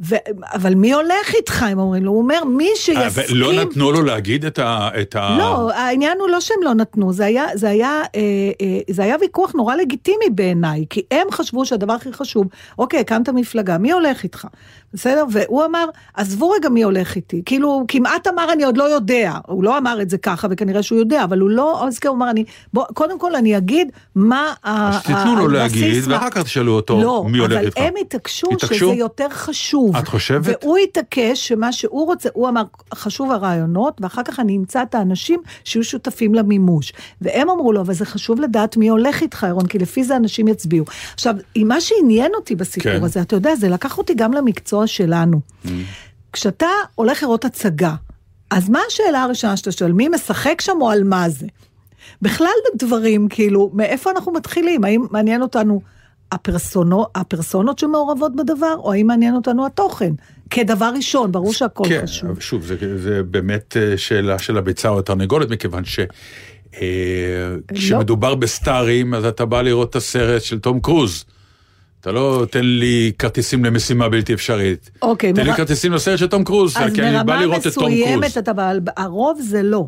ו... 0.00 0.14
אבל 0.54 0.74
מי 0.74 0.92
הולך 0.92 1.34
איתך, 1.34 1.62
הם 1.62 1.78
אומרים 1.78 2.04
לו, 2.04 2.10
הוא 2.10 2.18
אומר, 2.18 2.44
מי 2.44 2.68
אה, 2.68 2.76
שיסכים... 2.76 3.36
ולא 3.36 3.52
נתנו 3.52 3.92
לו 3.92 4.02
להגיד 4.02 4.44
את 4.44 4.58
ה... 4.58 4.88
את 5.00 5.16
ה... 5.16 5.36
לא, 5.38 5.72
העניין 5.72 6.18
הוא 6.20 6.28
לא 6.28 6.40
שהם 6.40 6.62
לא 6.62 6.74
נתנו, 6.74 7.12
זה 7.12 7.24
היה, 7.24 7.44
זה 7.54 7.68
היה, 7.68 8.02
אה, 8.14 8.20
אה, 8.60 8.78
זה 8.90 9.02
היה 9.02 9.16
ויכוח 9.20 9.52
נורא 9.54 9.76
לגיטימי 9.76 10.30
בעיניי, 10.30 10.84
כי 10.90 11.02
הם 11.10 11.26
חשבו 11.30 11.66
שהדבר 11.66 11.92
הכי 11.92 12.12
חשוב, 12.12 12.46
אוקיי, 12.78 13.00
הקמת 13.00 13.28
מפלגה, 13.28 13.78
מי 13.78 13.92
הולך 13.92 14.22
איתך? 14.22 14.46
בסדר? 14.94 15.24
והוא 15.32 15.64
אמר, 15.64 15.84
עזבו 16.14 16.50
רגע 16.50 16.68
מי 16.68 16.82
הולך 16.82 17.16
איתי. 17.16 17.42
כאילו, 17.46 17.84
כמעט 17.88 18.26
אמר, 18.26 18.52
אני 18.52 18.64
עוד 18.64 18.76
לא 18.76 18.84
יודע. 18.84 19.32
הוא 19.46 19.64
לא 19.64 19.78
אמר 19.78 20.02
את 20.02 20.10
זה 20.10 20.18
ככה, 20.18 20.48
וכנראה 20.50 20.82
שהוא 20.82 20.98
יודע, 20.98 21.24
אבל 21.24 21.38
הוא 21.38 21.50
לא, 21.50 21.86
אז 21.86 21.98
הוא 22.06 22.14
אמר, 22.16 22.30
אני, 22.30 22.44
בוא, 22.72 22.84
קודם 22.94 23.18
כל 23.18 23.34
אני 23.34 23.56
אגיד 23.56 23.92
מה 24.14 24.54
ה- 24.64 24.88
אז 24.90 25.02
תיתנו 25.02 25.36
לו 25.48 25.58
הבסיס 25.60 25.82
להגיד, 25.82 26.04
ואחר 26.08 26.30
כך 26.30 26.42
תשאלו 26.42 26.72
אותו 26.72 27.00
לא, 27.02 27.24
מי 27.28 27.38
הולך 27.38 27.52
אבל 27.52 27.64
איתך. 27.66 27.76
הם 27.78 27.94
התעקשו? 28.00 28.46
שזה 28.58 28.84
יותר 28.86 29.28
חשוב. 29.30 29.96
את 29.96 30.08
חושבת? 30.08 30.58
והוא 30.62 30.78
התעקש 30.78 31.48
שמה 31.48 31.72
שהוא 31.72 32.06
רוצה, 32.06 32.28
הוא 32.32 32.48
אמר, 32.48 32.62
חשוב 32.94 33.30
הרעיונות, 33.32 34.00
ואחר 34.00 34.22
כך 34.22 34.40
אני 34.40 34.56
אמצא 34.56 34.82
את 34.82 34.94
האנשים 34.94 35.40
שיהיו 35.64 35.84
שותפים 35.84 36.34
למימוש. 36.34 36.92
והם 37.20 37.50
אמרו 37.50 37.72
לו, 37.72 37.80
אבל 37.80 37.94
זה 37.94 38.04
חשוב 38.04 38.40
לדעת 38.40 38.76
מי 38.76 38.88
הולך 38.88 39.22
איתך, 39.22 39.46
ירון, 39.48 39.66
כי 39.66 39.78
לפי 39.78 40.04
זה 40.04 40.16
אנשים 40.16 40.48
יצביעו. 40.48 40.84
עכשיו, 41.14 41.34
מה 41.64 41.80
שעניין 41.80 42.30
אותי 42.34 42.54
בסיפור 42.56 42.92
כן. 42.92 43.04
הזה, 43.04 43.20
אתה 43.20 43.36
יודע, 43.36 43.54
זה 43.54 43.68
לקח 43.68 43.98
אותי 43.98 44.14
גם 44.14 44.32
למקצוע 44.32 44.79
שלנו. 44.86 45.40
כשאתה 46.32 46.66
הולך 46.94 47.22
לראות 47.22 47.44
הצגה, 47.44 47.94
אז 48.50 48.68
מה 48.68 48.78
השאלה 48.88 49.22
הראשונה 49.22 49.56
שאתה 49.56 49.72
שואל, 49.72 49.92
מי 49.92 50.08
משחק 50.08 50.60
שם 50.60 50.76
או 50.80 50.90
על 50.90 51.04
מה 51.04 51.28
זה? 51.28 51.46
בכלל 52.22 52.48
דברים, 52.76 53.28
כאילו, 53.28 53.70
מאיפה 53.74 54.10
אנחנו 54.10 54.32
מתחילים? 54.32 54.84
האם 54.84 55.06
מעניין 55.10 55.42
אותנו 55.42 55.80
הפרסונו, 56.32 57.06
הפרסונות 57.14 57.78
שמעורבות 57.78 58.36
בדבר, 58.36 58.74
או 58.78 58.92
האם 58.92 59.06
מעניין 59.06 59.34
אותנו 59.34 59.66
התוכן? 59.66 60.12
כדבר 60.50 60.92
ראשון, 60.96 61.32
ברור 61.32 61.52
שהכל 61.52 61.84
כן, 61.88 62.02
חשוב. 62.02 62.30
אבל 62.30 62.40
שוב, 62.40 62.62
זה, 62.62 62.98
זה 62.98 63.22
באמת 63.22 63.76
אה, 63.76 63.98
שאלה 63.98 64.38
של 64.38 64.58
הביצה 64.58 64.88
או 64.88 64.98
התרנגולת, 64.98 65.50
מכיוון 65.50 65.84
ש... 65.84 66.00
אה, 66.74 67.54
כשמדובר 67.74 68.34
בסטארים, 68.34 69.14
אז 69.14 69.24
אתה 69.24 69.44
בא 69.44 69.62
לראות 69.62 69.90
את 69.90 69.96
הסרט 69.96 70.42
של 70.42 70.58
תום 70.58 70.80
קרוז. 70.80 71.24
אתה 72.00 72.12
לא 72.12 72.46
תן 72.50 72.64
לי 72.64 73.12
כרטיסים 73.18 73.64
למשימה 73.64 74.08
בלתי 74.08 74.34
אפשרית. 74.34 74.90
אוקיי, 75.02 75.32
תן 75.32 75.42
לי 75.42 75.50
מר- 75.50 75.56
כרטיסים 75.56 75.92
לסרט 75.92 76.18
של 76.18 76.26
תום 76.26 76.44
קרוז, 76.44 76.76
אז 76.76 76.92
כי 76.94 77.02
אני 77.02 77.24
בא 77.24 77.36
לראות 77.40 77.66
את 77.66 77.72
תום 77.74 77.84
מסוימת 77.92 78.22
קרוז. 78.22 78.38
אתה 78.38 78.52
בא, 78.52 78.72
הרוב 78.96 79.40
זה 79.42 79.62
לא. 79.62 79.86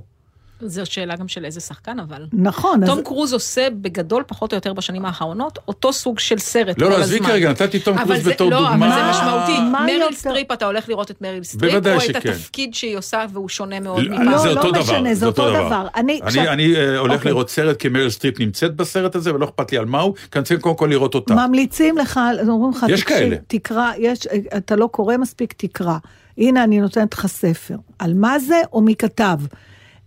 זו 0.65 0.87
שאלה 0.87 1.17
גם 1.17 1.29
של 1.29 1.45
איזה 1.45 1.61
שחקן, 1.61 2.01
אבל. 2.01 2.27
נכון, 2.33 2.83
אז... 2.83 2.89
תום 2.89 3.03
קרוז 3.03 3.33
עושה 3.33 3.69
בגדול, 3.81 4.23
פחות 4.27 4.53
או 4.53 4.57
יותר 4.57 4.73
בשנים 4.73 5.05
האחרונות, 5.05 5.59
אותו 5.69 5.93
סוג 5.93 6.19
של 6.19 6.39
סרט 6.39 6.79
לא, 6.79 6.91
לא. 6.91 6.97
עזבי 6.97 7.21
כרגע, 7.21 7.51
נתתי 7.51 7.79
תום 7.79 7.99
קרוז 7.99 8.23
זה- 8.23 8.31
בתור 8.31 8.51
לא, 8.51 8.57
דוגמה. 8.59 8.75
אבל 8.75 8.95
זה 8.95 9.11
משמעותי. 9.11 9.61
מה 9.73 9.81
מריל 9.83 10.01
יותר- 10.01 10.15
סטריפ, 10.15 10.53
אתה 10.53 10.67
הולך 10.67 10.89
לראות 10.89 11.11
את 11.11 11.23
מריל 11.23 11.43
סטריפ, 11.45 11.73
בוודאי 11.73 11.93
או 11.93 11.99
את 11.99 12.03
שכן. 12.05 12.31
התפקיד 12.31 12.75
שהיא 12.75 12.97
עושה, 12.99 13.25
והוא 13.33 13.49
שונה 13.49 13.81
מאוד 13.81 14.03
לא, 14.03 14.11
מפעם. 14.19 14.39
זה 14.39 14.55
לא 14.55 14.61
אותו 14.61 14.71
דבר, 14.73 14.81
משנה, 14.83 15.15
זה 15.15 15.27
אותו 15.27 15.51
דבר. 15.51 15.87
אני- 15.97 16.13
אני, 16.13 16.21
עכשיו- 16.23 16.53
אני 16.53 16.77
אה, 16.77 16.99
הולך 16.99 17.13
אוקיי. 17.15 17.31
לראות 17.31 17.51
סרט 17.51 17.77
כי 17.77 17.89
מריל 17.89 18.11
סטריפ 18.11 18.41
נמצאת 18.41 18.77
בסרט 18.77 19.15
הזה 19.15 19.35
ולא 19.35 19.45
אכפת 19.45 19.73
לי 19.73 19.79
על 19.79 19.85
מהו, 19.85 20.15
כי 20.15 20.39
אני 20.39 20.45
צריך 20.45 20.61
קודם 20.61 20.77
כל 20.77 20.87
לראות 20.91 21.15
אותה. 21.15 21.35
ממליצים 21.35 21.99
לך, 21.99 22.21
אומרים 22.49 22.73
לך, 22.73 22.87
יש. 22.89 23.05
תקרא, 23.47 23.91
יש, 23.99 24.19
אתה 24.57 24.77
לא 24.77 24.87
קורא 24.87 25.17
מספיק, 25.17 25.53
תקרא. 25.57 25.97
הנה, 26.39 26.65
אני 26.65 26.81
נותנת 26.81 27.15
לך 27.15 27.27
ספר. 27.27 27.75
על 27.99 28.15
מה 28.15 28.39
זה 28.39 28.61
או 28.73 28.81
מי 28.81 28.95
כתב. 28.97 29.37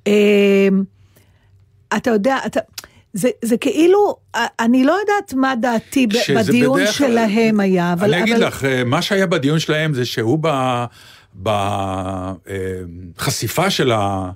אמ, 0.08 0.84
אתה 1.96 2.10
יודע, 2.10 2.38
אתה... 2.46 2.60
זה, 3.14 3.30
זה 3.42 3.58
כאילו, 3.58 4.16
אני 4.60 4.84
לא 4.84 4.98
יודעת 5.02 5.34
מה 5.34 5.54
דעתי 5.62 6.08
בדיון 6.08 6.80
בדרך 6.80 6.94
שלהם 6.94 7.60
היה, 7.60 7.94
אבל... 7.94 8.14
אני 8.14 8.24
אגיד 8.24 8.36
אבל... 8.36 8.48
לך, 8.48 8.66
אה, 8.66 8.84
מה 8.84 9.02
שהיה 9.02 9.26
בדיון 9.26 9.60
שלהם 9.60 9.94
זה 9.94 10.06
שהוא 10.06 10.40
בחשיפה 13.16 13.70
של 13.70 13.92
ה... 13.92 14.32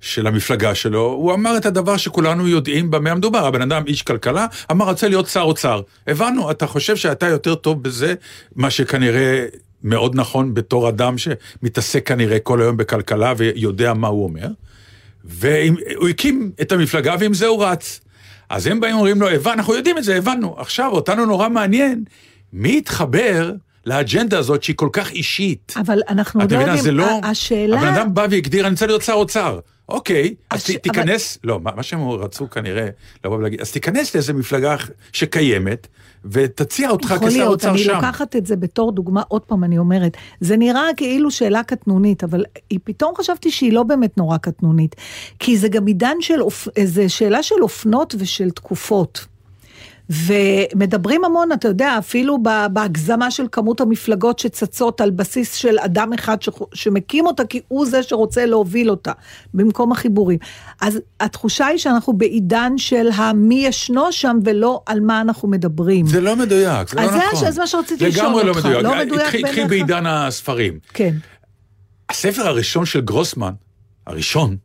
של 0.00 0.26
המפלגה 0.26 0.74
שלו, 0.74 1.00
הוא 1.00 1.34
אמר 1.34 1.56
את 1.56 1.66
הדבר 1.66 1.96
שכולנו 1.96 2.48
יודעים 2.48 2.90
במה 2.90 3.10
המדובר. 3.10 3.46
הבן 3.46 3.62
אדם 3.62 3.82
איש 3.86 4.02
כלכלה, 4.02 4.46
אמר, 4.70 4.88
רוצה 4.88 5.08
להיות 5.08 5.26
שר 5.26 5.40
אוצר. 5.40 5.80
הבנו, 6.06 6.50
אתה 6.50 6.66
חושב 6.66 6.96
שאתה 6.96 7.28
יותר 7.28 7.54
טוב 7.54 7.82
בזה, 7.82 8.14
מה 8.56 8.70
שכנראה 8.70 9.46
מאוד 9.84 10.16
נכון 10.16 10.54
בתור 10.54 10.88
אדם 10.88 11.14
שמתעסק 11.18 12.06
כנראה 12.06 12.38
כל 12.38 12.62
היום 12.62 12.76
בכלכלה 12.76 13.34
ויודע 13.36 13.94
מה 13.94 14.08
הוא 14.08 14.24
אומר. 14.24 14.46
והוא 15.24 16.08
הקים 16.08 16.52
את 16.60 16.72
המפלגה 16.72 17.14
ועם 17.20 17.34
זה 17.34 17.46
הוא 17.46 17.64
רץ. 17.64 18.00
אז 18.48 18.66
הם 18.66 18.80
באים 18.80 18.94
ואומרים 18.94 19.20
לו, 19.20 19.28
הבנו, 19.28 19.52
אנחנו 19.52 19.74
יודעים 19.74 19.98
את 19.98 20.04
זה, 20.04 20.16
הבנו. 20.16 20.54
עכשיו, 20.58 20.90
אותנו 20.90 21.26
נורא 21.26 21.48
מעניין, 21.48 22.04
מי 22.52 22.76
יתחבר 22.76 23.52
לאג'נדה 23.86 24.38
הזאת 24.38 24.62
שהיא 24.62 24.76
כל 24.76 24.88
כך 24.92 25.10
אישית? 25.10 25.74
אבל 25.76 25.98
אנחנו 26.08 26.40
לא 26.40 26.46
מבינה, 26.46 26.62
יודעים, 26.62 26.82
זה 26.82 26.92
לא... 26.92 27.20
השאלה... 27.22 27.78
הבן 27.78 27.86
אדם 27.86 28.14
בא 28.14 28.26
והגדיר, 28.30 28.66
אני 28.66 28.72
רוצה 28.72 28.86
להיות 28.86 29.02
שר 29.02 29.12
אוצר. 29.12 29.58
אוקיי, 29.88 30.34
אז 30.50 30.60
הש- 30.60 30.70
תיכנס, 30.70 31.38
לא, 31.44 31.60
מה 31.60 31.70
מה 31.76 31.82
שהם 31.82 32.08
רצו 32.08 32.50
כנראה 32.50 32.88
לבוא 33.24 33.36
ולהגיד, 33.36 33.60
אז 33.60 33.72
תיכנס 33.72 34.14
לאיזה 34.14 34.32
מפלגה 34.32 34.76
שקיימת, 35.12 35.86
ותציע 36.24 36.90
אותך 36.90 37.10
יכול 37.16 37.28
כשר 37.28 37.36
להיות, 37.36 37.52
אוצר 37.52 37.70
אני 37.70 37.78
שם. 37.78 37.94
לוקחת 37.94 38.36
את 38.36 38.46
זה 38.46 38.56
בתור 38.56 38.92
דוגמה, 38.92 39.22
עוד 39.28 39.42
פעם 39.42 39.64
אני 39.64 39.78
אומרת, 39.78 40.16
זה 40.40 40.56
נראה 40.56 40.82
כאילו 40.96 41.30
שאלה 41.30 41.62
קטנונית, 41.62 42.24
אבל 42.24 42.44
היא 42.70 42.78
פתאום 42.84 43.14
חשבתי 43.16 43.50
שהיא 43.50 43.72
לא 43.72 43.82
באמת 43.82 44.18
נורא 44.18 44.36
קטנונית, 44.36 44.96
כי 45.38 45.58
זה 45.58 45.68
גם 45.68 45.86
עידן 45.86 46.16
של, 46.20 46.40
זה 46.84 47.08
שאלה 47.08 47.42
של 47.42 47.62
אופנות 47.62 48.14
ושל 48.18 48.50
תקופות. 48.50 49.26
ומדברים 50.10 51.24
המון, 51.24 51.52
אתה 51.52 51.68
יודע, 51.68 51.98
אפילו 51.98 52.38
בהגזמה 52.72 53.30
של 53.30 53.44
כמות 53.52 53.80
המפלגות 53.80 54.38
שצצות 54.38 55.00
על 55.00 55.10
בסיס 55.10 55.54
של 55.54 55.78
אדם 55.78 56.12
אחד 56.12 56.42
ש- 56.42 56.48
שמקים 56.74 57.26
אותה, 57.26 57.44
כי 57.44 57.60
הוא 57.68 57.86
זה 57.86 58.02
שרוצה 58.02 58.46
להוביל 58.46 58.90
אותה, 58.90 59.12
במקום 59.54 59.92
החיבורים. 59.92 60.38
אז 60.80 61.00
התחושה 61.20 61.66
היא 61.66 61.78
שאנחנו 61.78 62.12
בעידן 62.12 62.72
של 62.76 63.08
המי 63.14 63.66
ישנו 63.66 64.12
שם 64.12 64.38
ולא 64.44 64.82
על 64.86 65.00
מה 65.00 65.20
אנחנו 65.20 65.48
מדברים. 65.48 66.06
זה 66.06 66.20
לא 66.20 66.36
מדויק, 66.36 66.88
זה 66.90 66.96
לא 66.96 67.00
אז 67.02 67.10
נכון. 67.10 67.20
הש- 67.48 67.54
זה 67.54 67.60
מה 67.60 67.66
שרציתי 67.66 68.08
לשאול 68.08 68.26
לגמרי 68.26 68.44
לא 68.44 68.48
אותך, 68.50 68.66
מדויק. 68.66 68.82
לא 68.82 69.04
מדויק? 69.04 69.66
בעידן 69.68 70.06
הספרים. 70.06 70.78
כן. 70.94 71.14
הספר 72.10 72.46
הראשון 72.48 72.86
של 72.86 73.00
גרוסמן, 73.00 73.52
הראשון, 74.06 74.56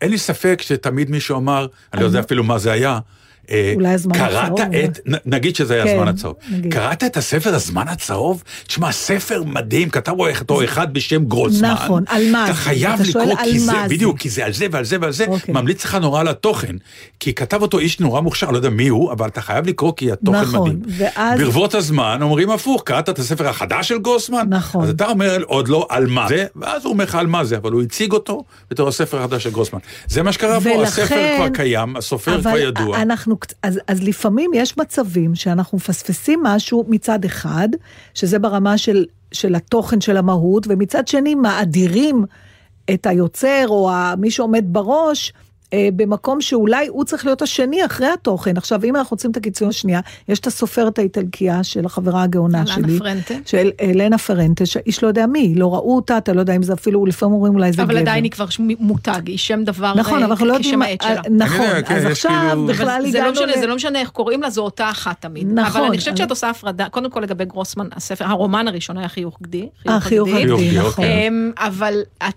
אין 0.00 0.10
לי 0.10 0.18
ספק 0.18 0.62
שתמיד 0.62 1.10
מישהו 1.10 1.36
אמר, 1.36 1.66
אני 1.94 2.00
לא 2.02 2.06
יודע 2.06 2.20
אפילו 2.20 2.44
מה 2.44 2.58
זה 2.58 2.72
היה, 2.72 2.98
אולי 3.74 3.88
הזמן 3.88 4.14
קראת 4.18 4.44
הצהוב, 4.52 4.60
את, 4.84 4.98
נ- 5.08 5.34
נגיד 5.34 5.56
שזה 5.56 5.74
היה 5.74 5.84
כן, 5.84 5.90
הזמן 5.94 6.08
הצהוב. 6.08 6.34
נגיד. 6.50 6.72
קראת 6.74 7.04
את 7.04 7.16
הספר 7.16 7.54
הזמן 7.54 7.88
הצהוב? 7.88 8.42
תשמע, 8.66 8.92
ספר 8.92 9.42
מדהים, 9.46 9.90
כתב 9.90 10.12
אותו 10.18 10.64
אחד 10.64 10.94
בשם 10.94 11.24
גרוסמן. 11.24 11.70
נכון, 11.70 12.04
על 12.08 12.30
מה 12.32 12.44
אתה? 12.44 12.54
חייב 12.54 13.00
לקרוא, 13.08 13.36
כי 13.44 13.58
זה. 13.58 13.72
בדיוק, 13.88 14.18
כי 14.18 14.28
זה 14.30 14.44
על 14.44 14.52
זה 14.52 14.66
ועל 14.70 14.84
זה 14.84 14.96
ועל 15.00 15.12
זה, 15.12 15.24
אוקיי. 15.28 15.54
ממליץ 15.54 15.84
לך 15.84 15.94
נורא 15.94 16.20
על 16.20 16.28
התוכן. 16.28 16.76
כי 17.20 17.34
כתב 17.34 17.62
אותו 17.62 17.78
איש 17.78 18.00
נורא 18.00 18.20
מוכשר, 18.20 18.50
לא 18.50 18.56
יודע 18.56 18.70
מי 18.70 18.88
הוא, 18.88 19.12
אבל 19.12 19.28
אתה 19.28 19.40
חייב 19.40 19.66
לקרוא 19.66 19.92
כי 19.96 20.12
התוכן 20.12 20.40
נכון, 20.40 20.70
מדהים. 20.70 20.82
ואז- 21.16 21.40
ברבות 21.40 21.74
הזמן 21.74 22.18
אומרים 22.22 22.50
הפוך, 22.50 22.82
קראת 22.84 23.08
את 23.08 23.18
הספר 23.18 23.48
החדש 23.48 23.88
של 23.88 23.98
גרוסמן? 23.98 24.46
נכון. 24.48 24.84
אז 24.84 24.90
אתה 24.90 25.06
אומר 25.06 25.42
עוד 25.46 25.68
לא 25.68 25.86
על 25.90 26.06
מה 26.06 26.28
זה, 26.28 26.44
ואז 26.56 26.84
הוא 26.84 26.92
אומר 26.92 27.04
לך 27.04 27.14
על 27.14 27.26
מה 27.26 27.44
זה, 27.44 27.56
אבל 27.56 27.72
הוא 27.72 27.82
הציג 27.82 28.12
אותו 28.12 28.44
בתור 28.70 28.88
הספר 28.88 29.18
החדש 29.18 29.42
של 29.42 29.50
גרוסמן. 29.50 29.78
זה 30.06 30.22
מה 30.22 30.32
שקרה 30.32 30.60
פה, 30.60 30.68
ולכן- 30.68 31.02
הספר 31.02 31.32
כבר 31.36 31.48
קיים, 31.48 31.96
הסופר 31.96 32.40
כבר 32.40 32.58
ידוע. 32.58 33.02
אנחנו, 33.02 33.33
קצ- 33.40 33.54
אז, 33.62 33.80
אז 33.88 34.02
לפעמים 34.02 34.50
יש 34.54 34.78
מצבים 34.78 35.34
שאנחנו 35.34 35.78
מפספסים 35.78 36.40
משהו 36.42 36.84
מצד 36.88 37.24
אחד, 37.24 37.68
שזה 38.14 38.38
ברמה 38.38 38.78
של, 38.78 39.04
של 39.32 39.54
התוכן 39.54 40.00
של 40.00 40.16
המהות, 40.16 40.66
ומצד 40.68 41.08
שני 41.08 41.34
מאדירים 41.34 42.24
את 42.94 43.06
היוצר 43.06 43.64
או 43.68 43.90
מי 44.18 44.30
שעומד 44.30 44.64
בראש. 44.66 45.32
אה, 45.72 45.88
במקום 45.96 46.40
שאולי 46.40 46.86
הוא 46.86 47.04
צריך 47.04 47.24
להיות 47.26 47.42
השני 47.42 47.84
אחרי 47.86 48.06
התוכן. 48.06 48.56
עכשיו, 48.56 48.84
אם 48.84 48.96
אנחנו 48.96 49.14
רוצים 49.14 49.30
את 49.30 49.36
הקיצור 49.36 49.68
השנייה, 49.68 50.00
יש 50.28 50.38
את 50.40 50.46
הסופרת 50.46 50.98
האיטלקייה 50.98 51.64
של 51.64 51.86
החברה 51.86 52.22
הגאונה 52.22 52.58
אלנה 52.58 52.66
שלי. 52.74 52.98
פרנטה. 52.98 53.34
של 53.46 53.70
אלנה 53.80 54.18
פרנטה, 54.18 54.66
שאיש 54.66 55.02
לא 55.02 55.08
יודע 55.08 55.26
מי, 55.26 55.54
לא 55.54 55.74
ראו 55.74 55.96
אותה, 55.96 56.18
אתה 56.18 56.32
לא 56.32 56.40
יודע 56.40 56.56
אם 56.56 56.62
זה 56.62 56.72
אפילו, 56.72 57.06
לפעמים 57.06 57.34
אומרים 57.34 57.54
אולי 57.54 57.72
זה 57.72 57.76
גבר. 57.76 57.84
אבל 57.84 57.96
עדיין 57.96 58.24
היא 58.24 58.32
כבר 58.32 58.44
מותג, 58.78 59.20
היא 59.26 59.38
שם 59.38 59.64
דבר 59.64 59.94
נכון, 59.94 60.12
אה, 60.12 60.18
אבל 60.18 60.30
אנחנו 60.30 60.46
לא 60.46 60.52
יודעים... 60.54 60.82
שלה. 61.02 61.14
נכון, 61.30 61.58
כן, 61.86 61.94
אז 61.96 62.04
יש 62.04 62.10
עכשיו 62.10 62.40
כאילו- 62.48 62.66
בכלל 62.66 63.04
הגענו... 63.06 63.26
לא 63.26 63.32
משנה, 63.32 63.46
ל- 63.56 63.58
זה 63.60 63.66
לא 63.66 63.76
משנה 63.76 64.00
איך 64.00 64.10
קוראים 64.10 64.42
לה, 64.42 64.50
זו 64.50 64.62
אותה 64.62 64.90
אחת 64.90 65.16
תמיד. 65.20 65.46
נכון, 65.52 65.80
אבל 65.80 65.88
אני 65.88 65.98
חושבת 65.98 66.12
אני- 66.12 66.18
שאת 66.18 66.30
עושה 66.30 66.50
הפרדה, 66.50 66.88
קודם 66.88 67.10
כל 67.10 67.20
לגבי 67.20 67.44
גרוסמן, 67.44 67.88
הספר, 67.92 68.24
הרומן 68.24 68.68
הראשון 68.68 68.98
היה 68.98 69.08
חיוך 69.08 69.38
גדי. 69.42 69.68
אה, 69.88 70.00
חיוך 70.00 70.28
גדי, 70.28 70.78
נכון. 70.78 70.86
אוקיי. 70.86 71.28
אמ, 71.28 71.50
אבל 71.58 71.94
את 72.28 72.34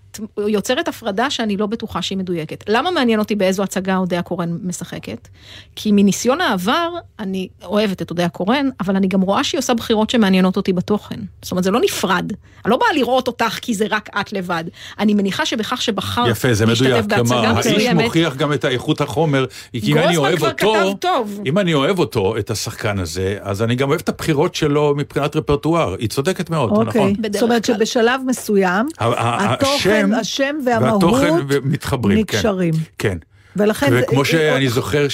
יוצרת 0.48 0.88
הפרדה 0.88 1.30
שאני 1.30 1.58
לא 1.58 1.66
בטוחה 1.66 2.02
שהיא 2.02 2.18
מדויקת. 2.18 2.64
למה 2.70 2.92
מעניין 2.92 3.20
אותי 3.20 3.36
באיזו 3.36 3.64
הצגה 3.64 3.98
אודיה 3.98 4.22
קורן 4.22 4.58
משחקת? 4.64 5.28
כי 5.76 5.92
מניסיון 5.92 6.42
העבר, 6.42 6.90
אני 7.20 7.48
אוהבת 7.64 8.02
את 8.02 8.12
אודיה 8.12 8.30
קורן, 8.30 8.70
אבל 8.80 8.96
אני 8.96 9.08
גם 9.08 9.22
רואה 9.22 9.44
שהיא 9.44 9.60
עושה 9.60 9.74
בחירות 9.74 10.10
שמעניינות 10.10 10.58
אותי 10.58 10.74
בתוכן. 10.74 11.20
זאת 11.42 11.52
אומרת, 11.52 11.64
זה 11.64 11.72
לא 11.72 11.80
נפרד. 11.82 12.32
אני 12.66 12.72
לא 12.72 12.78
באה 12.78 12.94
לראות 12.94 13.28
אותך 13.28 13.60
כי 13.62 13.74
זה 13.74 13.86
רק 13.90 14.10
את 14.22 14.34
לבד. 14.34 14.64
אני 15.00 15.14
מניחה 15.14 15.46
שבכך 15.46 15.82
שבחרת 15.82 16.32
יפה, 16.32 16.54
זה 16.54 16.66
מדויק. 16.66 17.06
כלומר, 17.14 17.46
האיש 17.46 17.88
מוכיח 17.88 18.36
גם 18.36 18.54
את 18.54 18.66
איכות 18.66 19.02
החומר, 19.02 19.46
כי 19.72 19.80
אם 19.84 19.98
אני 19.98 20.04
גרוסמן 20.04 20.18
אוהב 20.18 20.38
כבר 20.38 20.48
אותו, 20.48 20.74
כתב 20.74 20.98
טוב. 21.00 21.42
אם 21.46 21.58
אני 21.58 21.74
אוהב 21.74 22.00
אותו, 22.00 22.38
את 22.38 22.52
השחקן 22.52 23.00
הזה, 23.00 23.38
אז 23.42 23.62
אני 23.62 23.76
גם 23.76 23.90
אוהב 23.90 24.00
את 24.00 24.10
הבחירות 24.10 24.56
שלו 24.56 24.94
מבחינת 24.98 25.36
רפרטואר. 25.36 25.96
היא 26.00 26.10
צודקת 26.10 26.50
מאוד, 26.50 26.70
אוקיי. 26.72 26.88
נכון. 26.88 27.14
זאת 27.32 27.44
אומרת. 27.44 27.66
שבשלב 27.66 28.22
מסוים, 28.28 28.88
התוכן, 29.00 30.07
השם 30.14 30.58
השם 30.58 30.66
והמהות 30.66 31.04
והתוכן 31.04 31.34
מתחברים, 31.64 32.24
כן. 32.24 32.38
נקשרים. 32.38 32.74
כן. 32.98 33.18
ולכן 33.56 33.90
זה... 33.90 34.02
וכמו 34.04 34.26
שאני 34.26 34.70
זוכר 34.70 35.08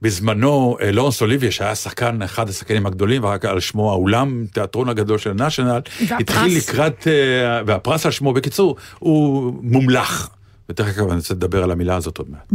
שבזמנו 0.00 0.76
אה, 0.80 0.92
לורנס 0.92 1.22
אוליביה, 1.22 1.50
שהיה 1.50 1.74
שחקן, 1.74 2.22
אחד 2.22 2.48
השחקנים 2.48 2.86
הגדולים, 2.86 3.24
ורק 3.24 3.44
על 3.44 3.60
שמו 3.60 3.90
האולם, 3.90 4.44
תיאטרון 4.52 4.88
הגדול 4.88 5.18
של 5.18 5.30
הנשיונל, 5.30 5.80
והפרס. 6.00 6.20
התחיל 6.20 6.56
לקראת, 6.58 7.08
אה, 7.08 7.62
והפרס 7.66 8.06
על 8.06 8.12
שמו, 8.12 8.32
בקיצור, 8.32 8.76
הוא 8.98 9.54
מומלח. 9.62 10.30
ותכף 10.68 10.98
אני 10.98 11.16
רוצה 11.16 11.34
לדבר 11.34 11.62
על 11.62 11.70
המילה 11.70 11.96
הזאת 11.96 12.18
עוד 12.18 12.28
מעט. 12.30 12.52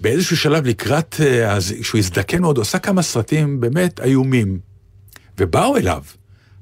ובאיזשהו 0.00 0.36
שלב 0.36 0.66
לקראת, 0.66 1.16
אה, 1.20 1.52
אז 1.52 1.74
כשהוא 1.80 1.98
הזדקן 1.98 2.40
מאוד, 2.40 2.56
הוא 2.56 2.62
עשה 2.62 2.78
כמה 2.78 3.02
סרטים 3.02 3.60
באמת 3.60 4.00
איומים. 4.00 4.58
ובאו 5.38 5.76
אליו, 5.76 6.02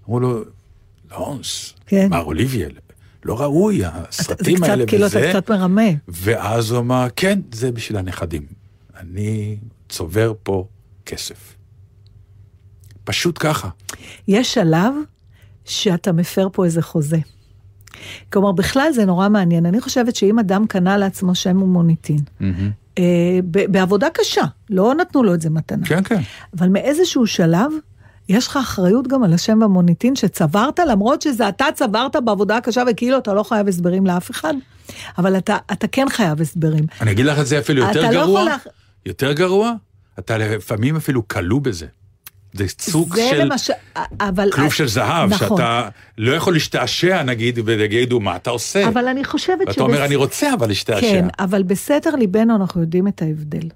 אמרו 0.07 0.21
לו, 0.21 0.45
לורנס, 1.19 1.75
כן. 1.87 2.09
מר 2.11 2.23
אוליביה, 2.25 2.69
לא 3.25 3.41
ראוי, 3.41 3.79
זה 3.79 3.89
הסרטים 3.89 4.57
קצת, 4.57 4.69
האלה 4.69 4.87
כאילו, 4.87 5.07
וזה. 5.07 5.31
אתה 5.31 5.41
קצת 5.41 5.51
מרמה. 5.51 5.83
ואז 6.09 6.71
הוא 6.71 6.79
אמר, 6.81 7.07
כן, 7.17 7.41
זה 7.53 7.73
בשביל 7.73 7.99
הנכדים. 7.99 8.43
אני 9.01 9.57
צובר 9.89 10.33
פה 10.43 10.67
כסף. 11.07 11.55
פשוט 13.05 13.37
ככה. 13.41 13.69
יש 14.29 14.55
שלב 14.55 14.95
שאתה 15.65 16.13
מפר 16.13 16.49
פה 16.53 16.65
איזה 16.65 16.83
חוזה. 16.83 17.19
כלומר, 18.33 18.53
בכלל 18.53 18.93
זה 18.93 19.05
נורא 19.05 19.29
מעניין. 19.29 19.67
אני 19.67 19.81
חושבת 19.81 20.17
שאם 20.17 20.39
אדם 20.39 20.67
קנה 20.67 20.97
לעצמו 20.97 21.35
שם 21.35 21.63
ומוניטין, 21.63 22.19
אה, 22.99 23.03
ב- 23.51 23.73
בעבודה 23.73 24.07
קשה, 24.15 24.43
לא 24.71 24.95
נתנו 24.95 25.23
לו 25.23 25.35
את 25.35 25.41
זה 25.41 25.51
מתנה. 25.51 25.87
כן, 25.87 26.03
כן. 26.03 26.21
אבל 26.59 26.69
מאיזשהו 26.69 27.27
שלב, 27.27 27.71
יש 28.29 28.47
לך 28.49 28.57
אחריות 28.57 29.09
גם 29.09 29.23
על 29.25 29.33
השם 29.33 29.59
והמוניטין 29.61 30.17
שצברת, 30.17 30.79
למרות 30.79 31.23
שזה 31.23 31.49
אתה 31.49 31.65
צברת 31.75 32.17
בעבודה 32.25 32.57
הקשה 32.57 32.83
וכאילו 32.91 33.19
אתה 33.19 33.35
לא 33.35 33.43
חייב 33.43 33.69
הסברים 33.69 34.07
לאף 34.07 34.31
אחד, 34.31 34.55
אבל 35.19 35.37
אתה, 35.39 35.57
אתה 35.73 35.87
כן 35.87 36.07
חייב 36.11 36.41
הסברים. 36.41 36.87
אני 37.01 37.11
אגיד 37.11 37.27
לך 37.27 37.39
את 37.39 37.47
זה 37.47 37.59
אפילו 37.59 37.83
יותר 37.83 38.03
לא 38.03 38.11
גרוע. 38.13 38.41
יכול 38.41 38.53
לך- 38.53 38.67
יותר 39.07 39.33
גרוע, 39.33 39.73
אתה 40.19 40.39
לפעמים 40.39 40.97
אפילו 40.97 41.29
כלוא 41.29 41.61
בזה. 41.61 41.87
זה 42.55 42.65
סוג 42.81 43.15
זה 43.17 43.27
של 43.31 43.45
למשל, 43.45 43.73
אבל... 44.21 44.51
כלוב 44.53 44.73
של 44.73 44.89
זהב, 44.89 45.31
נכון. 45.33 45.49
שאתה 45.59 45.89
לא 46.19 46.33
יכול 46.37 46.53
להשתעשע 46.53 47.23
נגיד, 47.23 47.59
ויגידו 47.65 48.21
מה 48.21 48.37
אתה 48.37 48.51
עושה. 48.51 48.89
אבל 48.89 49.09
אני 49.09 49.25
חושבת 49.25 49.59
ואתה 49.69 49.83
אומר, 49.83 50.05
אני 50.05 50.17
רוצה 50.17 50.55
אבל 50.55 50.69
להשתעשע. 50.69 51.01
כן, 51.01 51.29
אבל 51.39 51.63
בסתר 51.63 52.11
ליבנו 52.11 52.57
אנחנו 52.57 52.81
יודעים 52.81 53.09
את 53.09 53.23
ההבדל. 53.23 53.69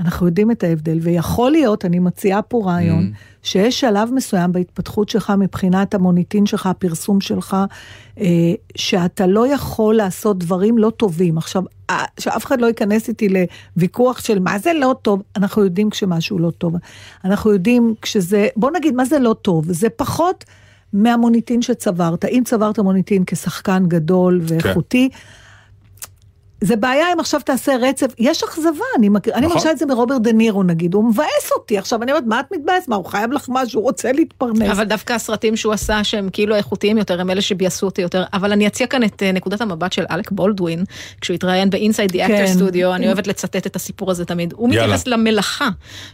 אנחנו 0.00 0.26
יודעים 0.26 0.50
את 0.50 0.64
ההבדל, 0.64 0.98
ויכול 1.02 1.50
להיות, 1.50 1.84
אני 1.84 1.98
מציעה 1.98 2.42
פה 2.42 2.62
רעיון, 2.64 3.12
Mm. 3.12 3.16
שיש 3.42 3.80
שלב 3.80 4.10
מסוים 4.14 4.52
בהתפתחות 4.52 5.08
שלך 5.08 5.32
מבחינת 5.38 5.94
המוניטין 5.94 6.46
שלך, 6.46 6.66
הפרסום 6.66 7.20
שלך, 7.20 7.56
אה, 8.20 8.26
שאתה 8.76 9.26
לא 9.26 9.46
יכול 9.54 9.94
לעשות 9.96 10.38
דברים 10.38 10.78
לא 10.78 10.90
טובים. 10.90 11.38
עכשיו, 11.38 11.62
אה, 11.90 12.04
שאף 12.20 12.44
אחד 12.44 12.60
לא 12.60 12.66
ייכנס 12.66 13.08
איתי 13.08 13.28
לוויכוח 13.76 14.20
של 14.20 14.38
מה 14.38 14.58
זה 14.58 14.72
לא 14.72 14.94
טוב, 15.02 15.22
אנחנו 15.36 15.64
יודעים 15.64 15.90
כשמשהו 15.90 16.38
לא 16.38 16.50
טוב. 16.50 16.74
אנחנו 17.24 17.52
יודעים 17.52 17.94
כשזה, 18.02 18.48
בוא 18.56 18.70
נגיד, 18.70 18.94
מה 18.94 19.04
זה 19.04 19.18
לא 19.18 19.34
טוב? 19.42 19.72
זה 19.72 19.88
פחות 19.90 20.44
מהמוניטין 20.92 21.62
שצברת. 21.62 22.24
אם 22.24 22.42
צברת 22.44 22.78
מוניטין 22.78 23.24
כשחקן 23.26 23.84
גדול 23.88 24.40
ואיכותי, 24.42 25.08
זה 26.60 26.76
בעיה 26.76 27.12
אם 27.12 27.20
עכשיו 27.20 27.40
תעשה 27.40 27.76
רצף, 27.80 28.06
יש 28.18 28.42
אכזבה, 28.42 28.84
אני. 28.98 29.08
אני 29.08 29.46
נכון. 29.46 29.56
מרשה 29.56 29.70
את 29.70 29.78
זה 29.78 29.86
מרוברט 29.86 30.20
דה 30.20 30.32
נירו 30.32 30.62
נגיד, 30.62 30.94
הוא 30.94 31.04
מבאס 31.04 31.52
אותי, 31.54 31.78
עכשיו 31.78 32.02
אני 32.02 32.12
אומרת, 32.12 32.24
מה 32.26 32.40
את 32.40 32.52
מתבאס? 32.52 32.88
מה, 32.88 32.96
הוא 32.96 33.04
חייב 33.04 33.32
לך 33.32 33.46
משהו, 33.48 33.80
הוא 33.80 33.84
רוצה 33.84 34.12
להתפרנס. 34.12 34.70
אבל 34.70 34.84
דווקא 34.84 35.12
הסרטים 35.12 35.56
שהוא 35.56 35.72
עשה 35.72 36.04
שהם 36.04 36.28
כאילו 36.32 36.56
איכותיים 36.56 36.98
יותר, 36.98 37.20
הם 37.20 37.30
אלה 37.30 37.40
שביאסו 37.40 37.86
אותי 37.86 38.02
יותר. 38.02 38.24
אבל 38.32 38.52
אני 38.52 38.66
אציע 38.66 38.86
כאן 38.86 39.04
את 39.04 39.22
אה, 39.22 39.32
נקודת 39.32 39.60
המבט 39.60 39.92
של 39.92 40.04
אלק 40.10 40.30
בולדווין, 40.30 40.84
כשהוא 41.20 41.34
התראיין 41.34 41.70
ב-Inside 41.70 42.12
the 42.12 42.16
כן. 42.16 42.44
Actor 42.44 42.58
Studio, 42.58 42.94
אני 42.94 43.06
אוהבת 43.06 43.26
לצטט 43.26 43.66
את 43.66 43.76
הסיפור 43.76 44.10
הזה 44.10 44.24
תמיד. 44.24 44.52
הוא 44.52 44.68
יאללה. 44.68 44.86
מתייחס 44.86 45.06
למלאכה, 45.06 45.68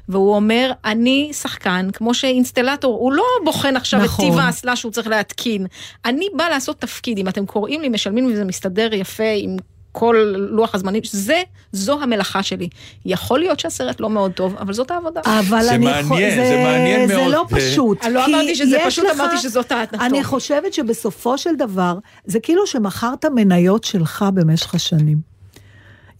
והוא 0.09 0.35
אומר, 0.35 0.73
אני 0.85 1.31
שחקן, 1.33 1.89
כמו 1.93 2.15
שאינסטלטור, 2.15 2.95
הוא 2.95 3.13
לא 3.13 3.25
בוחן 3.45 3.77
עכשיו 3.77 4.01
את 4.01 4.05
נכון. 4.05 4.25
טיב 4.25 4.39
האסלה 4.39 4.77
שהוא 4.77 4.93
צריך 4.93 5.07
להתקין. 5.07 5.67
אני 6.05 6.27
בא 6.37 6.49
לעשות 6.49 6.81
תפקיד, 6.81 7.19
אם 7.19 7.29
אתם 7.29 7.47
קוראים 7.47 7.81
לי, 7.81 7.89
משלמים 7.89 8.27
וזה 8.33 8.45
מסתדר 8.45 8.95
יפה 8.95 9.33
עם... 9.37 9.57
כל 9.99 10.17
לוח 10.51 10.75
הזמנים, 10.75 11.03
זה, 11.11 11.43
זו 11.73 12.03
המלאכה 12.03 12.43
שלי. 12.43 12.69
יכול 13.05 13.39
להיות 13.39 13.61
שהסרט 13.61 14.01
לא 14.01 14.11
מאוד 14.11 14.33
טוב, 14.33 14.57
אבל 14.59 14.73
זאת 14.73 14.91
העבודה. 14.91 15.21
אבל 15.25 15.63
זה 15.63 15.71
אני 15.75 15.85
מעניין, 15.85 16.05
חו- 16.09 16.17
זה 16.17 16.61
מעניין 16.65 17.09
זה 17.09 17.17
מאוד. 17.17 17.33
לא 17.33 17.45
זה- 17.51 17.57
פשוט. 17.57 18.05
אני 18.05 18.15
לא 18.15 18.25
אמרתי 18.27 18.55
שזה, 18.55 18.79
פשוט 18.87 19.05
לך- 19.05 19.21
אמרתי 19.21 19.39
שזאת 19.39 19.73
הטוב. 19.73 20.01
אני 20.01 20.25
חושבת 20.25 20.73
שבסופו 20.75 21.39
של 21.39 21.57
דבר, 21.59 21.99
זה 22.25 22.41
כאילו 22.41 22.67
שמכרת 22.67 23.25
מניות 23.25 23.85
שלך 23.85 24.25
במשך 24.35 24.75
השנים. 24.75 25.19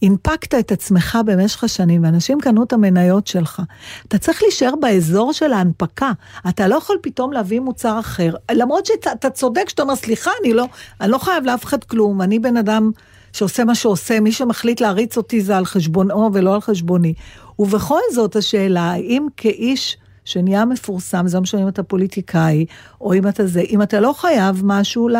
הנפקת 0.01 0.55
את 0.55 0.71
עצמך 0.71 1.17
במשך 1.25 1.63
השנים, 1.63 2.03
ואנשים 2.03 2.39
קנו 2.39 2.63
את 2.63 2.73
המניות 2.73 3.27
שלך. 3.27 3.61
אתה 4.07 4.17
צריך 4.17 4.43
להישאר 4.43 4.71
באזור 4.81 5.33
של 5.33 5.53
ההנפקה. 5.53 6.11
אתה 6.49 6.67
לא 6.67 6.75
יכול 6.75 6.97
פתאום 7.01 7.33
להביא 7.33 7.59
מוצר 7.59 7.99
אחר. 7.99 8.33
למרות 8.51 8.85
שאתה 8.85 9.29
צודק 9.29 9.69
שאתה 9.69 9.81
אומר, 9.81 9.95
סליחה, 9.95 10.31
אני 10.43 10.53
לא, 10.53 10.65
אני 11.01 11.11
לא 11.11 11.17
חייב 11.17 11.43
לאף 11.45 11.63
אחד 11.65 11.83
כלום, 11.83 12.21
אני 12.21 12.39
בן 12.39 12.57
אדם 12.57 12.91
שעושה 13.37 13.63
מה 13.63 13.75
שעושה, 13.75 14.19
מי 14.19 14.31
שמחליט 14.31 14.81
להריץ 14.81 15.17
אותי 15.17 15.41
זה 15.41 15.57
על 15.57 15.65
חשבונו 15.65 16.29
ולא 16.33 16.55
על 16.55 16.61
חשבוני. 16.61 17.13
ובכל 17.59 17.99
זאת 18.13 18.35
השאלה, 18.35 18.81
האם 18.81 19.27
כאיש 19.37 19.97
שנהיה 20.25 20.65
מפורסם, 20.65 21.27
זה 21.27 21.37
לא 21.37 21.41
משנה 21.41 21.63
אם 21.63 21.67
אתה 21.67 21.83
פוליטיקאי, 21.83 22.65
או 23.01 23.13
אם 23.13 23.27
אתה 23.27 23.47
זה, 23.47 23.61
אם 23.61 23.81
אתה 23.81 23.99
לא 23.99 24.13
חייב 24.17 24.61
משהו 24.63 25.09
ל, 25.09 25.15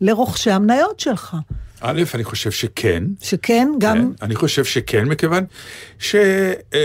לרוכשי 0.00 0.50
המניות 0.50 1.00
שלך. 1.00 1.36
א', 1.80 2.02
אני 2.14 2.24
חושב 2.24 2.50
שכן. 2.50 3.04
שכן, 3.20 3.68
גם... 3.78 3.96
כן, 3.96 4.24
אני 4.24 4.34
חושב 4.34 4.64
שכן, 4.64 5.04
מכיוון 5.04 5.44
ש... 5.98 6.14
אמ, 6.74 6.78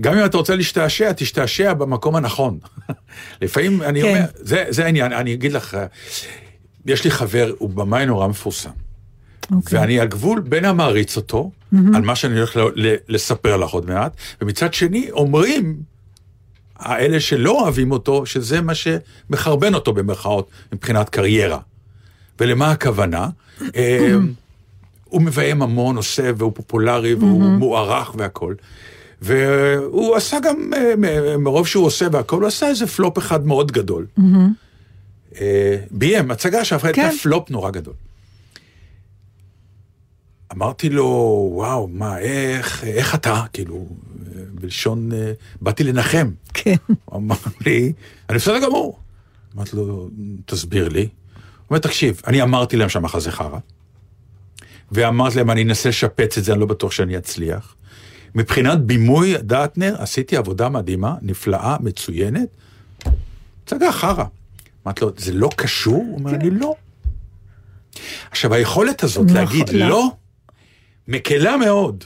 גם 0.00 0.18
אם 0.18 0.24
אתה 0.24 0.36
רוצה 0.36 0.56
להשתעשע, 0.56 1.12
תשתעשע 1.12 1.74
במקום 1.74 2.16
הנכון. 2.16 2.58
לפעמים, 3.42 3.82
אני 3.82 4.02
כן. 4.02 4.08
אומר, 4.08 4.24
זה, 4.34 4.64
זה 4.68 4.84
העניין, 4.84 5.12
אני 5.12 5.34
אגיד 5.34 5.52
לך, 5.52 5.76
יש 6.86 7.04
לי 7.04 7.10
חבר, 7.10 7.52
הוא 7.58 7.70
במאי 7.70 8.06
נורא 8.06 8.28
מפורסם. 8.28 8.70
אוקיי. 9.52 9.78
ואני 9.80 10.00
על 10.00 10.08
גבול 10.08 10.40
בין 10.40 10.64
המעריץ 10.64 11.16
אותו, 11.16 11.50
על 11.94 12.02
מה 12.02 12.16
שאני 12.16 12.36
הולך 12.38 12.56
ל- 12.56 12.60
ל- 12.86 12.96
לספר 13.08 13.56
לך 13.56 13.70
עוד 13.70 13.86
מעט, 13.90 14.12
ומצד 14.40 14.74
שני 14.74 15.10
אומרים, 15.10 15.76
האלה 16.78 17.20
שלא 17.20 17.60
אוהבים 17.62 17.92
אותו, 17.92 18.26
שזה 18.26 18.60
מה 18.60 18.72
שמחרבן 18.74 19.74
אותו 19.74 19.92
במרכאות, 19.92 20.48
מבחינת 20.72 21.08
קריירה. 21.08 21.58
ולמה 22.40 22.70
הכוונה? 22.70 23.28
אה, 23.76 24.14
הוא 25.04 25.22
מביים 25.22 25.62
המון, 25.62 25.96
עושה, 25.96 26.30
והוא 26.36 26.52
פופולרי, 26.54 27.14
והוא 27.14 27.42
מוערך 27.42 28.14
והכול. 28.18 28.54
והוא 29.22 30.16
עשה 30.16 30.36
גם, 30.42 30.70
אה, 30.76 31.36
מרוב 31.38 31.66
שהוא 31.66 31.86
עושה 31.86 32.06
והכול, 32.12 32.40
הוא 32.42 32.48
עשה 32.48 32.68
איזה 32.68 32.86
פלופ 32.86 33.18
אחד 33.18 33.46
מאוד 33.46 33.72
גדול. 33.72 34.06
אה, 34.18 34.24
ביים, 35.90 36.30
הצגה 36.30 36.64
שהפכה 36.64 36.92
כן. 36.92 37.02
הייתה 37.02 37.22
פלופ 37.22 37.50
נורא 37.50 37.70
גדול. 37.70 37.94
אמרתי 40.52 40.88
לו, 40.88 41.04
וואו, 41.52 41.88
מה, 41.88 42.18
איך, 42.18 42.84
איך 42.84 43.14
אתה? 43.14 43.44
כאילו, 43.52 43.86
אה, 44.36 44.42
בלשון, 44.54 45.12
אה, 45.12 45.32
באתי 45.60 45.84
לנחם. 45.84 46.30
כן. 46.54 46.74
הוא 47.04 47.18
אמר 47.18 47.36
לי, 47.66 47.92
אני 48.28 48.38
בסדר 48.38 48.58
גמור. 48.58 48.98
אמרתי 49.56 49.76
לו, 49.76 50.10
תסביר 50.46 50.88
לי. 50.88 51.00
הוא 51.02 51.08
אומר, 51.70 51.78
תקשיב, 51.78 52.20
אני 52.26 52.42
אמרתי 52.42 52.76
להם 52.76 52.88
שהמחזה 52.88 53.32
חרא, 53.32 53.58
ואמרתי 54.92 55.36
להם, 55.36 55.50
אני 55.50 55.62
אנסה 55.62 55.88
לשפץ 55.88 56.38
את 56.38 56.44
זה, 56.44 56.52
אני 56.52 56.60
לא 56.60 56.66
בטוח 56.66 56.92
שאני 56.92 57.18
אצליח. 57.18 57.74
מבחינת 58.34 58.80
בימוי 58.80 59.34
דאטנר, 59.38 59.94
עשיתי 59.98 60.36
עבודה 60.36 60.68
מדהימה, 60.68 61.14
נפלאה, 61.22 61.76
מצוינת. 61.80 62.48
הצגה 63.64 63.92
חרא. 63.92 64.24
אמרתי 64.86 65.04
לו, 65.04 65.10
זה 65.16 65.32
לא 65.32 65.50
קשור? 65.56 65.94
הוא 65.94 66.18
אומר, 66.18 66.34
אני 66.34 66.50
לא. 66.50 66.74
עכשיו, 68.30 68.54
היכולת 68.54 69.02
הזאת 69.02 69.24
נכון, 69.24 69.36
להגיד 69.36 69.68
לא. 69.68 69.88
לא, 69.88 70.10
מקלה 71.08 71.56
מאוד. 71.56 72.04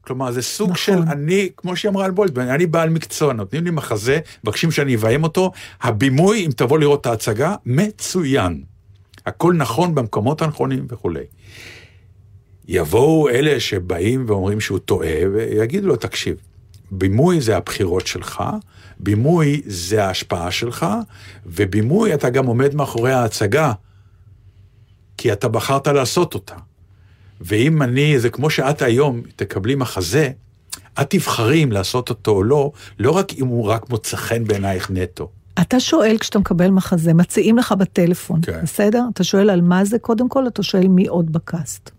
כלומר, 0.00 0.32
זה 0.32 0.42
סוג 0.42 0.70
נכון. 0.70 0.82
של 0.82 0.98
אני, 1.12 1.48
כמו 1.56 1.76
שהיא 1.76 1.90
אמרה 1.90 2.04
על 2.04 2.10
בולדמן, 2.10 2.48
אני 2.48 2.66
בעל 2.66 2.90
מקצוע, 2.90 3.32
נותנים 3.32 3.64
לי 3.64 3.70
מחזה, 3.70 4.18
מבקשים 4.44 4.70
שאני 4.70 4.94
אביים 4.94 5.22
אותו, 5.22 5.52
הבימוי, 5.82 6.46
אם 6.46 6.50
תבוא 6.56 6.78
לראות 6.78 7.00
את 7.00 7.06
ההצגה, 7.06 7.54
מצוין. 7.66 8.62
הכל 9.26 9.54
נכון 9.54 9.94
במקומות 9.94 10.42
הנכונים 10.42 10.86
וכולי. 10.88 11.24
יבואו 12.68 13.28
אלה 13.28 13.60
שבאים 13.60 14.24
ואומרים 14.28 14.60
שהוא 14.60 14.78
טועה, 14.78 15.16
ויגידו 15.32 15.88
לו, 15.88 15.96
תקשיב, 15.96 16.36
בימוי 16.90 17.40
זה 17.40 17.56
הבחירות 17.56 18.06
שלך, 18.06 18.42
בימוי 19.00 19.62
זה 19.66 20.04
ההשפעה 20.04 20.50
שלך, 20.50 20.86
ובימוי 21.46 22.14
אתה 22.14 22.30
גם 22.30 22.46
עומד 22.46 22.74
מאחורי 22.74 23.12
ההצגה, 23.12 23.72
כי 25.16 25.32
אתה 25.32 25.48
בחרת 25.48 25.86
לעשות 25.86 26.34
אותה. 26.34 26.54
ואם 27.40 27.82
אני, 27.82 28.18
זה 28.18 28.30
כמו 28.30 28.50
שאת 28.50 28.82
היום 28.82 29.22
תקבלי 29.36 29.74
מחזה, 29.74 30.30
את 31.00 31.10
תבחרי 31.10 31.64
אם 31.64 31.72
לעשות 31.72 32.10
אותו 32.10 32.30
או 32.30 32.42
לא, 32.42 32.72
לא 32.98 33.10
רק 33.10 33.32
אם 33.32 33.46
הוא 33.46 33.66
רק 33.66 33.90
מוצא 33.90 34.16
חן 34.16 34.44
בעינייך 34.44 34.90
נטו. 34.90 35.30
אתה 35.60 35.80
שואל 35.80 36.16
כשאתה 36.20 36.38
מקבל 36.38 36.70
מחזה, 36.70 37.14
מציעים 37.14 37.58
לך 37.58 37.72
בטלפון, 37.72 38.40
כן. 38.42 38.60
בסדר? 38.62 39.02
אתה 39.14 39.24
שואל 39.24 39.50
על 39.50 39.60
מה 39.60 39.84
זה 39.84 39.98
קודם 39.98 40.28
כל, 40.28 40.46
אתה 40.46 40.62
שואל 40.62 40.88
מי 40.88 41.06
עוד 41.06 41.32
בקאסט. 41.32 41.90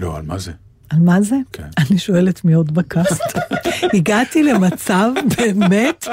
לא, 0.00 0.16
על 0.16 0.22
מה 0.22 0.38
זה? 0.38 0.52
על 0.90 0.98
מה 0.98 1.20
זה? 1.20 1.36
כן. 1.52 1.62
אני 1.78 1.98
שואלת 1.98 2.44
מי 2.44 2.54
עוד 2.54 2.74
בקאסט. 2.74 3.22
הגעתי 3.94 4.42
למצב, 4.42 5.10
באמת, 5.36 6.08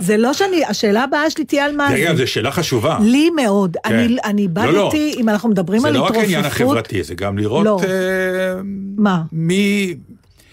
זה 0.00 0.16
לא 0.16 0.32
שאני, 0.32 0.64
השאלה 0.64 1.04
הבאה 1.04 1.30
שלי 1.30 1.44
תהיה 1.44 1.64
על 1.64 1.76
מה 1.76 1.88
רגע, 1.92 2.10
זה. 2.10 2.16
זו 2.16 2.32
שאלה 2.32 2.50
חשובה. 2.50 2.98
לי 3.02 3.30
מאוד. 3.30 3.76
כן. 3.84 3.94
אני, 3.94 4.16
אני 4.24 4.48
לא, 4.54 4.64
לא. 4.72 4.80
איבדתי, 4.80 5.14
אם 5.20 5.28
אנחנו 5.28 5.48
מדברים 5.48 5.80
זה 5.80 5.88
על 5.88 5.94
לא 5.94 5.98
רק 5.98 6.10
התרופפות... 6.10 6.24
העניין 6.24 6.44
החברתי, 6.44 7.02
זה 7.02 7.14
גם 7.14 7.38
לראות 7.38 7.64
לא. 7.64 7.80
אה, 7.84 8.60
מה? 8.96 9.22
מי, 9.32 9.94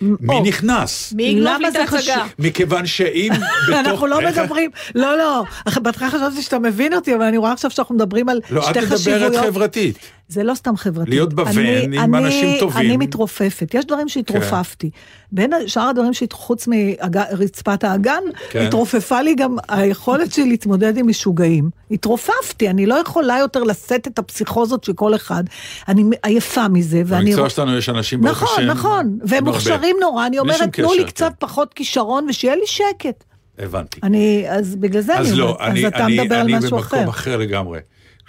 מי 0.01 0.35
או. 0.35 0.43
נכנס. 0.43 1.13
מי 1.13 1.23
יגנוב 1.23 1.47
למה 1.47 1.57
לי 1.59 1.67
את 1.67 1.73
זה 1.73 1.79
ההצגה? 1.79 2.25
מכיוון 2.39 2.85
שאם 2.85 3.31
בתוך... 3.67 3.87
אנחנו 3.87 4.07
לא 4.07 4.19
מדברים, 4.21 4.71
לא, 4.95 5.17
לא, 5.17 5.43
בהתחלה 5.81 6.09
חשבתי 6.09 6.41
שאתה 6.41 6.59
מבין 6.59 6.93
אותי, 6.93 7.15
אבל 7.15 7.23
אני 7.23 7.37
רואה 7.37 7.51
עכשיו 7.51 7.71
שאנחנו 7.71 7.95
מדברים 7.95 8.29
על 8.29 8.39
לא, 8.49 8.59
את 8.59 8.65
שתי 8.65 8.79
מדברת 8.79 8.99
חשיבויות. 8.99 9.35
חברתית. 9.35 9.97
זה 10.31 10.43
לא 10.43 10.53
סתם 10.55 10.77
חברתי. 10.77 11.09
להיות 11.09 11.33
בוון 11.33 11.47
אני- 11.57 11.97
עם 11.99 12.15
אני- 12.15 12.25
אנשים 12.25 12.59
טובים. 12.59 12.85
אני 12.87 12.97
מתרופפת. 12.97 13.73
יש 13.73 13.85
דברים 13.85 14.09
שהתרופפתי. 14.09 14.89
בין 15.31 15.51
שאר 15.67 15.83
הדברים, 15.89 16.13
שהת- 16.13 16.33
חוץ 16.33 16.67
מרצפת 16.67 17.83
האגן, 17.83 18.23
כן. 18.49 18.65
התרופפה 18.65 19.21
לי 19.21 19.35
גם 19.35 19.55
היכולת 19.69 20.31
שלי 20.33 20.49
להתמודד 20.49 20.97
עם 20.97 21.07
משוגעים. 21.07 21.69
התרופפתי, 21.91 22.69
אני 22.69 22.85
לא 22.85 22.95
יכולה 22.95 23.37
יותר 23.39 23.63
לשאת 23.63 24.07
את 24.07 24.19
הפסיכוזות 24.19 24.83
של 24.83 24.93
כל 24.93 25.15
אחד. 25.15 25.43
אני 25.87 26.03
עייפה 26.23 26.67
מזה, 26.67 27.01
ואני... 27.05 27.25
במקצוע 27.29 27.49
שלנו 27.49 27.77
יש 27.77 27.89
אנשים, 27.89 28.21
ברוך 28.21 28.43
נכון, 28.43 28.49
השם, 28.63 28.67
נכון, 28.71 29.17
והם 29.21 29.37
הרבה. 29.37 29.51
מוכשרים 29.51 29.95
נורא, 30.01 30.25
אני 30.27 30.39
אומרת, 30.39 30.73
תנו 30.75 30.91
לי 30.93 30.97
קשר, 30.97 31.07
קצת 31.07 31.29
כן. 31.29 31.35
פחות 31.39 31.73
כישרון 31.73 32.25
ושיהיה 32.29 32.55
לי 32.55 32.65
שקט. 32.65 33.23
הבנתי. 33.59 33.99
אני, 34.03 34.45
אז 34.49 34.75
בגלל 34.75 35.01
זה 35.01 35.13
אני 35.17 35.21
אז 35.21 35.39
אומרת, 35.39 35.39
לא, 35.59 35.65
אני, 35.65 35.79
אז 35.87 35.93
אתה 35.95 36.05
אני, 36.05 36.19
מדבר 36.21 36.35
על 36.35 36.41
אני 36.41 36.53
משהו 36.57 36.69
במקום 36.69 36.79
אחר. 36.79 37.09
אחר 37.09 37.37
לגמרי. 37.37 37.79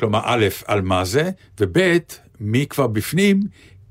כלומר, 0.02 0.20
א', 0.24 0.46
על 0.66 0.82
מה 0.82 1.04
זה, 1.04 1.30
וב', 1.60 1.78
מי 2.40 2.66
כבר 2.66 2.86
בפנים, 2.86 3.40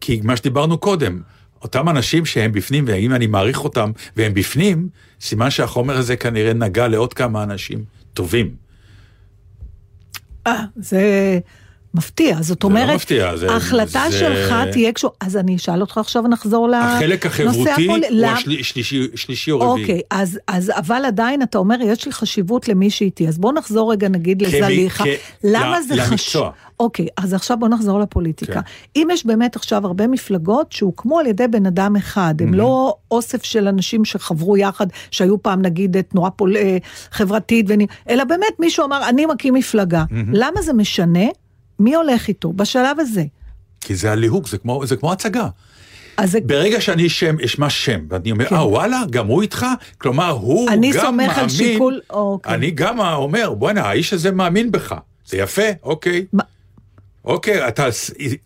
כי 0.01 0.21
מה 0.23 0.37
שדיברנו 0.37 0.77
קודם, 0.77 1.21
אותם 1.61 1.89
אנשים 1.89 2.25
שהם 2.25 2.51
בפנים, 2.51 2.85
ואם 2.87 3.13
אני 3.13 3.27
מעריך 3.27 3.63
אותם 3.63 3.91
והם 4.17 4.33
בפנים, 4.33 4.89
סימן 5.21 5.49
שהחומר 5.49 5.97
הזה 5.97 6.15
כנראה 6.15 6.53
נגע 6.53 6.87
לעוד 6.87 7.13
כמה 7.13 7.43
אנשים 7.43 7.83
טובים. 8.13 8.55
אה, 10.47 10.63
זה 10.75 11.39
מפתיע, 11.93 12.41
זאת 12.41 12.63
לא 12.63 12.69
אומרת, 12.69 12.95
מפתיע, 12.95 13.35
זה- 13.37 13.51
ההחלטה 13.51 14.03
זה- 14.09 14.19
שלך 14.19 14.53
תהיה 14.71 14.91
קשור, 14.91 15.11
אז 15.19 15.37
אני 15.37 15.55
אשאל 15.55 15.81
אותך 15.81 15.97
עכשיו, 15.97 16.21
נחזור 16.27 16.67
לנושא 16.69 16.87
החלק 16.95 17.25
החברותי 17.25 17.71
הפולי- 17.71 18.07
הוא 18.09 18.25
השלישי 18.25 19.07
שלישי 19.15 19.51
או 19.51 19.59
רביעי. 19.71 19.83
אוקיי, 19.83 20.01
אז, 20.09 20.39
אז 20.47 20.71
אבל 20.77 21.05
עדיין 21.05 21.41
אתה 21.41 21.57
אומר, 21.57 21.75
יש 21.81 22.05
לי 22.05 22.11
חשיבות 22.11 22.67
למי 22.67 22.89
שהייתי, 22.89 23.27
אז 23.27 23.37
בוא 23.37 23.53
נחזור 23.53 23.91
רגע 23.91 24.07
נגיד 24.09 24.41
לזליכה. 24.41 25.03
כ- 25.03 25.07
למה 25.43 25.79
ל- 25.79 25.81
זה. 25.83 26.03
חשוב? 26.03 26.47
אוקיי, 26.79 27.07
אז 27.17 27.33
עכשיו 27.33 27.57
בוא 27.59 27.67
נחזור 27.67 27.99
לפוליטיקה. 27.99 28.53
כן. 28.53 28.59
אם 28.95 29.07
יש 29.11 29.25
באמת 29.25 29.55
עכשיו 29.55 29.85
הרבה 29.87 30.07
מפלגות 30.07 30.71
שהוקמו 30.71 31.19
על 31.19 31.25
ידי 31.27 31.47
בן 31.47 31.65
אדם 31.65 31.95
אחד, 31.95 32.35
הם 32.41 32.53
לא 32.53 32.95
אוסף 33.11 33.43
של 33.43 33.67
אנשים 33.67 34.05
שחברו 34.05 34.57
יחד, 34.57 34.87
שהיו 35.11 35.41
פעם 35.41 35.61
נגיד 35.61 36.01
תנועה 36.01 36.31
פול... 36.31 36.57
אה, 36.57 36.77
חברתית, 37.11 37.65
ונ... 37.69 37.79
אלא 38.09 38.23
באמת 38.23 38.59
מישהו 38.59 38.85
אמר, 38.85 39.09
אני 39.09 39.25
מקים 39.25 39.53
מפלגה. 39.53 40.03
למה 40.33 40.61
זה 40.61 40.73
משנה? 40.73 41.25
מי 41.79 41.95
הולך 41.95 42.27
איתו 42.27 42.53
בשלב 42.53 42.99
הזה? 42.99 43.23
כי 43.81 43.95
זה 43.95 44.11
הליהוק, 44.11 44.47
זה 44.47 44.57
כמו, 44.57 44.85
זה 44.85 44.95
כמו 44.95 45.11
הצגה. 45.11 45.47
אז 46.17 46.31
זה... 46.31 46.39
ברגע 46.45 46.81
שאני 46.81 47.09
שם, 47.09 47.35
אשמע 47.45 47.69
שם, 47.69 47.99
ואני 48.09 48.31
אומר, 48.31 48.45
כן. 48.49 48.55
אה, 48.55 48.67
וואלה, 48.67 49.01
גם 49.09 49.27
הוא 49.27 49.41
איתך? 49.41 49.65
כלומר, 49.97 50.29
הוא 50.29 50.67
גם 50.67 50.73
אני 50.73 50.87
מאמין. 50.91 51.01
סומך 51.05 51.37
על 51.37 51.49
שיקול- 51.49 51.99
אוקיי. 52.09 52.53
אני 52.53 52.71
גם 52.71 52.99
אומר, 52.99 53.53
בוא'נה, 53.53 53.81
האיש 53.81 54.13
הזה 54.13 54.31
מאמין 54.31 54.71
בך. 54.71 54.95
זה 55.27 55.37
יפה, 55.37 55.61
אוקיי. 55.83 56.25
מה- 56.33 56.43
אוקיי, 57.25 57.67
אתה 57.67 57.85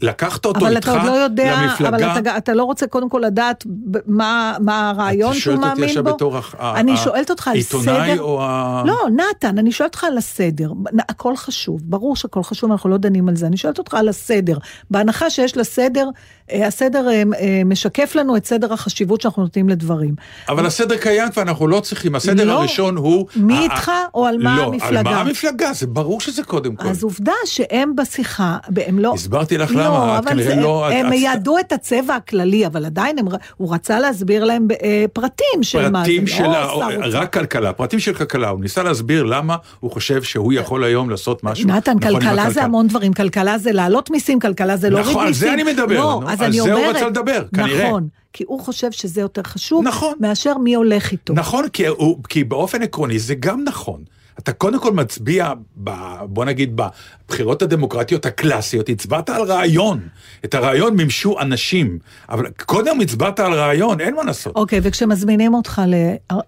לקחת 0.01 0.45
אותו 0.45 0.59
אבל 0.59 0.75
איתך 0.75 0.89
אתה 0.89 1.01
עוד 1.01 1.05
לא 1.05 1.11
יודע, 1.11 1.61
למפלגה. 1.61 1.89
אבל 1.89 2.19
אתה, 2.19 2.37
אתה 2.37 2.53
לא 2.53 2.63
רוצה 2.63 2.87
קודם 2.87 3.09
כל 3.09 3.21
לדעת 3.25 3.63
מה, 4.07 4.57
מה 4.59 4.89
הרעיון 4.89 5.31
את 5.31 5.37
שהוא 5.37 5.53
שואלת 5.55 5.57
אותי 5.57 5.69
מאמין 5.69 5.89
עכשיו 5.89 6.03
בו? 6.03 6.13
בתור 6.13 6.37
אני 6.59 6.97
שואלת 6.97 7.29
אותך 7.29 7.47
על 7.47 7.55
עיתונאי 7.55 8.11
סדר. 8.11 8.21
או 8.21 8.43
ה... 8.43 8.83
לא, 8.85 8.97
נתן, 9.15 9.57
אני 9.57 9.71
שואלת 9.71 9.95
אותך 9.95 10.03
על 10.03 10.17
הסדר. 10.17 10.71
הכל 11.09 11.35
חשוב, 11.35 11.81
ברור 11.83 12.15
שהכל 12.15 12.43
חשוב, 12.43 12.71
אנחנו 12.71 12.89
לא 12.89 12.97
דנים 12.97 13.29
על 13.29 13.35
זה. 13.35 13.47
אני 13.47 13.57
שואלת 13.57 13.77
אותך 13.77 13.93
על 13.93 14.09
הסדר. 14.09 14.57
בהנחה 14.91 15.29
שיש 15.29 15.57
לסדר, 15.57 16.09
אה, 16.51 16.67
הסדר 16.67 17.07
אה, 17.07 17.23
אה, 17.39 17.61
משקף 17.65 18.15
לנו 18.15 18.37
את 18.37 18.45
סדר 18.45 18.73
החשיבות 18.73 19.21
שאנחנו 19.21 19.43
נותנים 19.43 19.69
לדברים. 19.69 20.15
אבל 20.49 20.65
הסדר 20.65 20.97
קיים 20.97 21.29
ואנחנו 21.37 21.67
לא 21.67 21.79
צריכים, 21.79 22.15
הסדר 22.15 22.45
לא. 22.45 22.51
הראשון 22.51 22.97
הוא... 22.97 23.27
מי 23.35 23.59
איתך 23.59 23.91
או 24.13 24.25
על 24.25 24.37
מה 24.37 24.57
לא, 24.57 24.63
המפלגה? 24.63 24.99
על 24.99 25.03
מה 25.03 25.21
המפלגה, 25.21 25.73
זה 25.73 25.87
ברור 25.87 26.21
שזה 26.21 26.43
קודם 26.43 26.75
כל. 26.75 26.87
אז 26.87 27.03
עובדה 27.03 27.33
שהם 27.45 27.95
בשיחה, 27.95 28.57
הם 28.87 28.99
לא... 28.99 29.13
הסברתי 29.13 29.57
לך 29.57 29.71
לא, 29.71 29.81
למה, 29.83 30.17
את 30.19 30.23
אבל 30.23 30.31
כנראה 30.31 30.55
זה, 30.55 30.61
לא- 30.61 30.89
הם 30.91 31.07
את- 31.07 31.13
ידעו 31.17 31.59
את 31.59 31.71
הצבע 31.71 32.15
הכללי, 32.15 32.65
אבל 32.67 32.85
עדיין 32.85 33.19
הם, 33.19 33.25
הוא 33.57 33.73
רצה 33.73 33.99
להסביר 33.99 34.43
להם 34.43 34.67
אה, 34.83 35.05
פרטים 35.13 35.63
של 35.63 35.89
מה 35.89 35.99
זה. 35.99 36.05
פרטים 36.05 36.27
של. 36.27 36.43
רק 37.11 37.33
כלכלה, 37.33 37.73
פרטים 37.73 37.99
של 37.99 38.13
כלכלה, 38.13 38.49
הוא 38.49 38.61
ניסה 38.61 38.83
להסביר 38.83 39.23
למה 39.23 39.55
הוא 39.79 39.91
חושב 39.91 40.23
שהוא 40.23 40.53
יכול 40.53 40.83
היום 40.83 41.09
לעשות 41.09 41.43
משהו 41.43 41.67
נתן, 41.69 41.91
נכון 42.01 42.19
כלכלה 42.19 42.49
זה. 42.49 42.63
המון 42.63 42.87
דברים, 42.87 43.13
כלכלה 43.13 43.57
זה 43.57 43.71
להעלות 43.71 44.11
מיסים, 44.11 44.39
כלכלה 44.39 44.77
זה 44.77 44.89
להוריד 44.89 45.05
מיסים. 45.07 45.17
נכון, 45.17 45.27
על 45.27 45.33
זה 45.33 45.53
אני 45.53 45.63
מדבר, 45.63 45.93
לא, 45.95 46.21
אז 46.27 46.41
על 46.41 46.47
אני 46.47 46.55
זה 46.61 46.73
הוא 46.73 46.79
אומרת, 46.79 46.95
רצה 46.95 47.07
לדבר, 47.07 47.43
כנראה. 47.55 47.87
נכון, 47.87 48.07
כי 48.33 48.43
הוא 48.47 48.59
חושב 48.59 48.91
שזה 48.91 49.21
יותר 49.21 49.43
חשוב, 49.43 49.83
נכון. 49.87 50.13
מאשר 50.19 50.57
מי 50.57 50.73
הולך 50.75 51.11
איתו. 51.11 51.33
נכון, 51.33 51.67
כי, 51.69 51.87
הוא, 51.87 52.17
כי 52.29 52.43
באופן 52.43 52.81
עקרוני 52.81 53.19
זה 53.19 53.35
גם 53.35 53.63
נכון. 53.65 54.01
אתה 54.39 54.53
קודם 54.53 54.79
כל 54.79 54.93
מצביע, 54.93 55.53
ב, 55.83 55.89
בוא 56.23 56.45
נגיד, 56.45 56.81
בבחירות 57.27 57.61
הדמוקרטיות 57.61 58.25
הקלאסיות, 58.25 58.89
הצבעת 58.89 59.29
על 59.29 59.41
רעיון. 59.41 59.99
את 60.45 60.53
הרעיון 60.53 60.95
מימשו 60.95 61.39
אנשים, 61.39 61.99
אבל 62.29 62.45
קודם 62.65 63.01
הצבעת 63.01 63.39
על 63.39 63.53
רעיון, 63.53 64.01
אין 64.01 64.15
מה 64.15 64.23
לעשות. 64.23 64.55
אוקיי, 64.55 64.79
וכשמזמינים 64.83 65.53
אותך 65.53 65.81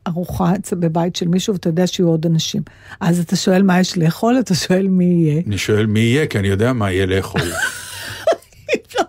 לארוחה 0.08 0.52
בבית 0.71 1.15
של 1.15 1.28
מישהו, 1.28 1.54
ואתה 1.54 1.69
יודע 1.69 1.88
שיהיו 1.88 2.08
עוד 2.08 2.26
אנשים, 2.26 2.62
אז 3.00 3.19
אתה 3.19 3.36
שואל 3.36 3.63
מה 3.63 3.80
יש 3.80 3.97
לאכול, 3.97 4.39
אתה 4.39 4.56
שואל 4.56 4.88
מי 4.88 5.06
יהיה. 5.06 5.41
אני 5.47 5.58
שואל 5.58 5.86
מי 5.86 6.00
יהיה, 6.00 6.28
כי 6.28 6.39
אני 6.39 6.47
יודע 6.47 6.73
מה 6.73 6.91
יהיה 6.91 7.06
לאכול. 7.06 7.41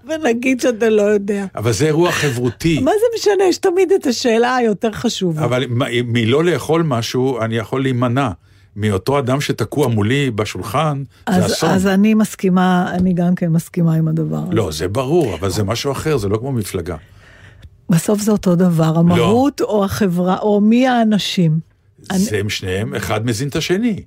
ונגיד 0.08 0.60
שאתה 0.60 0.90
לא 0.90 1.02
יודע. 1.02 1.46
אבל 1.56 1.72
זה 1.72 1.86
אירוע 1.86 2.12
חברותי. 2.12 2.80
מה 2.80 2.90
זה 2.90 3.06
משנה? 3.18 3.44
יש 3.48 3.58
תמיד 3.58 3.92
את 3.92 4.06
השאלה 4.06 4.56
היותר 4.56 4.92
חשובה. 4.92 5.44
אבל 5.44 5.64
מלא 6.04 6.44
לאכול 6.44 6.82
משהו, 6.82 7.40
אני 7.40 7.56
יכול 7.56 7.82
להימנע. 7.82 8.30
מאותו 8.80 9.18
אדם 9.18 9.40
שתקוע 9.40 9.88
מולי 9.88 10.30
בשולחן, 10.30 11.02
זה 11.30 11.36
אז, 11.36 11.52
אסון. 11.52 11.70
אז 11.70 11.86
אני 11.86 12.14
מסכימה, 12.14 12.90
אני 12.94 13.12
גם 13.12 13.34
כן 13.34 13.48
מסכימה 13.48 13.94
עם 13.94 14.08
הדבר 14.08 14.36
הזה. 14.36 14.54
לא, 14.54 14.70
זה 14.72 14.88
ברור, 14.88 15.34
אבל 15.34 15.50
זה 15.50 15.64
משהו 15.64 15.92
אחר, 15.92 16.16
זה 16.16 16.28
לא 16.28 16.36
כמו 16.36 16.52
מפלגה. 16.52 16.96
בסוף 17.90 18.20
זה 18.20 18.32
אותו 18.32 18.56
דבר, 18.56 18.98
המהות 18.98 19.60
או 19.60 19.84
החברה, 19.84 20.38
או 20.38 20.60
מי 20.60 20.88
האנשים. 20.88 21.58
אני- 22.10 22.18
זה 22.18 22.38
הם 22.38 22.48
שניהם, 22.48 22.94
אחד 22.94 23.26
מזין 23.26 23.48
את 23.48 23.56
השני. 23.56 24.02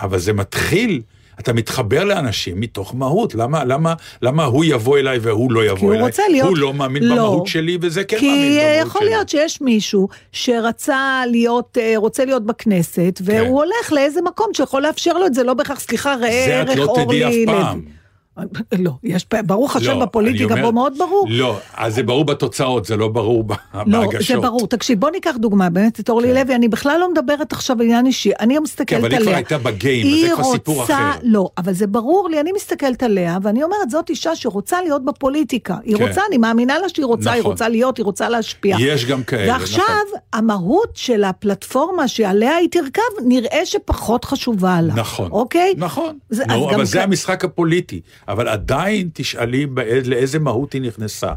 אבל 0.00 0.18
זה 0.18 0.32
מתחיל, 0.32 1.02
אתה 1.40 1.52
מתחבר 1.52 2.04
לאנשים 2.04 2.60
מתוך 2.60 2.94
מהות. 2.94 3.34
למה, 3.34 3.64
למה, 3.64 3.94
למה 4.22 4.44
הוא 4.44 4.64
יבוא 4.64 4.98
אליי 4.98 5.18
והוא 5.18 5.52
לא 5.52 5.64
יבוא 5.64 5.78
הוא 5.80 5.92
אליי? 5.92 6.02
רוצה 6.02 6.22
להיות- 6.30 6.48
הוא 6.48 6.56
לא 6.58 6.74
מאמין 6.74 7.02
לא. 7.04 7.14
במהות 7.14 7.46
שלי, 7.46 7.78
וזה 7.80 8.04
כן 8.04 8.16
מאמין 8.16 8.30
כי 8.52 8.58
במהות 8.60 8.86
יכול 8.88 9.00
שלי. 9.00 9.10
להיות 9.10 9.28
שיש 9.28 9.60
מישהו 9.60 10.08
שרצה 10.32 10.98
להיות, 11.30 11.78
אה, 11.80 11.92
רוצה 11.96 12.24
להיות 12.24 12.46
בכנסת, 12.46 12.98
כן. 13.18 13.24
והוא 13.24 13.62
הולך 13.62 13.92
לאיזה 13.92 14.20
מקום 14.22 14.46
שיכול 14.54 14.82
לאפשר 14.82 15.12
לו 15.18 15.26
את 15.26 15.34
זה, 15.34 15.42
לא 15.42 15.54
בהכרח, 15.54 15.80
סליחה, 15.80 16.14
ראה 16.14 16.44
זה 16.46 16.62
את 16.62 16.68
ערך 16.68 16.78
לא 16.78 16.84
אורלי 16.84 17.04
תדעי 17.04 17.24
אף 17.24 17.32
לוי. 17.34 17.46
פעם. 17.46 17.97
לא, 18.78 18.90
יש, 19.02 19.26
ברוך 19.46 19.76
השם 19.76 19.90
לא, 19.98 20.04
בפוליטיקה 20.04 20.44
אומר- 20.54 20.62
פה 20.64 20.70
מאוד 20.72 20.98
ברור. 20.98 21.26
לא, 21.30 21.58
אז 21.76 21.94
זה 21.94 22.02
ברור 22.02 22.24
בתוצאות, 22.24 22.84
זה 22.84 22.96
לא 22.96 23.08
ברור 23.08 23.44
לא, 23.86 24.00
בהגשות. 24.00 24.36
זה 24.42 24.48
ברור. 24.48 24.66
תקשיב, 24.66 25.00
בוא 25.00 25.10
ניקח 25.10 25.34
דוגמה, 25.38 25.70
באמת, 25.70 26.00
את 26.00 26.10
אורלי 26.10 26.34
לוי, 26.34 26.54
אני 26.54 26.68
בכלל 26.68 26.96
לא 27.00 27.10
מדברת 27.12 27.52
עכשיו 27.52 27.82
עניין 27.82 28.06
אישי, 28.06 28.30
אני 28.40 28.58
מסתכלת 28.58 28.88
כן, 29.00 29.04
עליה. 29.06 29.18
אבל 29.18 29.34
היא 29.34 29.44
כבר 29.44 29.56
הייתה 29.56 29.58
בגיים, 29.58 30.06
אז 30.06 30.12
היא 30.12 30.28
זה 30.28 30.34
כבר 30.34 30.52
סיפור 30.52 30.82
אחר. 30.84 30.94
לא, 31.22 31.48
אבל 31.58 31.72
זה 31.72 31.86
ברור 31.86 32.28
לי, 32.30 32.40
אני 32.40 32.52
מסתכלת 32.52 33.02
עליה, 33.02 33.38
ואני 33.42 33.62
אומרת, 33.62 33.90
זאת 33.90 34.10
אישה 34.10 34.36
שרוצה 34.36 34.82
להיות 34.82 35.04
בפוליטיקה. 35.04 35.76
היא 35.84 35.96
כן. 35.96 36.06
רוצה, 36.08 36.20
אני 36.28 36.38
מאמינה 36.38 36.78
לה 36.78 36.88
שהיא 36.88 37.04
רוצה, 37.06 37.32
היא 37.32 37.40
נכון. 37.40 37.50
רוצה 37.52 37.68
להיות, 37.68 37.96
היא 37.96 38.04
רוצה 38.04 38.28
להשפיע. 38.28 38.76
יש 38.80 39.06
גם 39.06 39.22
כאלה, 39.22 39.52
ועכשיו, 39.52 39.84
נכון. 40.08 40.18
המהות 40.32 40.90
של 40.94 41.24
הפלטפורמה 41.24 42.08
שעליה 42.08 42.56
היא 42.56 42.68
תרכב, 42.70 43.02
נראה 43.24 43.60
שפחות 43.66 44.24
חשובה 44.24 44.80
לה. 44.80 44.94
נכון. 44.94 45.30
אוקיי? 45.30 45.74
נכון. 45.76 46.18
זה- 46.30 46.44
נו, 46.46 46.70
אבל 46.70 46.84
זה 46.84 47.02
המשחק 47.02 47.44
הפוליטי. 47.44 48.00
אבל 48.28 48.48
עדיין 48.48 49.08
תשאלי 49.12 49.66
באיז- 49.66 50.08
לאיזה 50.08 50.38
מהות 50.38 50.72
היא 50.72 50.82
נכנסה. 50.82 51.32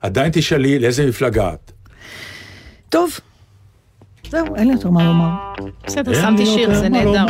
עדיין 0.00 0.30
תשאלי 0.32 0.78
לאיזה 0.78 1.06
מפלגה 1.06 1.52
את. 1.54 1.72
טוב. 2.88 3.10
זהו, 4.30 4.56
אין 4.56 4.66
לי 4.66 4.72
יותר 4.72 4.90
מה 4.90 5.04
לומר. 5.04 5.30
בסדר, 5.86 6.14
שמתי 6.14 6.46
שיר, 6.46 6.74
זה 6.74 6.88
נהדר. 6.88 7.26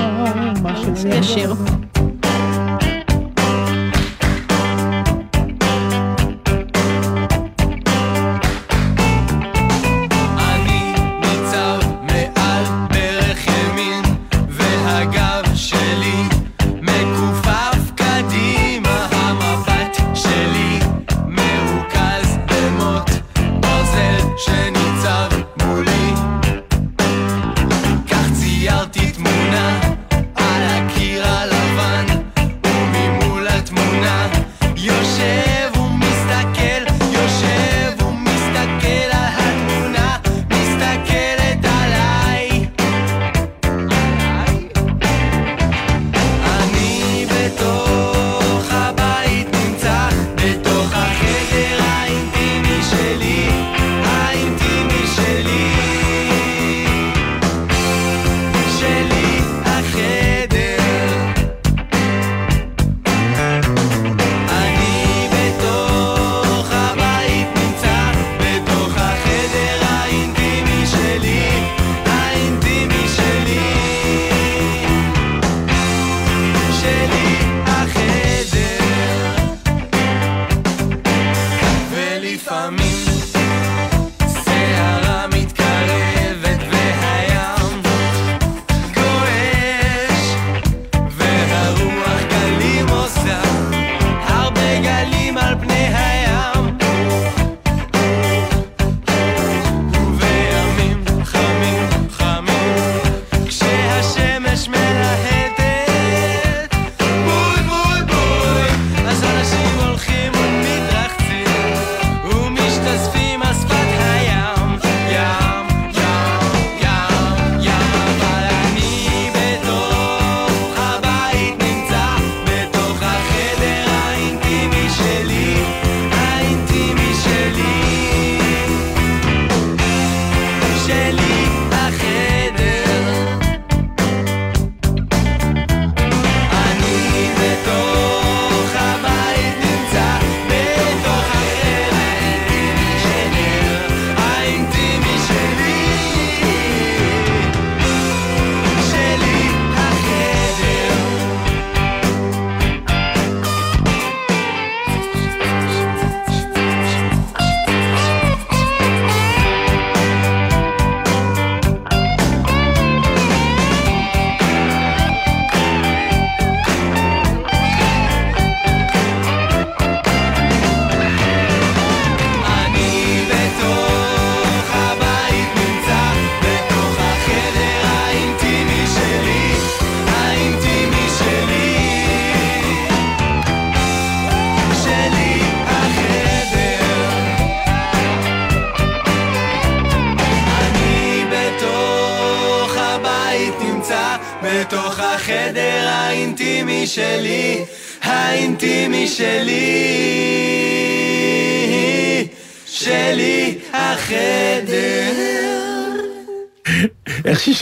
יש 1.18 1.26
שיר. 1.34 1.54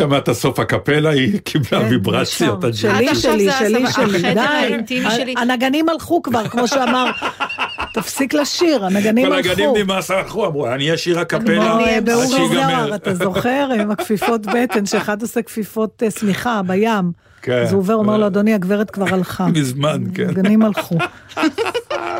שמעה 0.00 0.18
את 0.18 0.28
הסוף 0.28 0.58
הקפלה, 0.58 1.10
היא 1.10 1.40
קיבלה 1.44 1.80
ויברציות. 1.90 2.62
כן, 2.62 2.68
ישר. 2.68 2.98
אג'י. 2.98 3.14
שלי, 3.14 3.14
שלי, 3.14 3.50
שלי, 3.58 3.92
שלי, 3.92 4.34
די. 4.34 4.94
הנגנים 5.36 5.88
הלכו 5.88 6.22
כבר, 6.22 6.48
כמו 6.48 6.68
שאמר. 6.68 7.10
תפסיק 7.94 8.34
לשיר, 8.34 8.84
הנגנים 8.84 9.32
הלכו. 9.32 9.50
הגנים 9.50 9.70
נמאס 9.76 10.10
הלכו, 10.10 10.46
אמרו, 10.46 10.68
אני 10.68 10.94
אשיר 10.94 11.18
הקפלה 11.18 11.72
כמו 11.72 11.84
אה, 11.84 11.96
עד 11.96 12.04
באורי 12.04 12.26
שיגמר. 12.26 12.48
זוהר, 12.48 12.94
אתה 12.94 13.14
זוכר? 13.14 13.68
עם 13.80 13.90
הכפיפות 13.90 14.46
בטן, 14.46 14.86
שאחד 14.86 15.22
עושה 15.22 15.42
כפיפות 15.42 16.02
אה, 16.02 16.10
שמיכה 16.10 16.60
בים. 16.66 17.12
כן. 17.42 17.62
אז 17.62 17.72
הוא 17.72 17.78
עובר, 17.78 17.94
אומר 17.94 18.16
לו, 18.16 18.26
אדוני, 18.26 18.54
הגברת 18.54 18.90
כבר 18.90 19.14
הלכה. 19.14 19.46
מזמן, 19.46 20.02
כן. 20.14 20.28
הנגנים 20.28 20.62
הלכו. 20.62 20.98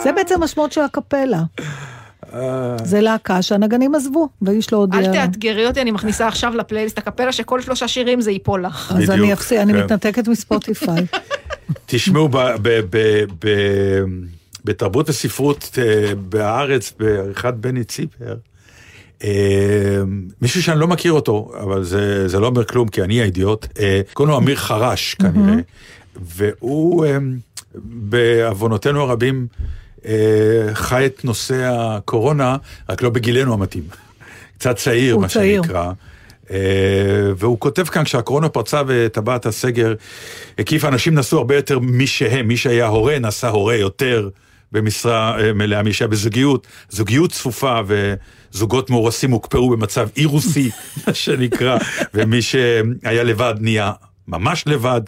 זה 0.03 0.13
בעצם 0.13 0.35
המשמעות 0.43 0.73
של 0.73 0.81
הקפלה. 0.81 1.43
זה 2.85 3.01
להקה 3.01 3.43
שהנגנים 3.43 3.95
עזבו, 3.95 4.29
ואיש 4.43 4.73
לא 4.73 4.79
הודיע. 4.79 5.01
אל. 5.01 5.13
תאתגרי 5.13 5.67
אותי, 5.67 5.81
אני 5.81 5.91
מכניסה 5.91 6.29
עכשיו 6.29 6.55
לפלייליסט 6.57 6.99
הקפלה 6.99 7.33
שכל 7.33 7.61
שלושה 7.61 7.89
שירים 7.89 8.21
זה 8.21 8.31
ייפול 8.31 8.67
לך. 8.67 8.95
אז 8.97 9.11
אני 9.11 9.33
אפסיק, 9.33 9.59
אני 9.59 9.73
כן. 9.73 9.85
מתנתקת 9.85 10.29
מספוטיפיי. 10.29 11.07
תשמעו, 11.87 12.29
ב- 12.29 12.37
ב- 12.63 12.81
ב- 12.91 13.25
ב- 13.45 14.05
בתרבות 14.65 15.09
הספרות 15.09 15.79
אה, 15.83 16.15
בארץ, 16.15 16.93
בעריכת 16.99 17.55
בני 17.55 17.85
ציפר, 17.85 18.35
אה, 19.25 20.03
מישהו 20.43 20.63
שאני 20.63 20.81
לא 20.81 20.89
מכיר 20.89 21.13
אותו, 21.13 21.53
אבל 21.61 21.85
זה, 21.85 22.29
זה 22.29 22.41
לא 22.41 22.47
אומר 22.47 22.65
כלום, 22.65 22.89
כי 22.89 23.03
אני 23.03 23.21
האידיוט, 23.21 23.67
אה, 23.79 24.01
קוראים 24.13 24.33
לו 24.33 24.39
אמיר 24.39 24.57
חרש 24.57 25.15
כנראה, 25.15 25.55
והוא 26.17 27.07
בעוונותינו 27.85 29.01
הרבים 29.01 29.47
חי 30.73 31.07
את 31.07 31.25
נושא 31.25 31.71
הקורונה, 31.73 32.57
רק 32.89 33.03
לא 33.03 33.11
בגילנו 33.11 33.53
המתאים. 33.55 33.85
קצת 34.59 34.77
צעיר, 34.77 35.19
מה 35.19 35.29
צעיר. 35.29 35.63
שנקרא. 35.63 35.93
אה, 36.51 36.57
והוא 37.37 37.61
כותב 37.61 37.85
כאן, 37.85 38.05
כשהקורונה 38.05 38.49
פרצה 38.49 38.83
וטבעת 38.87 39.47
הסגר, 39.47 39.95
הקיף 40.59 40.85
אנשים 40.85 41.15
נסעו 41.15 41.39
הרבה 41.39 41.57
יותר 41.57 41.79
מי 41.79 42.07
שהם, 42.07 42.49
מי 42.49 42.57
שהיה 42.57 42.87
הורה 42.87 43.19
נסע 43.19 43.49
הורה 43.49 43.77
יותר 43.77 44.29
במשרה 44.73 45.41
אה, 45.41 45.53
מלאה, 45.53 45.83
מי 45.83 45.93
שהיה 45.93 46.09
בזוגיות, 46.09 46.67
זוגיות 46.89 47.33
צפופה 47.33 47.81
וזוגות 47.87 48.91
מאורסים 48.91 49.31
הוקפאו 49.31 49.71
במצב 49.71 50.09
אירוסי, 50.17 50.71
מה 51.07 51.15
שנקרא, 51.15 51.79
ומי 52.15 52.43
שהיה 52.43 53.23
לבד 53.25 53.55
נהיה 53.61 53.93
ממש 54.29 54.65
לבד. 54.67 55.01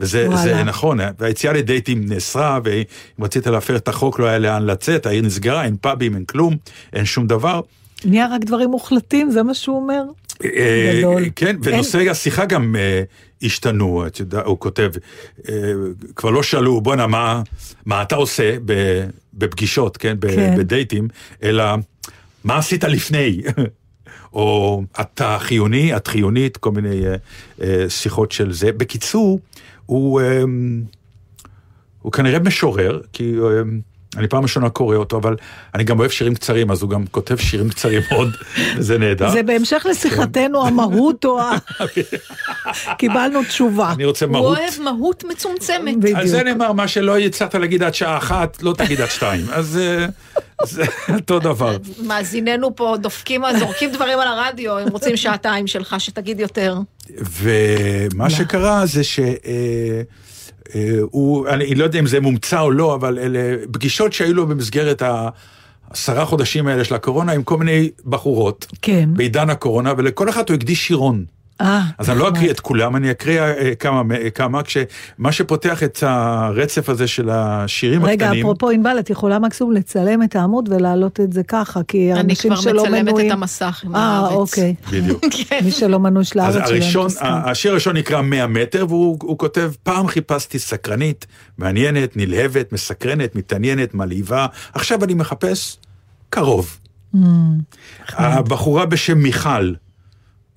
וזה. 0.00 0.28
זה 0.42 0.64
נכון, 0.64 0.98
והיציאה 1.18 1.52
לדייטים 1.52 2.04
נאסרה, 2.08 2.58
ואם 2.64 2.84
רצית 3.24 3.46
להפר 3.46 3.76
את 3.76 3.88
החוק 3.88 4.18
לא 4.18 4.26
היה 4.26 4.38
לאן 4.38 4.66
לצאת, 4.66 5.06
העיר 5.06 5.22
נסגרה, 5.22 5.64
אין 5.64 5.76
פאבים, 5.80 6.14
אין 6.14 6.24
כלום, 6.24 6.56
אין 6.92 7.04
שום 7.04 7.26
דבר. 7.26 7.60
נהיה 8.04 8.28
רק 8.34 8.44
דברים 8.44 8.70
מוחלטים, 8.70 9.30
זה 9.30 9.42
מה 9.42 9.54
שהוא 9.54 9.76
אומר? 9.76 10.02
אה. 10.44 11.02
כן, 11.36 11.56
ונושאי 11.62 12.10
השיחה 12.10 12.44
גם 12.44 12.76
אה, 12.76 13.02
השתנו, 13.42 14.06
את 14.06 14.20
הוא 14.44 14.60
כותב, 14.60 14.90
אה, 15.48 15.54
כבר 16.16 16.30
לא 16.30 16.42
שאלו, 16.42 16.80
בואנה, 16.80 17.06
מה, 17.86 18.02
אתה 18.02 18.16
עושה 18.16 18.56
בפגישות, 19.34 19.96
כן, 19.96 20.16
כן. 20.20 20.54
בדייטים, 20.58 21.08
אלא 21.42 21.64
מה 22.44 22.58
עשית 22.58 22.84
לפני? 22.84 23.40
או 24.32 24.82
אתה 25.00 25.36
חיוני, 25.40 25.96
את 25.96 26.06
חיונית, 26.06 26.56
כל 26.56 26.70
מיני 26.70 27.02
שיחות 27.88 28.32
של 28.32 28.52
זה. 28.52 28.72
בקיצור, 28.72 29.40
הוא, 29.90 30.20
אה, 30.20 30.42
הוא 32.02 32.12
כנראה 32.12 32.38
משורר, 32.38 33.00
כי 33.12 33.34
אה, 33.38 33.62
אני 34.16 34.28
פעם 34.28 34.42
ראשונה 34.42 34.70
קורא 34.70 34.96
אותו, 34.96 35.16
אבל 35.16 35.36
אני 35.74 35.84
גם 35.84 35.98
אוהב 35.98 36.10
שירים 36.10 36.34
קצרים, 36.34 36.70
אז 36.70 36.82
הוא 36.82 36.90
גם 36.90 37.06
כותב 37.06 37.36
שירים 37.36 37.68
קצרים 37.68 38.02
מאוד, 38.10 38.28
וזה 38.76 38.98
נהדר. 38.98 39.30
זה 39.30 39.42
בהמשך 39.42 39.86
לשיחתנו, 39.90 40.66
המהות 40.66 41.24
או 41.24 41.40
ה... 41.40 41.52
קיבלנו 42.98 43.42
תשובה. 43.42 43.92
אני 43.92 44.04
רוצה 44.04 44.26
הוא 44.26 44.32
מהות. 44.32 44.58
אוהב 44.58 44.72
מהות 44.80 45.24
מצומצמת. 45.24 45.96
בדיוק. 45.98 46.18
על 46.18 46.26
זה 46.26 46.42
נאמר, 46.42 46.72
מה 46.72 46.88
שלא 46.88 47.18
הצלחת 47.18 47.54
להגיד 47.54 47.82
עד 47.82 47.94
שעה 47.94 48.16
אחת, 48.18 48.62
לא 48.62 48.74
תגיד 48.78 49.00
עד 49.00 49.10
שתיים. 49.10 49.44
אז 49.52 49.78
אה, 49.78 50.06
זה 50.64 50.84
אותו 51.14 51.38
דבר. 51.38 51.76
מאזיננו 52.02 52.76
פה 52.76 52.96
דופקים, 53.00 53.42
זורקים 53.58 53.92
דברים 53.92 54.18
על 54.18 54.28
הרדיו, 54.28 54.78
הם 54.78 54.88
רוצים 54.88 55.16
שעתיים 55.16 55.66
שלך, 55.66 55.96
שתגיד 55.98 56.40
יותר. 56.40 56.78
ומה 57.40 58.30
שקרה 58.30 58.86
זה 58.86 59.04
ש... 59.04 59.20
אה, 60.74 60.98
הוא, 61.10 61.48
אני 61.48 61.74
לא 61.74 61.84
יודע 61.84 61.98
אם 61.98 62.06
זה 62.06 62.20
מומצא 62.20 62.60
או 62.60 62.70
לא, 62.70 62.94
אבל 62.94 63.18
אלה 63.18 63.56
פגישות 63.72 64.12
שהיו 64.12 64.34
לו 64.34 64.46
במסגרת 64.46 65.02
העשרה 65.02 66.24
חודשים 66.24 66.66
האלה 66.66 66.84
של 66.84 66.94
הקורונה 66.94 67.32
עם 67.32 67.42
כל 67.42 67.58
מיני 67.58 67.90
בחורות. 68.06 68.66
כן. 68.82 69.08
בעידן 69.12 69.50
הקורונה, 69.50 69.92
ולכל 69.96 70.28
אחת 70.28 70.48
הוא 70.48 70.54
הקדיש 70.54 70.86
שירון. 70.86 71.24
אה, 71.60 71.82
אז 71.98 72.10
אני 72.10 72.18
לא. 72.18 72.28
אקריא 72.28 72.50
את 72.50 72.60
כולם, 72.60 72.96
אני 72.96 73.10
אקריא 73.10 73.40
אה, 73.40 73.74
כמה, 73.74 74.14
אה, 74.14 74.30
כמה, 74.30 74.62
כשמה 74.62 75.32
שפותח 75.32 75.82
את 75.82 76.02
הרצף 76.02 76.88
הזה 76.88 77.06
של 77.06 77.30
השירים 77.32 78.04
רגע, 78.04 78.26
הקטנים. 78.26 78.44
אפרופו 78.44 78.70
ענבל, 78.70 78.98
את 78.98 79.10
יכולה 79.10 79.38
מקסימום 79.38 79.72
לצלם 79.72 80.22
את 80.22 80.36
העמוד 80.36 80.68
ולהעלות 80.72 81.20
את 81.20 81.32
זה 81.32 81.42
ככה, 81.42 81.80
כי 81.88 82.12
אני 82.12 82.20
אנשים 82.20 82.52
כבר 82.52 82.60
שלא 82.60 82.84
מנויים... 82.84 83.04
מצלמת 83.04 83.26
את 83.26 83.32
המסך 83.32 83.82
עם 83.84 83.96
אה, 83.96 84.00
הארץ. 84.00 84.32
אוקיי. 84.32 84.74
בדיוק. 84.92 85.24
כן. 85.48 85.60
מי 85.64 85.70
שלא 85.70 86.00
מנוי 86.00 86.24
של 86.24 86.40
אז 86.40 86.56
הארץ 86.56 86.68
שלהם. 86.68 86.82
הראשון. 86.82 87.08
השיר 87.20 87.70
הראשון 87.70 87.96
נקרא 87.96 88.22
100 88.22 88.46
מטר, 88.46 88.86
והוא 88.88 89.18
הוא 89.22 89.38
כותב, 89.38 89.72
פעם 89.82 90.06
חיפשתי 90.06 90.58
סקרנית, 90.58 91.26
מעניינת, 91.58 92.16
נלהבת, 92.16 92.72
מסקרנת, 92.72 93.36
מתעניינת, 93.36 93.94
מלהיבה, 93.94 94.46
עכשיו 94.72 95.04
אני 95.04 95.14
מחפש 95.14 95.78
קרוב. 96.30 96.78
Mm, 97.14 97.18
הבחורה 98.08 98.86
בשם 98.86 99.18
מיכל, 99.18 99.72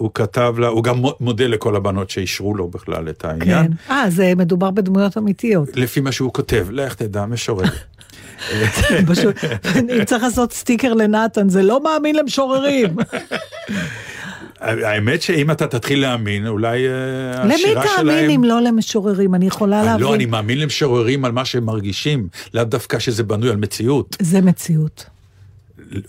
הוא 0.04 0.12
כתב 0.14 0.56
לה, 0.58 0.68
הוא 0.68 0.84
גם 0.84 0.97
מו- 0.97 1.16
מודה 1.20 1.47
לכל 1.47 1.76
הבנות 1.76 2.10
שאישרו 2.10 2.56
לו 2.56 2.68
בכלל 2.68 3.10
את 3.10 3.26
העניין. 3.26 3.68
כן. 3.88 3.93
אה, 3.93 4.10
זה 4.10 4.34
מדובר 4.38 4.72
בדמויות 4.72 5.18
אמיתיות. 5.18 5.70
לפי 5.76 5.99
מה 5.99 6.12
שהוא 6.12 6.34
כותב, 6.34 6.68
לך 6.72 6.93
תדע, 6.95 7.26
משורר. 7.26 7.66
פשוט, 9.12 9.36
אם 9.76 10.04
צריך 10.06 10.24
לעשות 10.24 10.54
סטיקר 10.54 10.93
לנתן, 10.93 11.49
זה 11.49 11.62
לא 11.64 11.84
מאמין 11.84 12.16
למשוררים. 12.16 12.95
האמת 14.60 15.22
שאם 15.22 15.51
אתה 15.51 15.68
תתחיל 15.68 16.01
להאמין, 16.01 16.47
אולי 16.47 16.88
אה, 16.88 17.43
למי 17.43 17.54
השירה 17.54 17.84
שלהם... 17.88 18.08
תאמין 18.08 18.30
אם 18.30 18.43
לא 18.43 18.62
למשוררים? 18.62 19.36
אני 19.36 19.47
יכולה 19.47 19.80
אה, 19.80 19.86
לא, 19.86 19.91
אני 19.93 20.01
להבין. 20.12 20.30
מאמין 20.30 20.60
למשוררים 20.60 21.26
על 21.26 21.32
מה 21.32 21.45
שהם 21.45 21.66
מרגישים, 21.66 22.28
לאו 22.54 22.64
דווקא 22.64 22.99
שזה 22.99 23.24
בנוי 23.24 23.49
על 23.49 23.56
מציאות. 23.56 24.18
זה 24.22 24.41
מציאות. 24.41 25.06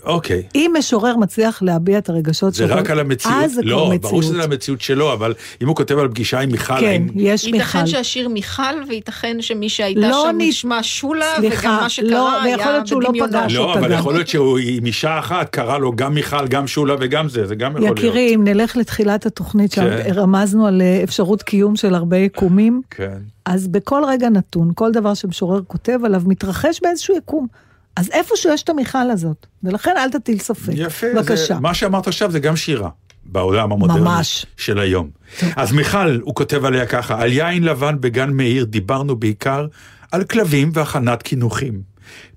אוקיי. 0.03 0.43
אם 0.55 0.71
משורר 0.77 1.17
מצליח 1.17 1.61
להביע 1.61 1.97
את 1.97 2.09
הרגשות 2.09 2.53
זה 2.53 2.67
שלו, 2.67 2.75
רק 2.75 2.89
על 2.89 2.99
המציאות. 2.99 3.35
אז 3.43 3.53
זה 3.53 3.61
כבר 3.61 3.71
לא, 3.71 3.85
מציאות. 3.85 4.01
ברור 4.01 4.21
שזה 4.21 4.35
על 4.35 4.41
המציאות 4.41 4.81
שלו, 4.81 5.13
אבל 5.13 5.33
אם 5.61 5.67
הוא 5.67 5.75
כותב 5.75 5.97
על 5.97 6.07
פגישה 6.07 6.39
עם 6.39 6.51
מיכל, 6.51 6.79
כן, 6.79 6.85
האם... 6.85 7.07
יש 7.15 7.45
מיכל. 7.45 7.57
ייתכן 7.57 7.87
שהשיר 7.87 8.29
מיכל, 8.29 8.61
וייתכן 8.89 9.37
שמי 9.41 9.69
שהייתה 9.69 9.99
לא 9.99 10.27
שם 10.31 10.37
נ- 10.37 10.41
נשמע 10.41 10.79
שולה, 10.81 11.25
סליחה, 11.37 11.59
וגם 11.59 11.75
מה 11.75 11.81
לא, 11.81 11.89
שקרה 11.89 12.41
ויכול 12.45 12.63
היה 12.63 12.71
להיות 12.71 12.87
שהוא 12.87 13.01
לא. 13.01 13.09
פגש 13.19 13.53
לא, 13.53 13.63
אותה 13.63 13.79
אבל 13.79 13.91
גם. 13.91 13.99
יכול 13.99 14.13
להיות 14.13 14.27
שהוא 14.27 14.59
עם 14.67 14.85
אישה 14.85 15.19
אחת, 15.19 15.49
קרא 15.49 15.77
לו 15.77 15.95
גם 15.95 16.13
מיכל, 16.13 16.47
גם 16.47 16.67
שולה 16.67 16.95
וגם 16.99 17.29
זה, 17.29 17.45
זה 17.47 17.55
גם 17.55 17.71
יכול 17.71 17.81
להיות. 17.83 17.97
יקירי, 17.97 18.35
אם 18.35 18.43
נלך 18.43 18.77
לתחילת 18.77 19.25
התוכנית, 19.25 19.73
כן. 19.73 19.97
שרמזנו 20.13 20.67
על 20.67 20.81
אה, 20.81 20.99
אפשרות 21.03 21.43
קיום 21.43 21.75
של 21.75 21.95
הרבה 21.95 22.17
יקומים, 22.17 22.81
כן. 22.89 23.17
אז 23.45 23.67
בכל 23.67 24.01
רגע 24.07 24.29
נתון, 24.29 24.71
כל 24.75 24.91
דבר 24.91 25.13
שמשורר 25.13 25.61
כותב 25.67 25.99
עליו 26.05 26.21
מתרחש 26.25 26.79
באיזשהו 26.83 27.17
יקום. 27.17 27.47
אז 27.95 28.09
איפשהו 28.11 28.53
יש 28.53 28.63
את 28.63 28.69
המיכל 28.69 29.11
הזאת, 29.11 29.45
ולכן 29.63 29.93
אל 29.97 30.09
תטיל 30.09 30.39
ספק. 30.39 30.73
יפה. 30.75 31.07
בבקשה. 31.15 31.53
זה, 31.53 31.59
מה 31.59 31.73
שאמרת 31.73 32.07
עכשיו 32.07 32.31
זה 32.31 32.39
גם 32.39 32.55
שירה. 32.55 32.89
בעולם 33.25 33.71
המודרני 33.71 33.99
ממש. 33.99 34.45
של 34.57 34.79
היום. 34.79 35.09
אז 35.55 35.71
מיכל, 35.71 36.19
הוא 36.21 36.35
כותב 36.35 36.65
עליה 36.65 36.85
ככה, 36.85 37.21
על 37.21 37.31
יין 37.31 37.63
לבן 37.63 38.01
בגן 38.01 38.29
מאיר 38.29 38.65
דיברנו 38.65 39.15
בעיקר 39.15 39.67
על 40.11 40.23
כלבים 40.23 40.71
והכנת 40.73 41.21
קינוחים. 41.23 41.81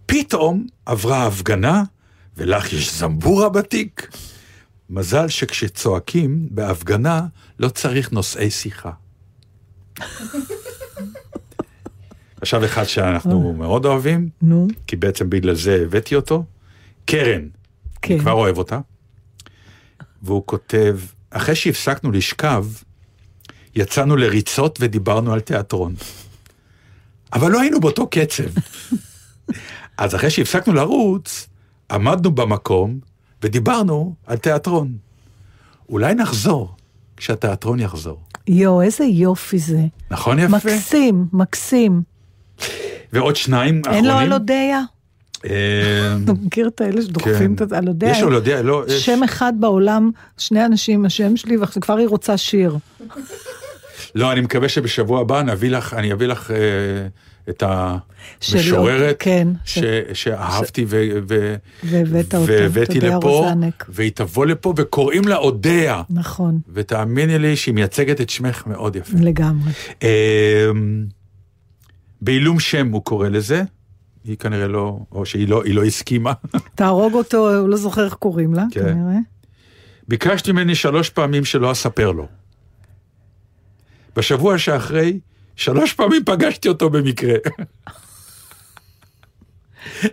פתאום 0.07 0.67
עברה 0.87 1.27
הפגנה, 1.27 1.83
ולך 2.37 2.73
יש 2.73 2.95
זמבורה 2.95 3.49
בתיק. 3.49 4.11
מזל 4.91 5.29
שכשצועקים 5.29 6.49
בהפגנה 6.51 7.27
לא 7.59 7.69
צריך 7.69 8.13
נושאי 8.13 8.51
שיחה. 8.51 8.91
עכשיו 12.41 12.65
אחד 12.65 12.85
שאנחנו 12.85 13.53
מאוד 13.53 13.85
אוהבים, 13.85 14.29
נו, 14.43 14.69
כי 14.87 14.97
בעצם 14.97 15.31
בגלל 15.31 15.55
זה 15.55 15.83
הבאתי 15.87 16.17
אותו, 16.17 16.45
קרן. 17.05 17.49
כן. 18.03 18.15
אני 18.15 18.21
כבר 18.21 18.33
אוהב 18.33 18.59
אותה. 18.59 18.81
והוא 20.23 20.43
כותב, 20.47 20.99
אחרי 21.31 21.55
שהפסקנו 21.55 22.11
לשכב, 22.11 22.67
יצאנו 23.75 24.17
לריצות 24.17 24.79
ודיברנו 24.83 25.33
על 25.33 25.41
תיאטרון. 25.41 25.95
אבל 27.33 27.51
לא 27.51 27.61
היינו 27.61 27.81
באותו 27.81 28.07
קצב. 28.07 28.45
אז 29.99 30.15
אחרי 30.15 30.31
שהפסקנו 30.31 30.75
לרוץ, 30.75 31.49
עמדנו 31.91 32.31
במקום 32.31 32.99
ודיברנו 33.43 34.15
על 34.27 34.37
תיאטרון. 34.37 34.97
אולי 35.89 36.15
נחזור 36.15 36.75
כשהתיאטרון 37.17 37.81
יחזור. 37.81 38.21
יואו, 38.49 38.83
איזה 38.83 39.05
יופי 39.05 39.59
זה. 39.59 39.87
נכון 40.11 40.39
יפה? 40.39 40.57
מקסים, 40.57 41.27
מקסים. 41.33 42.03
ועוד 43.13 43.37
שניים 43.37 43.75
אין 43.75 43.85
אחרונים. 43.85 44.05
לו 44.05 44.13
הלודיה? 44.13 44.83
אה, 45.45 46.17
אתה 46.25 46.33
מכיר 46.33 46.69
את 46.69 46.81
האלה 46.81 47.03
שדוחפים 47.03 47.57
כן. 47.57 47.65
את 47.65 47.73
הלודיה? 47.73 48.11
יש 48.11 48.23
לו 48.23 48.33
יודע, 48.33 48.63
לא, 48.63 48.85
יש... 48.89 49.07
שם 49.07 49.23
אחד 49.23 49.53
בעולם, 49.61 50.11
שני 50.39 50.65
אנשים, 50.65 51.05
השם 51.05 51.37
שלי, 51.37 51.57
וכבר 51.57 51.97
היא 51.97 52.09
רוצה 52.09 52.37
שיר. 52.37 52.77
לא, 54.15 54.33
אני 54.33 54.41
מקווה 54.41 54.69
שבשבוע 54.69 55.21
הבא 55.21 55.43
נביא 55.43 55.71
לך, 55.71 55.95
אני 55.95 56.13
אביא 56.13 56.27
לך 56.27 56.51
אה, 56.51 56.57
את 57.49 57.63
המשוררת, 57.67 59.17
כן. 59.19 59.49
ש, 59.65 59.79
שאהבתי 60.13 60.85
ו, 60.89 61.09
ו, 61.29 61.55
והבאת 61.85 62.35
אותה, 62.35 62.53
והבאתי 62.53 63.01
לפה, 63.01 63.29
רוזנק. 63.29 63.87
והיא 63.89 64.13
תבוא 64.15 64.47
לפה 64.47 64.75
וקוראים 64.77 65.29
לה 65.29 65.37
אודיה, 65.37 66.03
נכון, 66.11 66.59
ותאמיני 66.73 67.39
לי 67.39 67.57
שהיא 67.57 67.75
מייצגת 67.75 68.21
את 68.21 68.31
שמך 68.31 68.67
מאוד 68.67 68.97
יפה. 68.97 69.19
לגמרי. 69.21 69.71
בעילום 72.21 72.61
שם 72.61 72.89
הוא 72.89 73.05
קורא 73.05 73.29
לזה, 73.29 73.63
היא 74.25 74.37
כנראה 74.37 74.69
לא, 74.69 74.99
או 75.13 75.27
שהיא 75.27 75.49
לא, 75.49 75.63
לא 75.67 75.85
הסכימה. 75.85 76.33
תהרוג 76.75 77.15
אותו, 77.15 77.57
הוא 77.57 77.69
לא 77.69 77.77
זוכר 77.77 78.05
איך 78.05 78.15
קוראים 78.15 78.55
לה, 78.55 78.65
כן. 78.71 78.81
כנראה. 78.81 79.19
ביקשתי 80.09 80.53
ממני 80.53 80.75
שלוש 80.75 81.11
פעמים 81.11 81.45
שלא 81.45 81.73
אספר 81.73 82.13
לו. 82.13 82.27
בשבוע 84.17 84.59
שאחרי, 84.59 85.21
שלוש 85.57 85.93
פעמים 85.93 86.25
פגשתי 86.25 86.69
אותו 86.69 86.91
במקרה. 86.91 87.35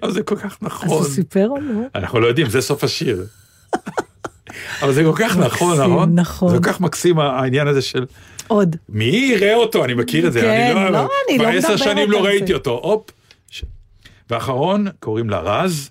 אבל 0.03 0.11
זה 0.11 0.23
כל 0.23 0.35
כך 0.35 0.45
אז 0.45 0.57
נכון. 0.61 0.89
הוא 0.89 1.05
סיפר 1.05 1.47
או 1.49 1.61
לא? 1.61 1.81
אנחנו 1.95 2.19
לא 2.19 2.27
יודעים, 2.27 2.49
זה 2.49 2.61
סוף 2.61 2.83
השיר. 2.83 3.25
אבל 4.81 4.93
זה 4.93 5.03
כל 5.03 5.13
כך 5.15 5.37
נכון, 5.37 5.81
נכון? 5.81 6.19
נכון. 6.19 6.49
זה 6.49 6.57
כל 6.57 6.63
כך 6.63 6.81
מקסים 6.81 7.19
העניין 7.19 7.67
הזה 7.67 7.81
של... 7.81 8.05
עוד. 8.47 8.75
מי 8.89 9.05
יראה 9.05 9.55
אותו? 9.55 9.85
אני 9.85 9.93
מכיר 9.93 10.27
את 10.27 10.33
זה. 10.33 10.41
כן, 10.41 10.75
אני 10.75 10.93
לא, 10.93 10.99
אבל 10.99 11.07
אני 11.29 11.37
כבר 11.39 11.49
לא 11.51 11.57
עשר 11.57 11.73
מדברת 11.73 11.79
שנים 11.79 12.11
לא 12.11 12.17
על 12.19 12.25
ראיתי 12.25 12.47
זה. 12.47 12.53
אותו. 12.53 12.71
הופ. 12.83 13.09
ש... 13.49 13.63
ואחרון, 14.29 14.87
קוראים 14.99 15.29
לה 15.29 15.39
רז. 15.39 15.89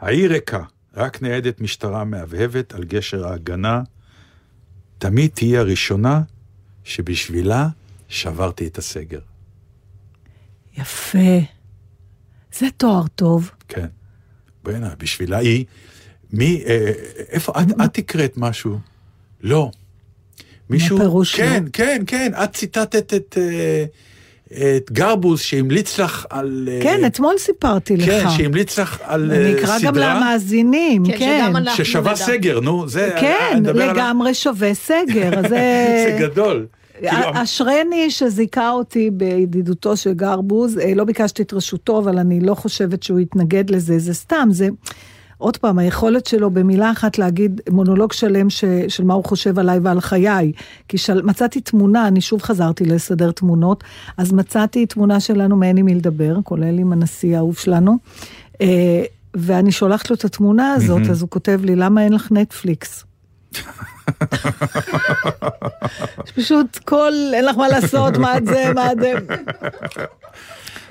העיר 0.00 0.32
ריקה, 0.32 0.62
רק 0.94 1.22
ניידת 1.22 1.60
משטרה 1.60 2.04
מהבהבת 2.04 2.74
על 2.74 2.84
גשר 2.84 3.26
ההגנה. 3.26 3.82
תמיד 4.98 5.30
תהיי 5.34 5.58
הראשונה 5.58 6.22
שבשבילה 6.84 7.68
שברתי 8.08 8.66
את 8.66 8.78
הסגר. 8.78 9.20
יפה. 10.78 11.38
זה 12.52 12.66
תואר 12.76 13.06
טוב. 13.06 13.50
כן. 13.68 13.86
בוא'נה, 14.64 14.94
בשבילה 14.98 15.38
היא... 15.38 15.64
מי... 16.32 16.62
אה, 16.66 16.92
איפה? 17.28 17.52
את, 17.62 17.66
את 17.84 17.98
הקראת 17.98 18.32
משהו? 18.36 18.78
לא. 19.40 19.70
מישהו... 20.72 20.98
פירוש 20.98 21.40
לא? 21.40 21.46
כן, 21.46 21.64
כן, 21.72 22.02
כן. 22.06 22.32
את 22.44 22.52
ציטטת 22.52 23.14
את, 23.14 23.38
אה, 23.38 23.84
את 24.76 24.90
גרבוז 24.90 25.40
שהמליץ 25.40 25.98
לך 25.98 26.26
על... 26.30 26.68
אה, 26.72 26.82
כן, 26.82 27.06
אתמול 27.06 27.34
סיפרתי 27.38 27.96
לך. 27.96 28.04
כן, 28.04 28.24
שהמליץ 28.36 28.78
לך 28.78 28.98
על 29.04 29.32
אני 29.32 29.44
אה, 29.44 29.58
אקרא 29.58 29.78
גם 29.78 29.94
סדרה 29.94 30.14
למאזינים, 30.14 31.04
כן, 31.06 31.18
כן. 31.18 31.52
ששווה 31.76 32.12
נדע. 32.12 32.24
סגר, 32.24 32.60
נו, 32.60 32.88
זה... 32.88 33.10
כן, 33.20 33.58
מדבר 33.60 33.82
על 33.82 33.90
לגמרי 33.90 34.34
שווה 34.34 34.74
סגר. 34.74 35.30
זה... 35.48 35.86
זה 36.08 36.16
גדול. 36.20 36.66
כאילו, 37.00 37.28
אשרני 37.34 38.10
שזיכה 38.10 38.70
אותי 38.70 39.10
בידידותו 39.10 39.96
של 39.96 40.12
גרבוז, 40.12 40.78
לא 40.96 41.04
ביקשתי 41.04 41.42
את 41.42 41.52
רשותו, 41.52 41.98
אבל 41.98 42.18
אני 42.18 42.40
לא 42.40 42.54
חושבת 42.54 43.02
שהוא 43.02 43.20
יתנגד 43.20 43.70
לזה, 43.70 43.98
זה 43.98 44.14
סתם, 44.14 44.48
זה... 44.50 44.68
עוד 45.42 45.56
פעם, 45.56 45.78
היכולת 45.78 46.26
שלו 46.26 46.50
במילה 46.50 46.90
אחת 46.90 47.18
להגיד 47.18 47.60
מונולוג 47.70 48.12
שלם 48.12 48.50
ש, 48.50 48.64
של 48.88 49.04
מה 49.04 49.14
הוא 49.14 49.24
חושב 49.24 49.58
עליי 49.58 49.78
ועל 49.78 50.00
חיי. 50.00 50.52
כי 50.88 50.98
של, 50.98 51.22
מצאתי 51.22 51.60
תמונה, 51.60 52.08
אני 52.08 52.20
שוב 52.20 52.42
חזרתי 52.42 52.84
לסדר 52.84 53.30
תמונות, 53.30 53.84
אז 54.16 54.32
מצאתי 54.32 54.86
תמונה 54.86 55.20
שלנו 55.20 55.56
מאין 55.56 55.76
עם 55.76 55.86
מי 55.86 55.94
לדבר, 55.94 56.36
כולל 56.44 56.78
עם 56.78 56.92
הנשיא 56.92 57.36
האהוב 57.36 57.56
שלנו, 57.56 57.96
אה, 58.60 59.02
ואני 59.34 59.72
שולחת 59.72 60.10
לו 60.10 60.16
את 60.16 60.24
התמונה 60.24 60.72
הזאת, 60.72 61.02
אז 61.10 61.22
הוא 61.22 61.30
כותב 61.30 61.60
לי, 61.64 61.76
למה 61.76 62.04
אין 62.04 62.12
לך 62.12 62.32
נטפליקס? 62.32 63.04
פשוט 66.36 66.78
כל, 66.84 67.12
אין 67.34 67.44
לך 67.44 67.56
מה 67.56 67.68
לעשות, 67.68 68.16
מה 68.16 68.36
את 68.36 68.46
זה, 68.46 68.72
מה 68.74 68.92
את 68.92 68.98
זה. 69.00 69.12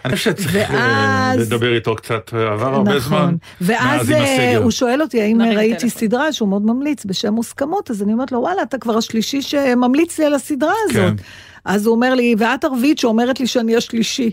אני 0.05 0.15
חושב 0.15 0.31
שצריך 0.31 0.71
אה, 0.71 0.75
ואז- 0.75 1.39
לדבר 1.39 1.75
איתו 1.75 1.95
קצת, 1.95 2.33
עבר 2.33 2.75
הרבה 2.75 2.99
זמן 2.99 3.35
ואז 3.61 4.11
אה. 4.11 4.57
הוא 4.57 4.71
שואל 4.71 5.01
אותי 5.01 5.21
האם 5.21 5.41
ראיתי 5.41 5.79
טלפון. 5.79 5.89
סדרה 5.89 6.33
שהוא 6.33 6.49
מאוד 6.49 6.61
ממליץ 6.61 7.05
בשם 7.05 7.33
מוסכמות, 7.33 7.91
אז 7.91 8.03
אני 8.03 8.13
אומרת 8.13 8.31
לו, 8.31 8.39
וואלה, 8.39 8.61
אתה 8.61 8.77
כבר 8.77 8.97
השלישי 8.97 9.41
שממליץ 9.41 10.19
לי 10.19 10.25
על 10.25 10.33
הסדרה 10.33 10.73
הזאת. 10.83 10.95
כן. 10.95 11.23
אז 11.65 11.85
הוא 11.85 11.95
אומר 11.95 12.13
לי, 12.13 12.35
ואת 12.37 12.63
ערבית 12.63 12.97
שאומרת 12.99 13.39
לי 13.39 13.47
שאני 13.47 13.75
השלישי. 13.75 14.31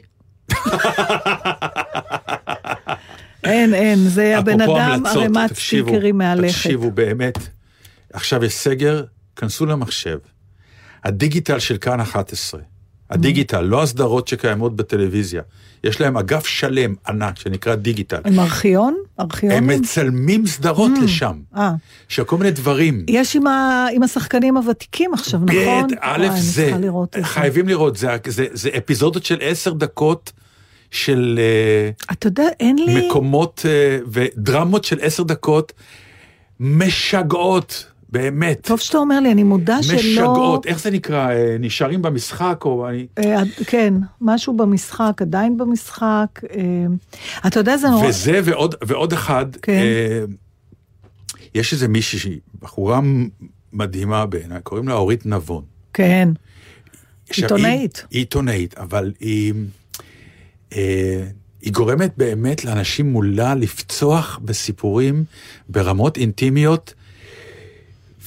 אין, 3.45 3.75
אין, 3.75 3.99
זה 3.99 4.39
הבן 4.39 4.61
אדם 4.61 5.07
ערימת 5.07 5.55
סטיקרים 5.55 6.19
מהלכת. 6.19 6.55
תקשיבו, 6.55 6.91
באמת, 6.91 7.39
עכשיו 8.13 8.45
יש 8.45 8.55
סגר, 8.55 9.05
כנסו 9.37 9.67
למחשב. 9.67 10.19
הדיגיטל 11.05 11.59
של 11.59 11.77
כאן 11.77 12.01
11, 12.01 12.61
הדיגיטל, 13.11 13.61
לא 13.61 13.83
הסדרות 13.83 14.29
שקיימות 14.29 14.77
בטלוויזיה, 14.77 15.43
יש 15.85 16.01
להם 16.01 16.17
אגף 16.17 16.47
שלם 16.47 16.95
ענק 17.09 17.39
שנקרא 17.39 17.75
דיגיטל. 17.75 18.21
עם 18.27 18.41
ארכיון? 18.41 18.97
ארכיון? 19.21 19.53
הם 19.53 19.67
מצלמים 19.67 20.47
סדרות 20.47 20.93
לשם, 21.03 21.41
אה. 21.57 21.73
של 22.09 22.25
כל 22.25 22.37
מיני 22.37 22.51
דברים. 22.51 23.05
יש 23.09 23.37
עם, 23.37 23.47
ה... 23.47 23.87
עם 23.93 24.03
השחקנים 24.03 24.57
הוותיקים 24.57 25.15
עכשיו, 25.15 25.41
נכון? 25.41 25.87
בית, 25.89 25.99
א', 26.01 26.27
זה, 26.37 26.73
לראות 26.81 27.17
את 27.17 27.23
זה. 27.23 27.29
חייבים 27.29 27.69
לראות, 27.69 27.97
זה, 27.97 28.17
זה, 28.27 28.47
זה 28.53 28.71
אפיזודות 28.79 29.25
של 29.25 29.39
עשר 29.41 29.73
דקות 29.73 30.33
של 30.91 31.39
אה, 31.43 32.13
אתה 32.13 32.27
יודע, 32.27 32.49
אין 32.61 32.77
לי... 32.79 33.09
מקומות 33.09 33.67
אה, 33.69 33.99
ודרמות 34.07 34.85
של 34.85 34.99
עשר 35.03 35.23
דקות 35.23 35.73
משגעות, 36.61 37.87
באמת. 38.09 38.61
טוב 38.67 38.81
שאתה 38.81 38.99
אומר 38.99 39.21
לי, 39.21 39.33
אני 39.33 39.43
מודה 39.43 39.83
שלא... 39.83 39.97
משגעות, 39.97 40.67
איך 40.67 40.81
זה 40.81 40.91
נקרא? 40.91 41.31
אה, 41.31 41.57
נשארים 41.61 42.03
במשחק 42.03 42.63
או 42.65 42.89
אני... 42.89 43.07
אה, 43.19 43.43
כן, 43.67 43.95
משהו 44.21 44.57
במשחק, 44.57 45.23
עדיין 45.23 45.57
במשחק. 45.57 46.41
אה, 46.51 46.87
אתה 47.47 47.61
יודע, 47.61 47.77
זה 47.77 47.89
נורא... 47.89 48.09
וזה 48.09 48.41
ועוד, 48.45 48.75
ועוד 48.87 49.13
אחד, 49.13 49.47
כן. 49.63 49.83
יש 51.55 51.73
איזה 51.73 51.89
מישהי, 51.89 52.39
בחורה 52.63 53.01
מדהימה 53.73 54.27
בעיניי, 54.27 54.61
קוראים 54.63 54.89
לה 54.89 54.95
אורית 54.95 55.27
נבון. 55.27 55.63
כן. 55.93 56.29
עיתונאית. 57.37 58.07
היא 58.11 58.19
עיתונאית, 58.21 58.79
אבל 58.79 59.13
היא, 59.21 59.55
אה, 60.73 61.25
היא 61.63 61.73
גורמת 61.73 62.13
באמת 62.17 62.65
לאנשים 62.65 63.13
מולה 63.13 63.55
לפצוח 63.55 64.41
בסיפורים 64.45 65.25
ברמות 65.69 66.17
אינטימיות 66.17 66.95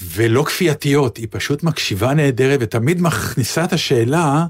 ולא 0.06 0.44
כפייתיות, 0.44 1.18
היא 1.18 1.28
פשוט 1.30 1.64
מקשיבה 1.64 2.14
נהדרת 2.14 2.60
ותמיד 2.62 3.02
מכניסה 3.02 3.64
את 3.64 3.74
השאלה 3.74 4.46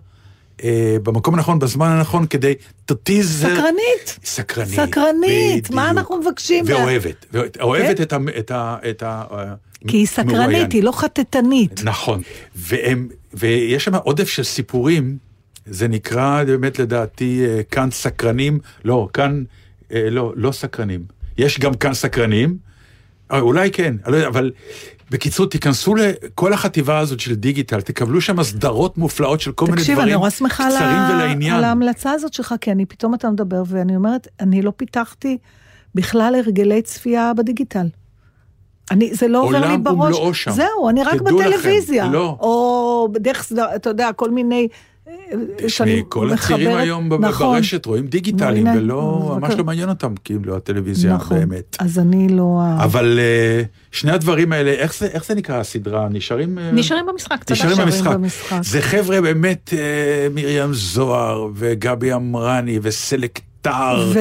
אה, 0.64 0.98
במקום 1.04 1.36
הנכון, 1.36 1.60
בזמן 1.60 1.88
הנכון, 1.90 2.28
כדי 2.28 2.54
tease... 2.92 3.24
סקרנית. 3.24 4.20
סקרנית. 4.24 4.70
סקרנית, 4.90 5.70
מה 5.70 5.82
בדיוק. 5.84 5.98
אנחנו 5.98 6.18
מבקשים? 6.22 6.66
מה- 6.66 6.76
ואוהבת, 6.76 7.26
ואוהבת- 7.34 7.62
אוהבת 7.62 8.02
את 8.02 8.14
ה... 8.14 8.18
את 8.40 8.52
ה, 8.52 8.78
את 8.90 9.04
ה 9.04 9.24
כי 9.88 9.98
היא 9.98 10.08
סקרנית, 10.08 10.32
מרואיין. 10.38 10.68
היא 10.74 10.84
לא 10.84 10.92
חטטנית. 10.92 11.82
נכון, 11.84 12.22
והם, 12.56 13.08
ויש 13.34 13.84
שם 13.86 13.96
עודף 13.96 14.28
של 14.30 14.44
סיפורים, 14.44 15.18
זה 15.66 15.88
נקרא 15.88 16.44
באמת 16.44 16.80
לדעתי 16.80 17.46
אה, 17.46 17.64
כאן 17.64 17.92
סקרנים, 17.92 18.60
לא, 18.86 19.08
כאן, 19.14 19.44
אה, 19.94 20.10
לא, 20.10 20.34
לא 20.36 20.52
סקרנים. 20.52 21.04
יש 21.38 21.60
גם 21.60 21.74
כאן 21.74 21.94
סקרנים, 21.94 22.58
אה, 23.32 23.40
אולי 23.40 23.72
כן, 23.72 23.96
לא 24.08 24.28
אבל 24.28 24.52
בקיצור, 25.12 25.46
תיכנסו 25.46 25.96
לכל 25.96 26.54
החטיבה 26.54 27.00
הזאת 27.00 27.20
של 27.20 27.36
דיגיטל, 27.36 27.82
תקבלו 27.82 28.22
שם 28.22 28.44
סדרות 28.44 28.98
מופלאות 28.98 29.42
של 29.42 29.52
כל 29.52 29.66
מיני 29.66 29.78
תקשיב, 29.78 29.90
אני 30.00 30.04
דברים 30.06 30.14
נורא 30.20 30.30
שמחה 30.30 30.66
על 30.66 30.72
קצרים 30.72 30.90
ה- 30.98 31.12
ולעניין. 31.16 31.56
על 31.56 31.64
ההמלצה 31.64 32.12
הזאת 32.12 32.34
שלך, 32.34 32.56
כי 32.62 32.72
אני 32.72 32.86
פתאום 32.86 33.14
אתה 33.14 33.30
מדבר, 33.30 33.64
ואני 33.68 33.96
אומרת, 33.96 34.28
אני 34.40 34.62
לא 34.62 34.72
פיתחתי 34.78 35.38
בכלל 35.96 36.36
הרגלי 36.44 36.82
צפייה 36.82 37.32
בדיגיטל. 37.38 37.88
אני, 38.92 39.14
זה 39.14 39.28
לא 39.28 39.42
עובר 39.44 39.60
לי 39.60 39.66
עולם 39.66 39.84
בראש. 39.84 39.98
ומלואו 40.16 40.34
שם. 40.34 40.52
זהו, 40.52 40.90
אני 40.90 41.04
רק 41.04 41.14
תדעו 41.22 41.40
לכם, 41.42 41.50
בטלוויזיה. 41.50 42.08
לא. 42.08 42.38
או 42.40 43.08
סדר- 43.42 43.76
אתה 43.76 43.90
יודע, 43.90 44.10
כל 44.16 44.30
מיני... 44.32 44.68
אה, 45.32 45.38
תשמעי, 45.58 45.70
שאני 45.70 46.02
כל 46.10 46.32
הצעירים 46.34 46.68
מחברת- 46.68 46.82
היום 46.84 47.10
ב- 47.10 47.14
נכון. 47.14 47.56
ברשת 47.56 47.86
רואים 47.86 48.08
דיגיטלים, 48.08 48.68
הנה, 48.68 48.78
ולא, 48.80 49.38
ממש. 49.42 49.54
לא 49.58 49.64
מעניין 49.64 49.90
אותם, 49.90 50.14
כאילו, 50.24 50.56
הטלוויזיה 50.56 51.14
נכון. 51.14 51.38
באמת. 51.40 51.78
אז 51.80 52.00
אני 52.00 52.28
לא... 52.30 52.60
אבל 52.84 53.20
אה, 53.20 53.62
שני 53.92 54.12
הדברים 54.12 54.52
האלה, 54.54 54.72
איך 54.72 54.96
זה, 54.98 55.06
איך 55.06 55.26
זה 55.26 55.36
נקרא 55.36 55.56
הסדרה? 55.60 56.08
נשארים... 56.10 56.58
אה, 56.60 56.72
נשארים 56.72 57.06
במשחק, 57.06 57.32
יודע. 57.32 57.54
נשארים 57.54 57.72
נשארים 57.88 57.88
במשחק. 57.88 58.14
במשחק. 58.14 58.60
זה 58.64 58.82
חבר'ה 58.82 59.22
באמת, 59.22 59.74
אה, 59.78 60.28
מרים 60.36 60.74
זוהר, 60.74 61.48
וגבי 61.56 62.14
אמרני, 62.14 62.80
וסלקטר, 62.82 64.10
ו- 64.14 64.20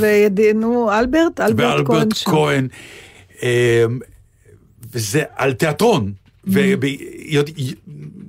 וידינו, 0.00 0.92
אלברט, 0.92 1.40
אלברט 1.40 1.86
כהן 1.86 1.96
ואלברט. 1.96 2.12
כהן. 2.24 2.68
אה, 3.42 3.84
וזה 4.92 5.22
על 5.36 5.52
תיאטרון. 5.52 6.12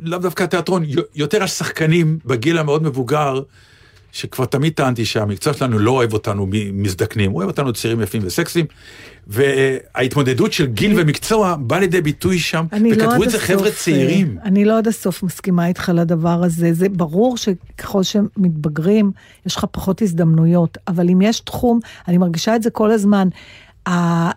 ולאו 0.03 0.19
דווקא 0.19 0.43
תיאטרון, 0.45 0.83
י- 0.83 0.95
יותר 1.15 1.41
על 1.41 1.47
שחקנים 1.47 2.19
בגיל 2.25 2.57
המאוד 2.57 2.83
מבוגר, 2.83 3.41
שכבר 4.11 4.45
תמיד 4.45 4.73
טענתי 4.73 5.05
שהמקצוע 5.05 5.53
שלנו 5.53 5.79
לא 5.79 5.91
אוהב 5.91 6.13
אותנו 6.13 6.47
מזדקנים, 6.73 7.31
הוא 7.31 7.37
אוהב 7.37 7.49
אותנו 7.49 7.73
צעירים 7.73 8.01
יפים 8.01 8.21
וסקסיים, 8.25 8.65
וההתמודדות 9.27 10.53
של 10.53 10.65
גיל 10.65 10.93
ומקצוע 10.99 11.55
באה 11.59 11.79
לידי 11.79 12.01
ביטוי 12.01 12.39
שם, 12.39 12.65
לא 12.71 12.89
וכתבו 12.93 13.23
את 13.23 13.29
זה 13.29 13.39
חבר'ה 13.39 13.67
הסוף, 13.67 13.79
צעירים. 13.83 14.37
אה, 14.37 14.43
אני 14.47 14.65
לא 14.65 14.77
עד 14.77 14.87
הסוף 14.87 15.23
מסכימה 15.23 15.67
איתך 15.67 15.91
לדבר 15.95 16.43
הזה. 16.43 16.73
זה 16.73 16.89
ברור 16.89 17.37
שככל 17.37 18.03
שמתבגרים, 18.03 19.11
יש 19.45 19.55
לך 19.55 19.65
פחות 19.71 20.01
הזדמנויות, 20.01 20.77
אבל 20.87 21.09
אם 21.09 21.21
יש 21.21 21.39
תחום, 21.39 21.79
אני 22.07 22.17
מרגישה 22.17 22.55
את 22.55 22.63
זה 22.63 22.69
כל 22.69 22.91
הזמן, 22.91 23.27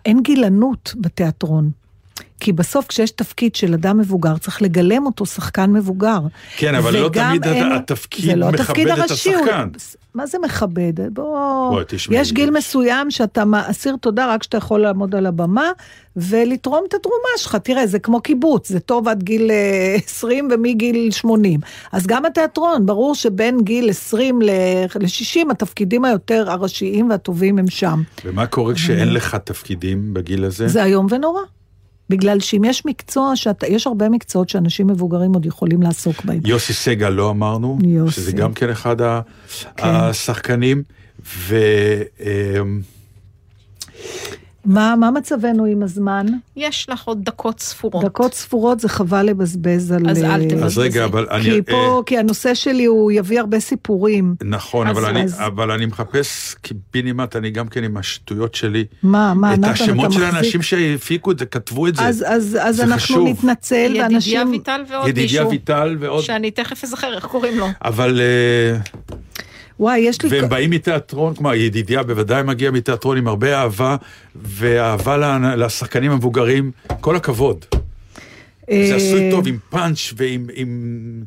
אין 0.05 0.21
גילנות 0.21 0.93
בתיאטרון. 1.01 1.69
כי 2.39 2.51
בסוף 2.53 2.85
כשיש 2.87 3.11
תפקיד 3.11 3.55
של 3.55 3.73
אדם 3.73 3.97
מבוגר, 3.97 4.37
צריך 4.37 4.61
לגלם 4.61 5.05
אותו 5.05 5.25
שחקן 5.25 5.71
מבוגר. 5.73 6.19
כן, 6.57 6.75
אבל 6.75 6.93
לא 6.99 7.09
תמיד 7.13 7.45
אין- 7.47 7.71
התפקיד 7.71 8.37
לא 8.37 8.47
מכבד 8.47 8.59
התפקיד 8.61 8.87
את 8.87 8.97
הראשי, 8.99 9.29
הוא- 9.33 9.43
השחקן. 9.43 9.69
מה 10.15 10.25
זה 10.27 10.37
מכבד? 10.43 11.13
בוא... 11.13 11.81
תשמעי, 11.87 12.19
יש 12.19 12.31
גיל 12.33 12.49
יש- 12.49 12.55
מסוים 12.55 13.11
שאתה 13.11 13.43
אסיר 13.69 13.95
תודה 14.01 14.33
רק 14.33 14.43
שאתה 14.43 14.57
יכול 14.57 14.79
לעמוד 14.79 15.15
על 15.15 15.25
הבמה 15.25 15.71
ולתרום 16.15 16.83
את 16.89 16.93
התרומה 16.93 17.15
שלך. 17.37 17.55
תראה, 17.55 17.87
זה 17.87 17.99
כמו 17.99 18.21
קיבוץ, 18.21 18.69
זה 18.69 18.79
טוב 18.79 19.07
עד 19.07 19.23
גיל 19.23 19.51
אה, 19.51 19.95
20 20.05 20.47
ומגיל 20.51 21.11
80. 21.11 21.59
אז 21.91 22.07
גם 22.07 22.25
התיאטרון, 22.25 22.85
ברור 22.85 23.15
שבין 23.15 23.61
גיל 23.63 23.89
20 23.89 24.41
ל-60, 24.41 25.51
התפקידים 25.51 26.05
היותר 26.05 26.51
הראשיים 26.51 27.09
והטובים 27.09 27.57
הם 27.59 27.67
שם. 27.69 28.01
ומה 28.25 28.45
קורה 28.45 28.73
כשאין 28.73 29.13
לך 29.13 29.35
תפקידים 29.35 30.13
בגיל 30.13 30.43
הזה? 30.45 30.67
זה 30.67 30.83
איום 30.83 31.07
ונורא. 31.09 31.41
בגלל 32.09 32.39
שאם 32.39 32.63
יש 32.63 32.85
מקצוע, 32.85 33.35
שאתה, 33.35 33.67
יש 33.67 33.87
הרבה 33.87 34.09
מקצועות 34.09 34.49
שאנשים 34.49 34.87
מבוגרים 34.87 35.33
עוד 35.33 35.45
יכולים 35.45 35.81
לעסוק 35.81 36.25
בהם. 36.25 36.39
יוסי 36.45 36.73
סגל 36.73 37.09
לא 37.09 37.29
אמרנו, 37.29 37.77
יוסי. 37.83 38.15
שזה 38.15 38.31
גם 38.31 38.53
כן 38.53 38.69
אחד 38.69 38.97
כן. 38.99 39.23
השחקנים, 39.77 40.83
ו... 41.25 41.55
מה, 44.67 44.95
מה 44.99 45.11
מצבנו 45.11 45.65
עם 45.65 45.83
הזמן? 45.83 46.25
יש 46.55 46.89
לך 46.89 47.03
עוד 47.07 47.23
דקות 47.23 47.59
ספורות. 47.59 48.05
דקות 48.05 48.33
ספורות 48.33 48.79
זה 48.79 48.89
חבל 48.89 49.23
לבזבז 49.25 49.91
על... 49.91 50.09
אז 50.09 50.17
אל 50.23 50.25
אה, 50.25 50.37
תבזבזי. 50.49 50.63
אז 50.65 50.77
רגע, 50.77 51.05
אבל 51.05 51.27
אני... 51.31 51.43
כי 51.43 51.61
פה, 51.61 51.75
אה, 51.97 52.03
כי 52.05 52.17
הנושא 52.17 52.53
שלי 52.53 52.85
הוא 52.85 53.11
יביא 53.11 53.39
הרבה 53.39 53.59
סיפורים. 53.59 54.35
נכון, 54.43 54.87
אז- 54.87 54.97
אבל 54.97 55.05
אני- 55.05 55.23
אז- 55.23 55.39
אבל 55.45 55.71
אני 55.71 55.85
מחפש 55.85 56.55
קיבינימט, 56.61 57.35
אני 57.35 57.49
גם 57.51 57.67
כן 57.67 57.83
עם 57.83 57.97
השטויות 57.97 58.55
שלי. 58.55 58.85
מה, 59.03 59.33
מה, 59.33 59.53
את 59.53 59.59
נתן, 59.59 59.71
אתה 59.71 59.83
השמות 59.83 60.11
של 60.11 60.19
מחזיק? 60.19 60.33
האנשים 60.35 60.61
שהפיקו 60.61 61.31
את 61.31 61.39
זה, 61.39 61.45
כתבו 61.45 61.87
את 61.87 61.95
זה. 61.95 62.01
אז, 62.07 62.23
אז, 62.27 62.57
אז 62.61 62.75
זה 62.75 62.83
אנחנו 62.83 62.97
חשוב. 63.03 63.27
נתנצל, 63.27 63.75
ידידיה 63.75 64.03
ואנשים... 64.03 64.51
ויטל 64.51 64.81
ועוד 64.89 65.07
ידידיה 65.07 65.27
מישהו. 65.41 65.49
ויטל 65.51 65.97
ועוד... 65.99 66.23
שאני 66.23 66.51
תכף 66.51 66.83
אזכר 66.83 67.13
איך 67.15 67.25
קוראים 67.25 67.57
לו. 67.57 67.67
אבל... 67.85 68.21
אה, 68.21 68.77
וואי, 69.79 69.99
יש 69.99 70.21
לי... 70.21 70.29
והם 70.29 70.49
באים 70.49 70.69
מתיאטרון, 70.69 71.35
כמו 71.35 71.53
ידידיה 71.53 72.03
בוודאי 72.03 72.43
מגיע 72.43 72.71
מתיאטרון 72.71 73.17
עם 73.17 73.27
הרבה 73.27 73.61
אהבה, 73.61 73.95
ואהבה 74.35 75.17
לשחקנים 75.55 76.11
המבוגרים, 76.11 76.71
כל 77.01 77.15
הכבוד. 77.15 77.65
אה, 78.71 78.85
זה 78.89 78.95
עשוי 78.95 79.31
טוב 79.31 79.47
עם 79.47 79.57
פאנץ' 79.69 80.13
ועם... 80.17 80.47
עם... 80.53 81.23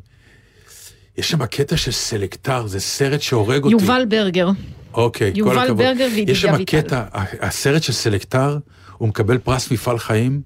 יש 1.17 1.29
שם 1.31 1.45
קטע 1.45 1.77
של 1.77 1.91
סלקטר, 1.91 2.67
זה 2.67 2.79
סרט 2.79 3.21
שהורג 3.21 3.63
אותי. 3.63 3.71
יובל 3.73 4.05
ברגר. 4.09 4.49
אוקיי, 4.93 5.31
כל 5.33 5.37
יובל 5.39 5.57
הכבוד. 5.59 5.77
ברגר 5.77 6.05
וידידיה 6.11 6.31
יש 6.31 6.41
שם 6.41 6.53
ויטל. 6.57 6.81
קטע, 6.81 7.03
הסרט 7.41 7.83
של 7.83 7.93
סלקטר, 7.93 8.57
הוא 8.97 9.07
מקבל 9.09 9.37
פרס 9.37 9.71
מפעל 9.71 9.99
חיים, 9.99 10.41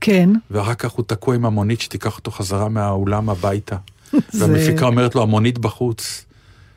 כן. 0.00 0.30
ואחר 0.50 0.74
כך 0.74 0.90
הוא 0.90 1.04
תקוע 1.08 1.34
עם 1.34 1.46
המונית 1.46 1.80
שתיקח 1.80 2.16
אותו 2.16 2.30
חזרה 2.30 2.68
מהאולם 2.68 3.30
הביתה. 3.30 3.76
זה- 4.12 4.44
והמפיקה 4.46 4.86
אומרת 4.86 5.14
לו, 5.14 5.22
המונית 5.22 5.58
בחוץ. 5.58 6.24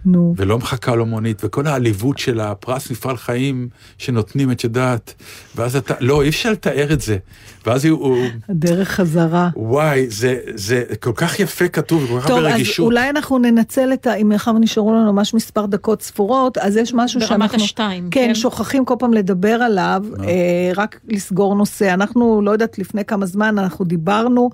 נו. 0.06 0.34
ולא 0.38 0.58
מחכה 0.58 0.96
לו 0.96 1.06
מונית, 1.06 1.42
וכל 1.44 1.68
העליבות 1.68 2.18
של 2.18 2.40
הפרס 2.40 2.92
מפעל 2.92 3.18
חיים 3.18 3.70
שנותנים, 3.98 4.52
את 4.52 4.64
יודעת, 4.64 5.14
ואז 5.56 5.76
אתה, 5.76 5.94
לא, 6.00 6.22
אי 6.22 6.30
אפשר 6.30 6.52
לתאר 6.52 6.94
את 6.94 7.02
זה. 7.02 7.18
ואז 7.66 7.86
הוא, 7.86 8.18
הדרך 8.50 8.90
חזרה. 8.90 9.50
וואי, 9.56 10.10
זה, 10.10 10.40
זה 10.56 10.84
כל 11.00 11.12
כך 11.16 11.40
יפה 11.40 11.68
כתוב, 11.68 12.04
וכל 12.04 12.20
כך 12.20 12.28
טוב, 12.28 12.38
הרבה 12.38 12.50
אז 12.50 12.56
רגישות. 12.56 12.86
אולי 12.86 13.10
אנחנו 13.10 13.38
ננצל 13.38 13.94
את 13.94 14.08
ה... 14.08 14.14
אם 14.14 14.30
מאחר 14.30 14.52
ונשארו 14.56 14.94
לנו 14.94 15.14
ממש 15.14 15.34
מספר 15.34 15.66
דקות 15.66 16.02
ספורות, 16.02 16.58
אז 16.58 16.78
יש 16.78 16.94
משהו 16.94 17.20
ברמת 17.20 17.30
שאנחנו... 17.30 17.64
השתיים, 17.64 18.10
כן, 18.12 18.28
כן. 18.28 18.36
שוכחים 18.36 18.86
כל 18.86 18.96
פעם 19.00 19.14
לדבר 19.14 19.54
עליו, 19.54 20.04
אה, 20.24 20.72
רק 20.76 21.00
לסגור 21.08 21.56
נושא. 21.56 21.94
אנחנו, 21.94 22.42
לא 22.44 22.52
יודעת, 22.52 22.80
לפני 22.80 23.06
כמה 23.06 23.26
זמן 23.26 23.60
אנחנו 23.60 23.86
דיברנו 23.86 24.50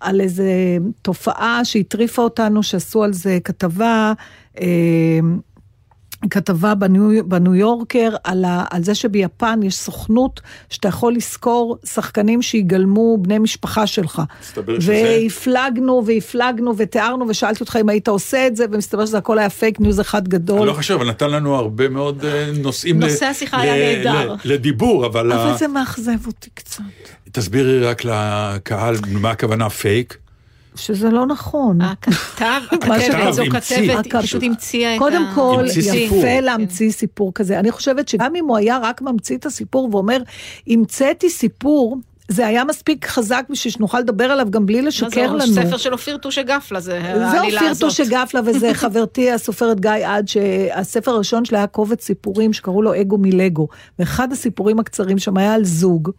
על 0.00 0.20
איזה 0.20 0.78
תופעה 1.02 1.64
שהטריפה 1.64 2.22
אותנו, 2.22 2.62
שעשו 2.62 3.02
על 3.02 3.12
זה 3.12 3.38
כתבה. 3.44 4.12
אה, 4.60 4.66
כתבה 6.30 6.74
בניו, 6.74 7.28
בניו 7.28 7.54
יורקר 7.54 8.10
על, 8.24 8.44
ה, 8.44 8.64
על 8.70 8.84
זה 8.84 8.94
שביפן 8.94 9.60
יש 9.62 9.76
סוכנות 9.76 10.40
שאתה 10.70 10.88
יכול 10.88 11.14
לשכור 11.14 11.76
שחקנים 11.84 12.42
שיגלמו 12.42 13.16
בני 13.20 13.38
משפחה 13.38 13.86
שלך. 13.86 14.22
מסתבר 14.42 14.80
שזה- 14.80 15.18
והפלגנו 15.22 16.02
והפלגנו 16.06 16.74
ותיארנו 16.76 17.28
ושאלתי 17.28 17.60
אותך 17.60 17.76
אם 17.80 17.88
היית 17.88 18.08
עושה 18.08 18.46
את 18.46 18.56
זה, 18.56 18.64
ומסתבר 18.72 19.06
שזה 19.06 19.18
הכל 19.18 19.38
היה 19.38 19.50
פייק 19.50 19.80
ניוז 19.80 20.00
אחד 20.00 20.20
אני 20.22 20.28
גדול. 20.28 20.66
לא 20.68 20.72
חושב, 20.72 20.94
אבל 20.94 21.08
נתן 21.08 21.30
לנו 21.30 21.54
הרבה 21.54 21.88
מאוד 21.88 22.24
אה, 22.24 22.50
נושאים 22.62 23.00
נושא 23.00 23.24
ל- 23.24 23.28
השיחה 23.28 23.56
ל- 23.56 23.60
היה 23.60 23.96
נהדר. 23.98 24.34
לדיבור, 24.44 25.06
אבל 25.06 25.32
ה- 25.32 25.48
אבל 25.50 25.58
זה 25.58 25.68
מאכזב 25.68 26.26
אותי 26.26 26.50
קצת. 26.54 26.82
תסבירי 27.32 27.80
רק 27.86 28.02
לקהל 28.04 28.94
מה 29.10 29.30
הכוונה 29.30 29.70
פייק. 29.70 30.18
שזה 30.74 31.10
לא 31.10 31.26
נכון. 31.26 31.80
הכתב, 31.80 32.60
מה 32.88 32.94
הכתבת 32.94 33.32
זו. 33.32 33.42
כתבת, 33.50 34.04
היא 34.04 34.22
פשוט 34.22 34.42
המציאה 34.42 34.96
את 34.96 35.00
ה... 35.00 35.04
קודם 35.04 35.26
כל. 35.34 35.64
יפה 35.94 36.40
להמציא 36.40 36.90
סיפור 36.90 37.32
כזה. 37.34 37.58
אני 37.58 37.70
חושבת 37.70 38.08
שגם 38.08 38.36
אם 38.36 38.44
הוא 38.48 38.56
היה 38.56 38.78
רק 38.82 39.02
ממציא 39.02 39.36
את 39.36 39.46
הסיפור 39.46 39.88
ואומר, 39.92 40.18
המצאתי 40.66 41.30
סיפור, 41.30 41.98
זה 42.28 42.46
היה 42.46 42.64
מספיק 42.64 43.06
חזק 43.06 43.44
בשביל 43.50 43.72
שנוכל 43.72 44.00
לדבר 44.00 44.24
עליו 44.24 44.50
גם 44.50 44.66
בלי 44.66 44.82
לשקר 44.82 45.08
זה, 45.10 45.26
לנו. 45.26 45.54
ספר 45.54 45.76
של 45.76 45.92
אופיר 45.92 46.16
טושה 46.16 46.42
גפלה, 46.42 46.80
זה 46.80 47.00
זה 47.02 47.26
העלילה 47.26 47.60
אופיר 47.60 47.70
הזאת. 47.70 47.80
טושה 47.80 48.04
גפלה 48.04 48.40
וזה 48.44 48.74
חברתי 48.82 49.30
הסופרת 49.30 49.80
גיא 49.80 49.90
עד, 50.04 50.28
שהספר 50.28 51.10
הראשון 51.10 51.44
שלה 51.44 51.58
היה 51.58 51.66
קובץ 51.66 52.04
סיפורים 52.04 52.52
שקראו 52.52 52.82
לו 52.82 53.00
אגו 53.00 53.18
מלגו. 53.18 53.68
ואחד 53.98 54.32
הסיפורים 54.32 54.78
הקצרים 54.78 55.18
שם 55.18 55.36
היה 55.36 55.54
על 55.54 55.64
זוג. 55.64 56.10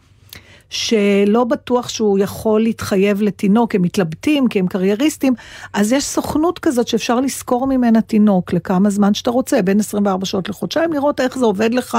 שלא 0.69 1.43
בטוח 1.43 1.89
שהוא 1.89 2.19
יכול 2.19 2.61
להתחייב 2.63 3.21
לתינוק, 3.21 3.75
הם 3.75 3.81
מתלבטים 3.81 4.47
כי 4.47 4.59
הם 4.59 4.67
קרייריסטים, 4.67 5.33
אז 5.73 5.91
יש 5.91 6.03
סוכנות 6.03 6.59
כזאת 6.59 6.87
שאפשר 6.87 7.19
לשכור 7.19 7.67
ממנה 7.67 8.01
תינוק 8.01 8.53
לכמה 8.53 8.89
זמן 8.89 9.13
שאתה 9.13 9.31
רוצה, 9.31 9.61
בין 9.61 9.79
24 9.79 10.25
שעות 10.25 10.49
לחודשיים, 10.49 10.93
לראות 10.93 11.19
איך 11.19 11.37
זה 11.37 11.45
עובד 11.45 11.73
לך, 11.73 11.97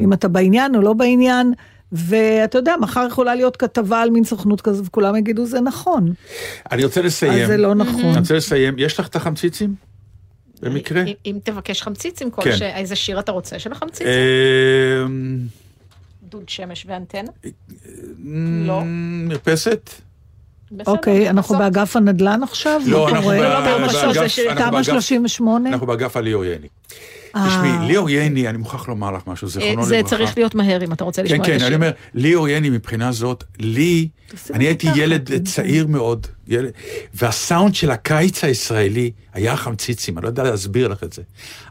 אם 0.00 0.12
אתה 0.12 0.28
בעניין 0.28 0.74
או 0.76 0.80
לא 0.80 0.92
בעניין. 0.92 1.52
ואתה 1.92 2.58
יודע, 2.58 2.74
מחר 2.80 3.06
יכולה 3.08 3.34
להיות 3.34 3.56
כתבה 3.56 4.00
על 4.00 4.10
מין 4.10 4.24
סוכנות 4.24 4.60
כזו, 4.60 4.84
וכולם 4.84 5.16
יגידו 5.16 5.46
זה 5.46 5.60
נכון. 5.60 6.12
אני 6.72 6.84
רוצה 6.84 7.02
לסיים. 7.02 7.42
אז 7.42 7.46
זה 7.48 7.56
לא 7.56 7.74
נכון. 7.74 8.04
אני 8.04 8.18
רוצה 8.18 8.34
לסיים. 8.34 8.74
יש 8.78 8.98
לך 9.00 9.08
את 9.08 9.16
החמציצים? 9.16 9.74
במקרה? 10.62 11.02
אם- 11.02 11.12
אם 11.26 11.38
תבקש 11.42 11.82
חמציצים, 11.82 12.30
כל 12.30 12.42
כן. 12.42 12.56
ש... 12.56 12.62
איזה 12.62 12.96
שיר 12.96 13.18
אתה 13.18 13.32
רוצה 13.32 13.58
של 13.58 13.72
החמציצים? 13.72 14.06
אה, 16.26 16.30
דוד 16.30 16.48
שמש 16.48 16.86
ואנטנה? 16.88 17.30
לא. 17.44 18.66
לא. 18.66 18.82
מרפסת? 19.28 19.90
אוקיי, 20.86 21.30
אנחנו. 21.30 21.58
באגף 21.58 21.96
הנדל"ן 21.96 22.42
עכשיו? 22.42 22.80
לא, 22.86 23.08
אנחנו 23.08 23.32
לא, 23.32 23.38
באגף- 23.38 23.92
זה 23.92 24.54
תמ"א 24.54 24.70
באגף- 24.70 24.82
38? 24.86 25.68
אנחנו 25.70 25.86
באגף 25.86 26.16
הליאור 26.16 26.44
ייני. 26.44 26.66
אה. 27.36 27.46
תשמעי, 27.48 27.86
ליאור 27.88 28.10
ייני, 28.10 28.48
אני 28.48 28.58
מוכרח 28.58 28.88
לומר 28.88 29.10
לך 29.12 29.22
משהו, 29.26 29.46
אה, 29.46 29.50
זיכרונו 29.52 29.84
זה 29.84 29.96
לברכה. 29.96 30.10
צריך 30.16 30.36
להיות 30.38 30.54
מהר 30.54 30.84
אם 30.84 30.92
אתה 30.92 31.04
רוצה 31.04 31.22
כן, 31.22 31.26
לשמוע 31.26 31.40
את 31.40 31.46
כן, 31.46 31.54
השיר. 31.56 31.66
אני 31.66 31.74
אומר, 31.74 31.90
ליאור 32.14 32.48
ייני 32.48 32.70
מבחינה 32.70 33.12
זאת, 33.12 33.44
לי, 33.58 34.08
אני 34.54 34.64
הייתי 34.64 34.86
ילד 34.96 35.28
כן. 35.28 35.44
צעיר 35.44 35.86
מאוד, 35.86 36.26
והסאונד 37.14 37.74
של 37.74 37.90
הקיץ 37.90 38.44
הישראלי 38.44 39.10
היה 39.34 39.52
החמציצים, 39.52 40.18
אני 40.18 40.22
לא 40.24 40.28
יודע 40.28 40.42
להסביר 40.42 40.88
לך 40.88 41.02
את 41.04 41.12
זה. 41.12 41.22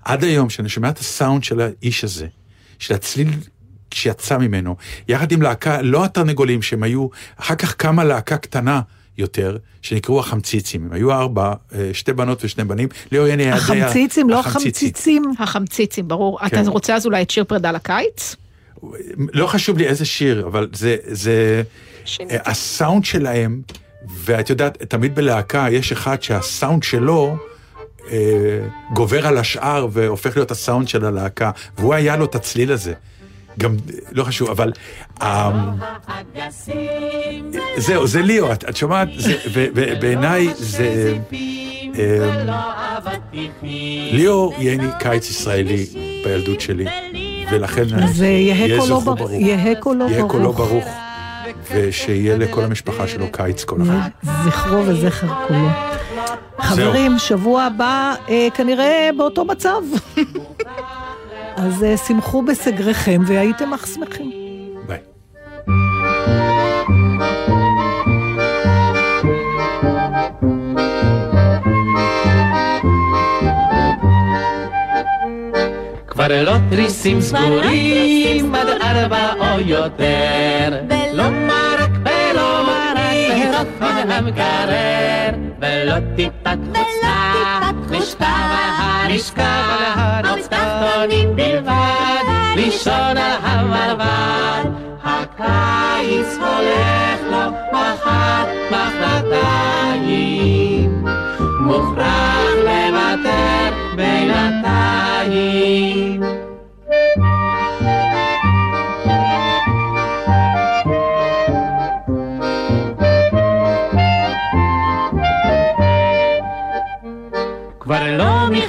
עד 0.05 0.23
היום, 0.23 0.47
כשאני 0.47 0.69
שומע 0.69 0.89
את 0.89 0.99
הסאונד 0.99 1.43
של 1.43 1.61
האיש 1.61 2.03
הזה, 2.03 2.27
של 2.79 2.93
הצליל 2.93 3.29
שיצא 3.93 4.37
ממנו, 4.37 4.75
יחד 5.07 5.31
עם 5.31 5.41
להקה, 5.41 5.81
לא 5.81 6.05
התרנגולים 6.05 6.61
שהם 6.61 6.83
היו, 6.83 7.07
אחר 7.37 7.55
כך 7.55 7.73
קמה 7.75 8.03
להקה 8.03 8.37
קטנה 8.37 8.81
יותר, 9.17 9.57
שנקראו 9.81 10.19
החמציצים. 10.19 10.85
הם 10.85 10.93
היו 10.93 11.11
ארבע, 11.11 11.53
אה, 11.75 11.89
שתי 11.93 12.13
בנות 12.13 12.43
ושני 12.43 12.63
בנים, 12.63 12.89
ליאור 13.11 13.27
ייני 13.27 13.43
היה. 13.43 13.55
החמציצים, 13.55 14.29
לא 14.29 14.39
החמציצי. 14.39 14.85
החמציצים. 14.85 15.23
החמציצים, 15.39 16.07
ברור. 16.07 16.39
כן. 16.39 16.61
אתה 16.61 16.69
רוצה 16.69 16.95
אז 16.95 17.05
אולי 17.05 17.21
את 17.21 17.29
שיר 17.29 17.43
פרידה 17.43 17.71
לקיץ? 17.71 18.35
לא 19.33 19.47
חשוב 19.47 19.77
לי 19.77 19.87
איזה 19.87 20.05
שיר, 20.05 20.47
אבל 20.47 20.69
זה, 20.73 20.95
זה, 21.05 21.63
שיניתי. 22.05 22.35
אה, 22.35 22.41
הסאונד 22.45 23.05
שלהם, 23.05 23.61
ואת 24.17 24.49
יודעת, 24.49 24.83
תמיד 24.83 25.15
בלהקה 25.15 25.67
יש 25.71 25.91
אחד 25.91 26.23
שהסאונד 26.23 26.83
שלו 26.83 27.37
אה, 28.11 28.17
גובר 28.93 29.27
על 29.27 29.37
השאר 29.37 29.87
והופך 29.91 30.37
להיות 30.37 30.51
הסאונד 30.51 30.87
של 30.87 31.05
הלהקה, 31.05 31.51
והוא 31.77 31.93
היה 31.93 32.15
לו 32.15 32.25
את 32.25 32.35
הצליל 32.35 32.71
הזה. 32.71 32.93
גם, 33.59 33.75
לא 34.11 34.23
חשוב, 34.23 34.49
אבל... 34.49 34.71
אה, 35.21 35.51
זהו, 37.77 38.07
זה 38.07 38.21
ליאו, 38.21 38.53
את, 38.53 38.69
את 38.69 38.75
שומעת? 38.75 39.07
ובעיניי 39.53 40.47
זה... 40.55 41.17
אה, 41.99 42.43
ליאו 44.11 44.53
ייני 44.57 44.87
קיץ 44.99 45.29
ישראלי 45.29 45.85
בילדות 46.23 46.61
שלי, 46.61 46.85
ולכן 47.51 47.83
קולו 48.79 48.87
זכרו 48.87 49.01
ברוך. 49.01 49.19
ברוך. 49.19 49.31
יהא 49.31 49.73
קולו 49.79 50.09
יהיה 50.09 50.23
קולו 50.23 50.53
ברוך. 50.53 50.85
ושיהיה 51.71 52.37
לכל 52.37 52.63
המשפחה 52.63 53.07
שלו 53.07 53.31
קיץ 53.31 53.63
כל 53.63 53.81
אחד. 53.81 54.09
יהא 54.23 54.43
זכרו 54.45 54.77
וזכר 54.85 55.27
קולו. 55.47 55.67
חברים, 56.59 57.19
שבוע 57.19 57.63
הבא 57.63 58.15
אה, 58.29 58.47
כנראה 58.53 59.09
באותו 59.17 59.45
מצב. 59.45 59.81
אז 61.55 61.83
אה, 61.83 61.97
שמחו 61.97 62.41
בסגריכם 62.41 63.21
והייתם 63.25 63.73
אך 63.73 63.87
שמחים. 63.87 64.31
ביי. 64.87 64.99
כבר 76.07 76.43
לא 76.43 76.53
תריסים 76.69 77.21
סגורים 77.21 78.55
עד 78.55 78.67
ארבע 78.67 79.33
או 79.39 79.59
יותר. 79.59 80.81
לא 81.13 81.29
מרק 81.29 81.91
ולא 82.05 82.63
מרק 82.67 83.67
פירות 83.79 84.11
המקרר. 84.11 85.29
ולא 85.61 85.95
טיפת 86.15 86.57
חוצה 86.75 87.15
לשכב 89.09 89.41
על 89.41 90.25
הרשקה 90.25 90.31
או 90.31 90.35
תחתונים 90.49 91.35
בלבד 91.35 92.23
לישון 92.55 93.17
על 93.17 93.37
המרבד 93.41 94.63
הקיץ 95.03 96.37
הולך 96.39 97.19
לו 97.31 97.51
מחר, 97.71 98.45
מחרתיים. 98.71 100.25
מוכרח 101.59 102.51
לוותר 102.63 103.69
בינתיים. 103.95 105.25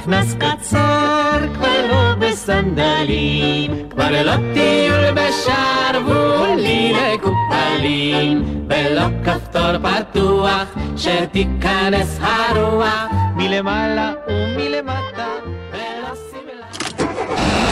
מכנס 0.07 0.35
קצר, 0.35 1.39
כבר 1.53 1.87
לא 1.89 2.15
בסנדלים, 2.19 3.89
כבר 3.89 4.23
לא 4.23 4.33
טיול 4.53 5.11
בשרוולים 5.11 6.95
מקופלים, 7.13 8.65
ולא 8.69 9.01
כפתור 9.25 9.77
פתוח, 9.77 10.67
שתיכנס 10.97 12.19
הרוח. 12.21 13.07
מלמעלה 13.35 14.13
ומלמטה, 14.27 15.27
ולא 15.71 16.13
שמלה. 16.31 17.07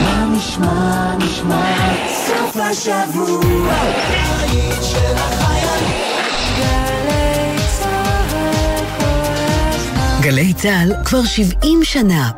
מה 0.03 0.25
נשמע, 0.37 1.15
נשמע, 1.17 1.63
סוף 2.07 2.57
השבוע, 2.57 3.94
גלי 10.35 10.53
צה"ל 10.53 10.93
כבר 11.05 11.25
70 11.25 11.83
שנה. 11.83 12.31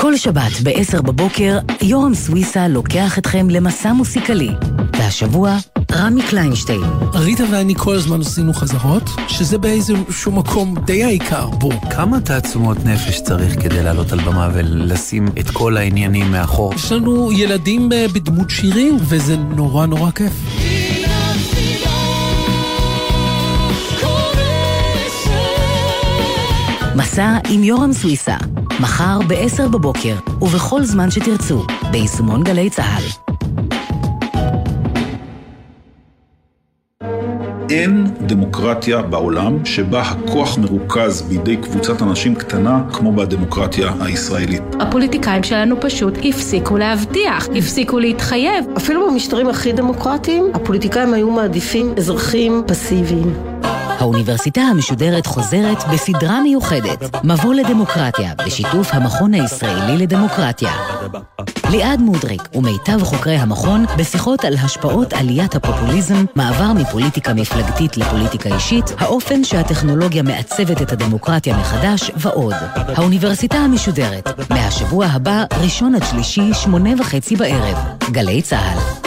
כל 0.00 0.16
שבת 0.16 0.52
ב-10 0.62 1.02
בבוקר, 1.02 1.58
יורם 1.82 2.14
סוויסה 2.14 2.68
לוקח 2.68 3.18
אתכם 3.18 3.50
למסע 3.50 3.92
מוסיקלי. 3.92 4.50
והשבוע, 4.98 5.56
רמי 5.92 6.22
קליינשטיין. 6.30 6.80
ריטה 7.14 7.44
ואני 7.50 7.74
כל 7.74 7.94
הזמן 7.94 8.20
עשינו 8.20 8.52
חזרות, 8.52 9.10
שזה 9.28 9.58
באיזשהו 9.58 10.32
מקום 10.32 10.74
די 10.84 11.04
העיקר 11.04 11.50
בו. 11.50 11.70
כמה 11.90 12.20
תעצומות 12.20 12.84
נפש 12.84 13.20
צריך 13.20 13.62
כדי 13.62 13.82
לעלות 13.82 14.12
על 14.12 14.20
במה 14.20 14.50
ולשים 14.54 15.28
את 15.40 15.50
כל 15.50 15.76
העניינים 15.76 16.30
מאחור? 16.30 16.74
יש 16.74 16.92
לנו 16.92 17.32
ילדים 17.32 17.88
בדמות 17.88 18.50
שירים, 18.50 18.96
וזה 19.00 19.36
נורא 19.36 19.86
נורא 19.86 20.10
כיף. 20.10 20.32
מסע 26.96 27.38
עם 27.50 27.64
יורם 27.64 27.92
סוויסה, 27.92 28.36
מחר 28.80 29.18
ב-10 29.28 29.68
בבוקר, 29.68 30.14
ובכל 30.40 30.84
זמן 30.84 31.10
שתרצו, 31.10 31.66
ביישומון 31.90 32.44
גלי 32.44 32.70
צה"ל. 32.70 33.02
אין 37.70 38.06
דמוקרטיה 38.20 39.02
בעולם 39.02 39.64
שבה 39.64 40.02
הכוח 40.02 40.58
מרוכז 40.58 41.22
בידי 41.22 41.56
קבוצת 41.56 42.02
אנשים 42.02 42.34
קטנה 42.34 42.82
כמו 42.92 43.12
בדמוקרטיה 43.12 43.92
הישראלית. 44.00 44.62
הפוליטיקאים 44.80 45.42
שלנו 45.42 45.76
פשוט 45.80 46.14
הפסיקו 46.24 46.78
להבטיח, 46.78 47.48
הפסיקו 47.58 47.98
להתחייב. 47.98 48.64
אפילו 48.76 49.10
במשטרים 49.10 49.48
הכי 49.48 49.72
דמוקרטיים, 49.72 50.44
הפוליטיקאים 50.54 51.14
היו 51.14 51.30
מעדיפים 51.30 51.94
אזרחים 51.96 52.62
פסיביים. 52.66 53.55
האוניברסיטה 53.98 54.60
המשודרת 54.60 55.26
חוזרת 55.26 55.84
בסדרה 55.92 56.40
מיוחדת, 56.40 57.24
מבוא 57.24 57.54
לדמוקרטיה, 57.54 58.32
בשיתוף 58.46 58.94
המכון 58.94 59.34
הישראלי 59.34 59.96
לדמוקרטיה. 59.98 60.72
ליעד 61.70 62.00
מודריק 62.00 62.42
ומיטב 62.54 63.02
חוקרי 63.02 63.36
המכון 63.36 63.84
בשיחות 63.98 64.44
על 64.44 64.54
השפעות 64.54 65.12
עליית 65.12 65.54
הפופוליזם, 65.54 66.24
מעבר 66.34 66.72
מפוליטיקה 66.72 67.34
מפלגתית 67.34 67.96
לפוליטיקה 67.96 68.54
אישית, 68.54 68.84
האופן 68.98 69.44
שהטכנולוגיה 69.44 70.22
מעצבת 70.22 70.82
את 70.82 70.92
הדמוקרטיה 70.92 71.56
מחדש 71.56 72.10
ועוד. 72.16 72.54
האוניברסיטה 72.74 73.56
המשודרת, 73.56 74.50
מהשבוע 74.50 75.06
הבא, 75.06 75.44
ראשון 75.62 75.94
עד 75.94 76.04
שלישי, 76.10 76.54
שמונה 76.54 76.90
וחצי 77.00 77.36
בערב. 77.36 77.76
גלי 78.10 78.42
צה"ל. 78.42 79.06